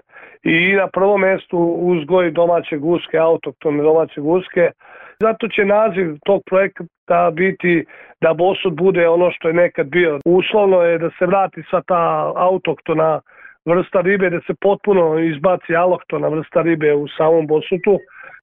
i 0.44 0.74
na 0.74 0.88
prvom 0.88 1.22
mestu 1.22 1.58
uzgoj 1.80 2.32
domaće 2.32 2.78
guske, 2.78 3.18
autoktone 3.18 3.84
domaće 3.84 4.22
guske. 4.22 4.72
Zato 5.20 5.48
će 5.48 5.66
naziv 5.66 6.18
tog 6.26 6.42
projekta 6.46 7.32
biti 7.34 7.86
da 8.22 8.34
bosut 8.34 8.74
bude 8.74 9.10
ono 9.10 9.32
što 9.32 9.48
je 9.48 9.54
nekad 9.54 9.88
bio. 9.88 10.20
Uslovno 10.26 10.82
je 10.82 10.98
da 10.98 11.10
se 11.20 11.26
vrati 11.26 11.64
sva 11.70 11.82
ta 11.88 12.34
autoktona 12.36 13.22
vrsta 13.66 14.02
ribe, 14.02 14.30
da 14.30 14.40
se 14.48 14.54
potpuno 14.62 15.20
izbaci 15.20 15.76
alohtona 15.76 16.28
vrsta 16.28 16.62
ribe 16.62 16.94
u 16.94 17.08
samom 17.08 17.48
bosutu 17.48 18.00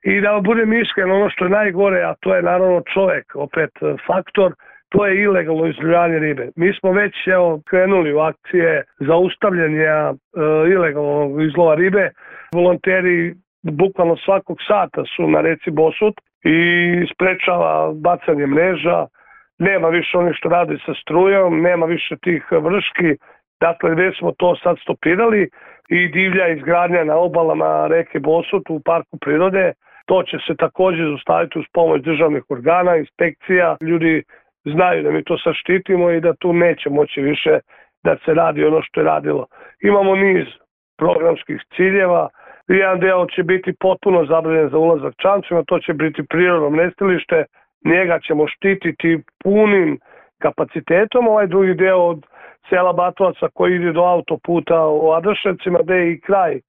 i 0.08 0.20
da 0.20 0.40
budem 0.44 0.72
iskren, 0.72 1.10
ono 1.10 1.30
što 1.30 1.44
je 1.44 1.50
najgore, 1.50 2.02
a 2.02 2.14
to 2.20 2.34
je 2.34 2.42
naravno 2.42 2.82
čovek, 2.94 3.36
opet 3.36 3.70
faktor, 4.06 4.52
to 4.88 5.06
je 5.06 5.22
ilegalno 5.22 5.66
izljivanje 5.66 6.18
ribe. 6.18 6.48
Mi 6.56 6.72
smo 6.72 6.92
već 6.92 7.14
evo, 7.26 7.60
krenuli 7.70 8.12
u 8.12 8.18
akcije 8.18 8.84
zaustavljanja 9.00 9.96
e, 10.10 10.14
ilegalnog 10.72 11.42
izlova 11.42 11.74
ribe. 11.74 12.10
Volonteri 12.54 13.34
bukvalno 13.62 14.16
svakog 14.16 14.58
sata 14.66 15.04
su 15.16 15.28
na 15.28 15.40
reci 15.40 15.70
Bosut 15.70 16.14
i 16.44 16.58
sprečava 17.14 17.92
bacanje 17.94 18.46
mreža, 18.46 19.06
nema 19.58 19.88
više 19.88 20.18
onih 20.18 20.34
što 20.36 20.48
radi 20.48 20.78
sa 20.86 20.94
strujom, 21.02 21.62
nema 21.62 21.86
više 21.86 22.16
tih 22.16 22.42
vrški, 22.50 23.16
dakle 23.60 23.94
već 23.94 24.18
smo 24.18 24.32
to 24.38 24.56
sad 24.56 24.76
stopirali 24.82 25.50
i 25.88 26.08
divlja 26.08 26.48
izgradnja 26.48 27.04
na 27.04 27.16
obalama 27.16 27.86
reke 27.86 28.18
Bosut 28.20 28.70
u 28.70 28.80
parku 28.84 29.18
prirode, 29.20 29.72
to 30.08 30.22
će 30.22 30.36
se 30.46 30.54
takođe 30.56 31.04
zostaviti 31.04 31.58
uz 31.58 31.64
pomoć 31.72 32.02
državnih 32.02 32.42
organa, 32.48 32.96
inspekcija, 32.96 33.76
ljudi 33.80 34.22
znaju 34.64 35.02
da 35.02 35.10
mi 35.10 35.24
to 35.24 35.38
sad 35.38 35.54
štitimo 35.54 36.10
i 36.10 36.20
da 36.20 36.34
tu 36.34 36.52
neće 36.52 36.90
moći 36.90 37.20
više 37.20 37.58
da 38.04 38.16
se 38.24 38.34
radi 38.34 38.64
ono 38.64 38.82
što 38.82 39.00
je 39.00 39.04
radilo. 39.04 39.46
Imamo 39.82 40.16
niz 40.16 40.46
programskih 40.98 41.60
ciljeva, 41.76 42.28
jedan 42.68 43.00
deo 43.00 43.26
će 43.26 43.42
biti 43.42 43.72
potpuno 43.80 44.24
zabranjen 44.24 44.68
za 44.68 44.78
ulazak 44.78 45.14
čamcima, 45.22 45.62
to 45.66 45.78
će 45.78 45.92
biti 45.92 46.22
prirodno 46.30 46.70
nestilište, 46.70 47.44
njega 47.84 48.18
ćemo 48.26 48.46
štititi 48.46 49.18
punim 49.42 49.98
kapacitetom, 50.38 51.28
ovaj 51.28 51.46
drugi 51.46 51.74
deo 51.74 51.98
od 51.98 52.26
sela 52.68 52.92
Batovaca 52.92 53.48
koji 53.54 53.76
ide 53.76 53.92
do 53.92 54.00
autoputa 54.00 54.86
u 54.86 55.12
Adraševcima, 55.12 55.78
gde 55.82 55.94
je 55.94 56.12
i 56.12 56.20
kraj, 56.20 56.60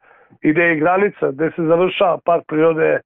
i 0.41 0.51
gde 0.51 0.63
je 0.63 0.75
granica, 0.75 1.31
gde 1.31 1.51
se 1.55 1.63
završava 1.63 2.17
park 2.25 2.43
prirode 2.47 2.99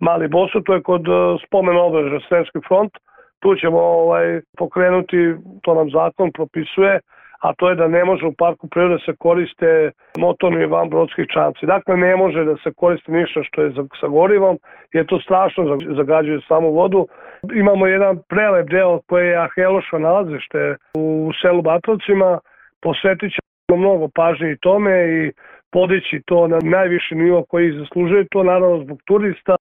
Mali 0.00 0.28
Bosu, 0.28 0.60
to 0.60 0.74
je 0.74 0.82
kod 0.82 1.08
e, 1.08 1.12
spomen 1.46 1.76
obreža 1.76 2.20
Sremski 2.28 2.58
front, 2.68 2.92
tu 3.40 3.56
ćemo 3.56 3.80
ovaj, 3.80 4.40
pokrenuti, 4.58 5.34
to 5.62 5.74
nam 5.74 5.90
zakon 5.90 6.32
propisuje, 6.32 7.00
a 7.40 7.54
to 7.54 7.68
je 7.68 7.74
da 7.74 7.88
ne 7.88 8.04
može 8.04 8.26
u 8.26 8.34
parku 8.38 8.68
prirode 8.68 8.94
da 8.94 9.04
se 9.04 9.16
koriste 9.18 9.90
motorni 10.18 10.66
van 10.66 10.88
brodski 10.88 11.28
čamci. 11.32 11.66
Dakle, 11.66 11.96
ne 11.96 12.16
može 12.16 12.44
da 12.44 12.56
se 12.56 12.72
koristi 12.76 13.12
ništa 13.12 13.42
što 13.42 13.62
je 13.62 13.72
sa 14.00 14.06
gorivom, 14.08 14.58
jer 14.92 15.06
to 15.06 15.20
strašno 15.20 15.78
zagađuje 15.96 16.40
samu 16.48 16.72
vodu. 16.72 17.06
Imamo 17.54 17.86
jedan 17.86 18.18
prelep 18.28 18.70
deo 18.70 19.00
koji 19.08 19.28
je 19.28 19.36
Ahelošo 19.36 19.98
nalazište 19.98 20.76
u 20.98 21.30
selu 21.42 21.62
Batrovcima, 21.62 22.38
posvetit 22.82 23.32
ćemo 23.32 23.80
mnogo 23.80 24.08
pažnje 24.14 24.52
i 24.52 24.58
tome 24.58 24.92
i 25.08 25.32
podići 25.72 26.22
to 26.26 26.48
na 26.48 26.58
najviši 26.62 27.14
nivo 27.14 27.44
koji 27.48 27.78
zaslužuje 27.78 28.24
to, 28.30 28.42
naravno 28.42 28.84
zbog 28.84 28.98
turista, 29.06 29.56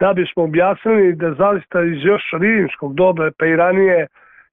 da 0.00 0.12
bismo 0.12 0.42
objasnili 0.42 1.12
da 1.12 1.34
zaista 1.34 1.82
iz 1.82 2.04
još 2.04 2.22
rimskog 2.40 2.94
doba, 2.94 3.30
pa 3.38 3.46
i 3.46 3.56
ranije, 3.56 4.06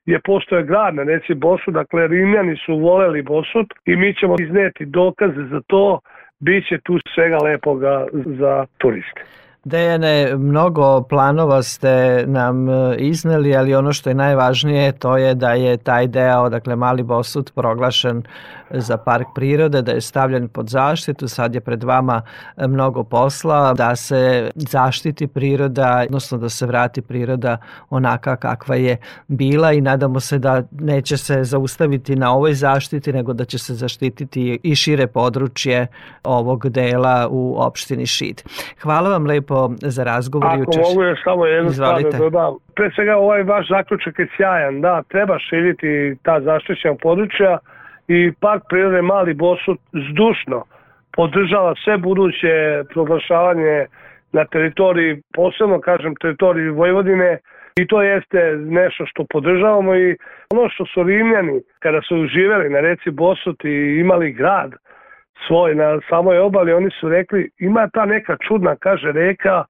je 0.05 0.19
postoje 0.19 0.63
grad 0.63 0.95
na 0.95 1.03
reci 1.03 1.33
Bosu, 1.33 1.71
dakle 1.71 2.07
Rimljani 2.07 2.57
su 2.65 2.77
voleli 2.77 3.21
Bosut 3.21 3.73
i 3.85 3.95
mi 3.95 4.13
ćemo 4.13 4.35
izneti 4.39 4.85
dokaze 4.85 5.43
za 5.51 5.61
to, 5.67 5.99
bit 6.39 6.67
će 6.67 6.77
tu 6.83 6.99
svega 7.15 7.37
lepoga 7.37 8.05
za 8.13 8.65
turiste. 8.77 9.21
Dejane, 9.65 10.35
mnogo 10.37 11.01
planova 11.01 11.63
ste 11.63 12.23
nam 12.27 12.69
e, 12.69 12.95
izneli, 12.97 13.55
ali 13.55 13.75
ono 13.75 13.93
što 13.93 14.09
je 14.09 14.13
najvažnije 14.13 14.91
to 14.91 15.17
je 15.17 15.35
da 15.35 15.51
je 15.51 15.77
taj 15.77 16.07
deo, 16.07 16.49
dakle 16.49 16.75
Mali 16.75 17.03
Bosut, 17.03 17.51
proglašen 17.55 18.23
za 18.69 18.97
park 18.97 19.27
prirode, 19.35 19.81
da 19.81 19.91
je 19.91 20.01
stavljen 20.01 20.47
pod 20.47 20.69
zaštitu, 20.69 21.27
sad 21.27 21.55
je 21.55 21.61
pred 21.61 21.83
vama 21.83 22.21
e, 22.57 22.67
mnogo 22.67 23.03
posla, 23.03 23.73
da 23.73 23.95
se 23.95 24.51
zaštiti 24.55 25.27
priroda, 25.27 26.03
odnosno 26.05 26.37
da 26.37 26.49
se 26.49 26.65
vrati 26.65 27.01
priroda 27.01 27.57
onaka 27.89 28.35
kakva 28.35 28.75
je 28.75 28.97
bila 29.27 29.71
i 29.71 29.81
nadamo 29.81 30.19
se 30.19 30.39
da 30.39 30.63
neće 30.71 31.17
se 31.17 31.43
zaustaviti 31.43 32.15
na 32.15 32.33
ovoj 32.33 32.53
zaštiti, 32.53 33.13
nego 33.13 33.33
da 33.33 33.45
će 33.45 33.57
se 33.57 33.73
zaštititi 33.73 34.59
i 34.63 34.75
šire 34.75 35.07
područje 35.07 35.87
ovog 36.23 36.69
dela 36.69 37.27
u 37.31 37.55
opštini 37.57 38.05
Šid. 38.05 38.41
Hvala 38.81 39.09
vam 39.09 39.25
lepo 39.25 39.54
lepo 39.55 39.75
za 39.81 40.03
razgovor 40.03 40.47
Ako. 40.47 40.61
Ako 40.61 40.89
mogu 40.89 41.03
još 41.03 41.19
samo 41.23 41.45
jednu 41.45 41.71
stvar 41.71 42.03
da 42.03 42.17
dodam. 42.17 42.53
Pre 42.75 42.91
svega 42.95 43.17
ovaj 43.17 43.43
vaš 43.43 43.67
zaključak 43.69 44.19
je 44.19 44.27
sjajan. 44.37 44.81
Da, 44.81 45.03
treba 45.07 45.39
širiti 45.39 46.15
ta 46.23 46.41
zaštićena 46.41 46.95
područja 47.01 47.57
i 48.07 48.31
Park 48.39 48.63
prirode 48.69 49.01
Mali 49.01 49.33
Bosut 49.33 49.79
zdušno 50.11 50.63
podržava 51.15 51.73
sve 51.83 51.97
buduće 51.97 52.83
proglašavanje 52.93 53.85
na 54.31 54.45
teritoriji, 54.45 55.21
posebno 55.35 55.79
kažem 55.79 56.15
teritoriji 56.15 56.69
Vojvodine 56.69 57.37
i 57.75 57.87
to 57.87 58.01
jeste 58.01 58.57
nešto 58.57 59.05
što 59.05 59.25
podržavamo 59.29 59.95
i 59.95 60.17
ono 60.53 60.69
što 60.69 60.85
su 60.85 61.03
Rimljani 61.03 61.61
kada 61.79 62.01
su 62.01 62.27
živeli 62.27 62.69
na 62.69 62.79
reci 62.79 63.09
Bosut 63.09 63.65
i 63.65 63.99
imali 63.99 64.31
grad, 64.31 64.71
svoj 65.47 65.75
na 65.75 65.99
samoj 66.09 66.39
obali, 66.39 66.73
oni 66.73 66.89
su 66.99 67.09
rekli 67.09 67.49
ima 67.59 67.89
ta 67.93 68.05
neka 68.05 68.37
čudna, 68.47 68.75
kaže, 68.75 69.11
reka 69.11 69.63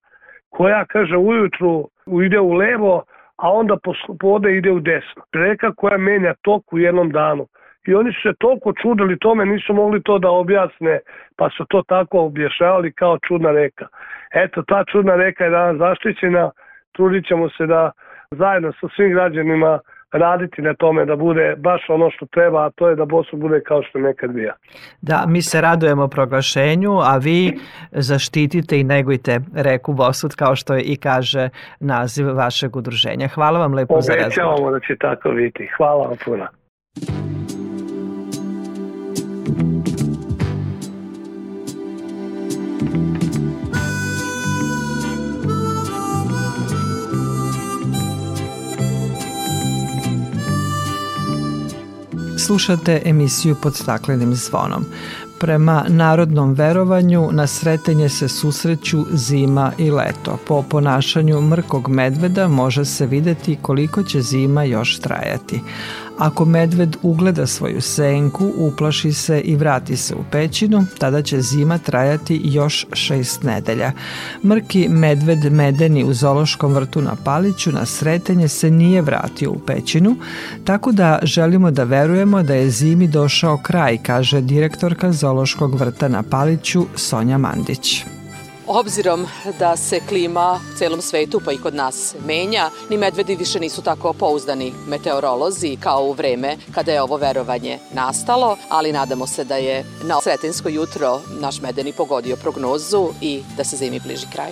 koja, 0.49 0.85
kaže, 0.85 1.17
ujutru 1.17 1.89
ide 2.25 2.39
u 2.39 2.53
levo, 2.53 3.03
a 3.37 3.51
onda 3.51 3.77
pode 4.19 4.57
ide 4.57 4.71
u 4.71 4.79
desno. 4.79 5.23
Reka 5.33 5.71
koja 5.77 5.97
menja 5.97 6.33
tok 6.41 6.73
u 6.73 6.79
jednom 6.79 7.11
danu. 7.11 7.47
I 7.87 7.95
oni 7.95 8.13
su 8.13 8.21
se 8.21 8.33
toliko 8.39 8.73
čudili 8.81 9.19
tome, 9.19 9.45
nisu 9.45 9.73
mogli 9.73 10.03
to 10.03 10.19
da 10.19 10.29
objasne, 10.29 10.99
pa 11.37 11.49
su 11.49 11.65
to 11.65 11.83
tako 11.87 12.19
objašnjavali 12.19 12.93
kao 12.93 13.17
čudna 13.27 13.51
reka. 13.51 13.87
Eto, 14.33 14.63
ta 14.67 14.83
čudna 14.91 15.15
reka 15.15 15.43
je 15.43 15.49
danas 15.49 15.77
zaštićena, 15.77 16.51
trudit 16.91 17.27
ćemo 17.27 17.49
se 17.49 17.65
da 17.65 17.91
zajedno 18.31 18.71
sa 18.71 18.87
svim 18.95 19.11
građanima 19.11 19.79
raditi 20.17 20.61
na 20.61 20.73
tome 20.73 21.05
da 21.05 21.15
bude 21.15 21.55
baš 21.57 21.81
ono 21.89 22.09
što 22.11 22.25
treba, 22.25 22.65
a 22.65 22.69
to 22.69 22.89
je 22.89 22.95
da 22.95 23.05
Bosut 23.05 23.39
bude 23.39 23.61
kao 23.61 23.83
što 23.83 23.99
nekad 23.99 24.31
bija. 24.31 24.53
Da, 25.01 25.23
mi 25.27 25.41
se 25.41 25.61
radujemo 25.61 26.07
proglašenju, 26.07 26.91
a 26.91 27.17
vi 27.17 27.59
zaštitite 27.91 28.79
i 28.79 28.83
negujte 28.83 29.39
reku 29.55 29.93
Bosut 29.93 30.35
kao 30.35 30.55
što 30.55 30.73
je 30.73 30.81
i 30.81 30.95
kaže 30.95 31.49
naziv 31.79 32.35
vašeg 32.35 32.75
udruženja. 32.75 33.27
Hvala 33.27 33.59
vam 33.59 33.73
lepo 33.73 33.93
Obećavamo 33.93 34.01
za 34.01 34.23
razgovor. 34.23 34.49
Obećavamo 34.49 34.71
da 34.71 34.79
će 34.79 34.95
tako 34.99 35.29
biti. 35.29 35.69
Hvala 35.77 36.07
vam 36.07 36.17
puno. 36.25 36.47
Slušate 52.45 53.01
emisiju 53.05 53.55
pod 53.61 53.75
staklenim 53.75 54.35
zvonom. 54.35 54.85
Prema 55.39 55.85
narodnom 55.87 56.53
verovanju 56.53 57.29
na 57.31 57.47
sretenje 57.47 58.09
se 58.09 58.27
susreću 58.27 59.05
zima 59.11 59.71
i 59.77 59.91
leto. 59.91 60.37
Po 60.47 60.61
ponašanju 60.61 61.41
mrkog 61.41 61.89
medveda 61.89 62.47
može 62.47 62.85
se 62.85 63.05
videti 63.05 63.57
koliko 63.61 64.03
će 64.03 64.21
zima 64.21 64.63
još 64.63 64.99
trajati. 64.99 65.61
Ako 66.17 66.45
medved 66.45 66.95
ugleda 67.01 67.47
svoju 67.47 67.81
senku, 67.81 68.51
uplaši 68.57 69.13
se 69.13 69.39
i 69.39 69.55
vrati 69.55 69.97
se 69.97 70.15
u 70.15 70.23
pećinu, 70.31 70.85
tada 70.97 71.21
će 71.21 71.41
zima 71.41 71.77
trajati 71.77 72.41
još 72.43 72.85
šest 72.93 73.43
nedelja. 73.43 73.91
Mrki 74.43 74.87
medved 74.89 75.53
medeni 75.53 76.03
u 76.03 76.13
zološkom 76.13 76.73
vrtu 76.73 77.01
na 77.01 77.15
Paliću 77.23 77.71
na 77.71 77.85
sretenje 77.85 78.47
se 78.47 78.71
nije 78.71 79.01
vratio 79.01 79.51
u 79.51 79.59
pećinu, 79.59 80.15
tako 80.63 80.91
da 80.91 81.19
želimo 81.23 81.71
da 81.71 81.83
verujemo 81.83 82.43
da 82.43 82.53
je 82.53 82.69
zimi 82.69 83.07
došao 83.07 83.57
kraj, 83.57 83.97
kaže 83.97 84.41
direktorka 84.41 85.11
zološkog 85.11 85.75
vrta 85.75 86.07
na 86.07 86.23
Paliću 86.23 86.85
Sonja 86.95 87.37
Mandić. 87.37 88.05
Obzirom 88.67 89.27
da 89.59 89.77
se 89.77 89.99
klima 90.09 90.59
u 90.73 90.77
celom 90.77 91.01
svetu 91.01 91.41
pa 91.45 91.51
i 91.51 91.57
kod 91.57 91.75
nas 91.75 92.15
menja, 92.25 92.69
ni 92.89 92.97
medvedi 92.97 93.35
više 93.35 93.59
nisu 93.59 93.81
tako 93.81 94.13
pouzdani 94.13 94.73
meteorolozi 94.87 95.77
kao 95.79 96.03
u 96.03 96.13
vreme 96.13 96.57
kada 96.71 96.91
je 96.91 97.01
ovo 97.01 97.17
verovanje 97.17 97.79
nastalo, 97.93 98.57
ali 98.69 98.91
nadamo 98.91 99.27
se 99.27 99.43
da 99.43 99.55
je 99.55 99.85
na 100.03 100.21
sretensko 100.21 100.69
jutro 100.69 101.21
naš 101.39 101.61
medeni 101.61 101.93
pogodio 101.93 102.35
prognozu 102.35 103.09
i 103.21 103.43
da 103.57 103.63
se 103.63 103.77
zimi 103.77 103.99
bliži 103.99 104.25
kraj. 104.33 104.51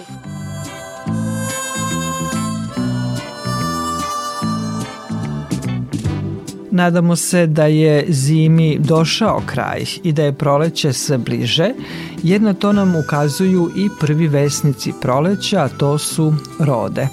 Nadamo 6.74 7.16
se 7.16 7.48
da 7.48 7.66
je 7.66 8.06
zimi 8.10 8.78
došao 8.80 9.42
kraj 9.46 9.84
i 10.04 10.12
da 10.12 10.24
je 10.24 10.34
proleće 10.34 10.94
sve 10.94 11.18
bliže, 11.18 11.70
jer 12.24 12.42
na 12.42 12.54
to 12.54 12.74
nam 12.74 12.96
ukazuju 12.96 13.72
i 13.76 13.90
prvi 14.00 14.28
vesnici 14.28 14.94
proleća, 15.02 15.62
a 15.64 15.70
to 15.70 15.98
su 15.98 16.34
rode. 16.60 17.08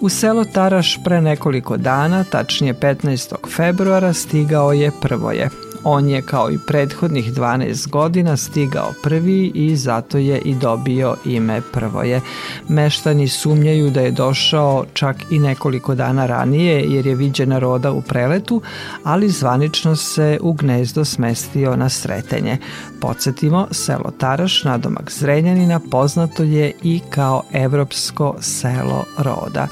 U 0.00 0.08
selo 0.08 0.44
Taraš 0.44 0.98
pre 1.04 1.20
nekoliko 1.20 1.76
dana, 1.76 2.24
tačnije 2.24 2.74
15. 2.74 3.34
februara, 3.56 4.12
stigao 4.12 4.72
je 4.72 4.90
prvoje. 5.02 5.65
On 5.88 6.08
je 6.08 6.22
kao 6.22 6.50
i 6.50 6.58
prethodnih 6.66 7.32
12 7.32 7.88
godina 7.88 8.36
stigao 8.36 8.92
prvi 9.02 9.52
i 9.54 9.76
zato 9.76 10.18
je 10.18 10.38
i 10.38 10.54
dobio 10.54 11.16
ime 11.24 11.60
Prvoje. 11.72 12.20
Meštani 12.68 13.28
sumnjaju 13.28 13.90
da 13.90 14.00
je 14.00 14.10
došao 14.10 14.84
čak 14.92 15.16
i 15.30 15.38
nekoliko 15.38 15.94
dana 15.94 16.26
ranije 16.26 16.84
jer 16.88 17.06
je 17.06 17.14
viđena 17.14 17.58
roda 17.58 17.92
u 17.92 18.02
preletu, 18.02 18.62
ali 19.04 19.28
zvanično 19.28 19.96
se 19.96 20.38
u 20.42 20.52
gnezdo 20.52 21.04
smestio 21.04 21.76
na 21.76 21.88
sretenje. 21.88 22.58
Podsjetimo, 23.00 23.68
selo 23.70 24.10
Taraš, 24.18 24.64
nadomak 24.64 25.10
Zrenjanina, 25.10 25.80
poznato 25.90 26.42
je 26.42 26.72
i 26.82 27.00
kao 27.10 27.42
evropsko 27.52 28.36
selo 28.40 29.04
roda. 29.18 29.68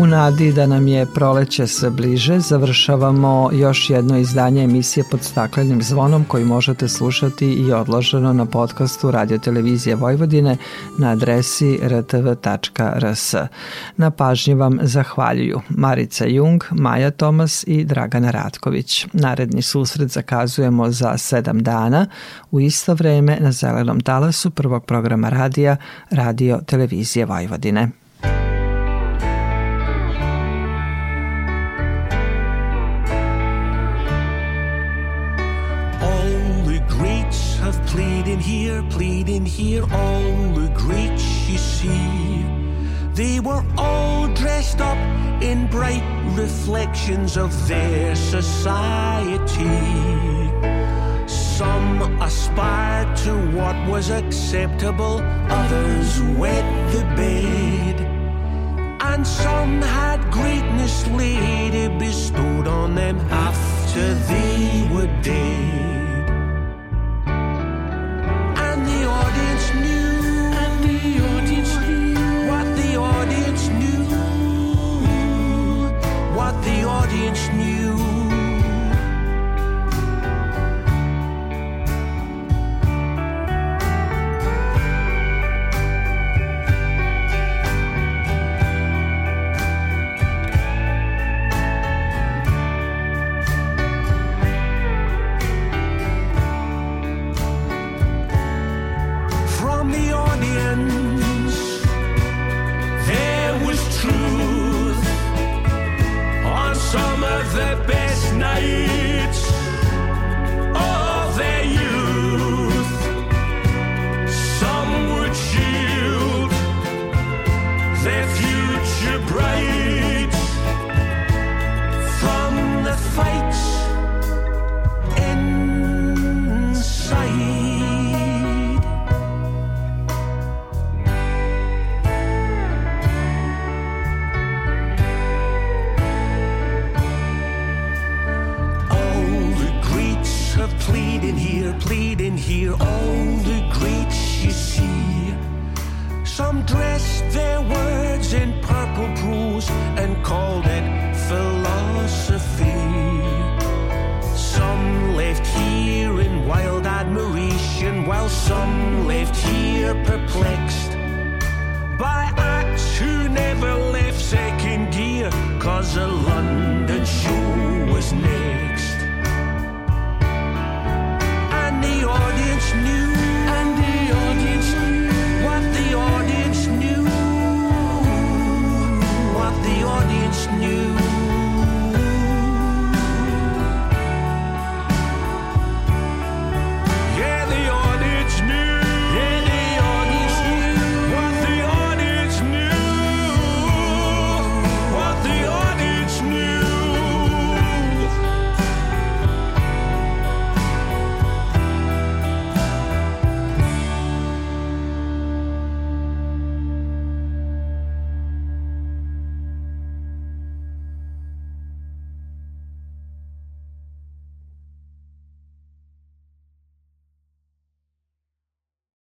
U 0.00 0.06
nadi 0.06 0.52
da 0.52 0.66
nam 0.66 0.88
je 0.88 1.06
proleće 1.06 1.66
sve 1.66 1.90
bliže, 1.90 2.40
završavamo 2.40 3.50
još 3.52 3.90
jedno 3.90 4.18
izdanje 4.18 4.64
emisije 4.64 5.04
pod 5.10 5.22
staklenim 5.22 5.82
zvonom 5.82 6.24
koji 6.24 6.44
možete 6.44 6.88
slušati 6.88 7.46
i 7.52 7.72
odloženo 7.72 8.32
na 8.32 8.46
podcastu 8.46 9.10
Radio 9.10 9.38
Televizije 9.38 9.96
Vojvodine 9.96 10.56
na 10.98 11.10
adresi 11.10 11.78
rtv.rs. 11.82 13.34
Na 13.96 14.10
pažnji 14.10 14.54
vam 14.54 14.78
zahvaljuju 14.82 15.60
Marica 15.68 16.24
Jung, 16.26 16.62
Maja 16.70 17.10
Tomas 17.10 17.64
i 17.66 17.84
Dragana 17.84 18.30
Ratković. 18.30 19.06
Naredni 19.12 19.62
susret 19.62 20.10
zakazujemo 20.10 20.90
za 20.90 21.18
sedam 21.18 21.62
dana 21.62 22.06
u 22.50 22.60
isto 22.60 22.94
vreme 22.94 23.38
na 23.40 23.52
zelenom 23.52 24.00
talasu 24.00 24.50
prvog 24.50 24.84
programa 24.84 25.28
radija 25.28 25.76
Radio 26.10 26.60
Televizije 26.66 27.26
Vojvodine. 27.26 27.88
Here, 39.58 39.82
all 39.92 40.52
the 40.52 40.70
greats 40.72 41.48
you 41.48 41.58
see. 41.58 42.46
They 43.12 43.40
were 43.40 43.64
all 43.76 44.28
dressed 44.34 44.80
up 44.80 44.96
in 45.42 45.66
bright 45.66 46.06
reflections 46.36 47.36
of 47.36 47.50
their 47.66 48.14
society. 48.14 49.80
Some 51.26 52.00
aspired 52.22 53.16
to 53.24 53.32
what 53.58 53.76
was 53.88 54.10
acceptable, 54.10 55.20
others 55.50 56.22
wet 56.38 56.66
the 56.92 57.02
bed. 57.20 57.96
And 59.00 59.26
some 59.26 59.82
had 59.82 60.20
greatness 60.30 61.04
later 61.08 61.88
bestowed 61.98 62.68
on 62.68 62.94
them 62.94 63.18
after 63.48 64.14
they 64.30 64.88
were 64.92 65.10
dead. 65.22 65.97
Audience 76.84 77.48
knew. 77.52 77.87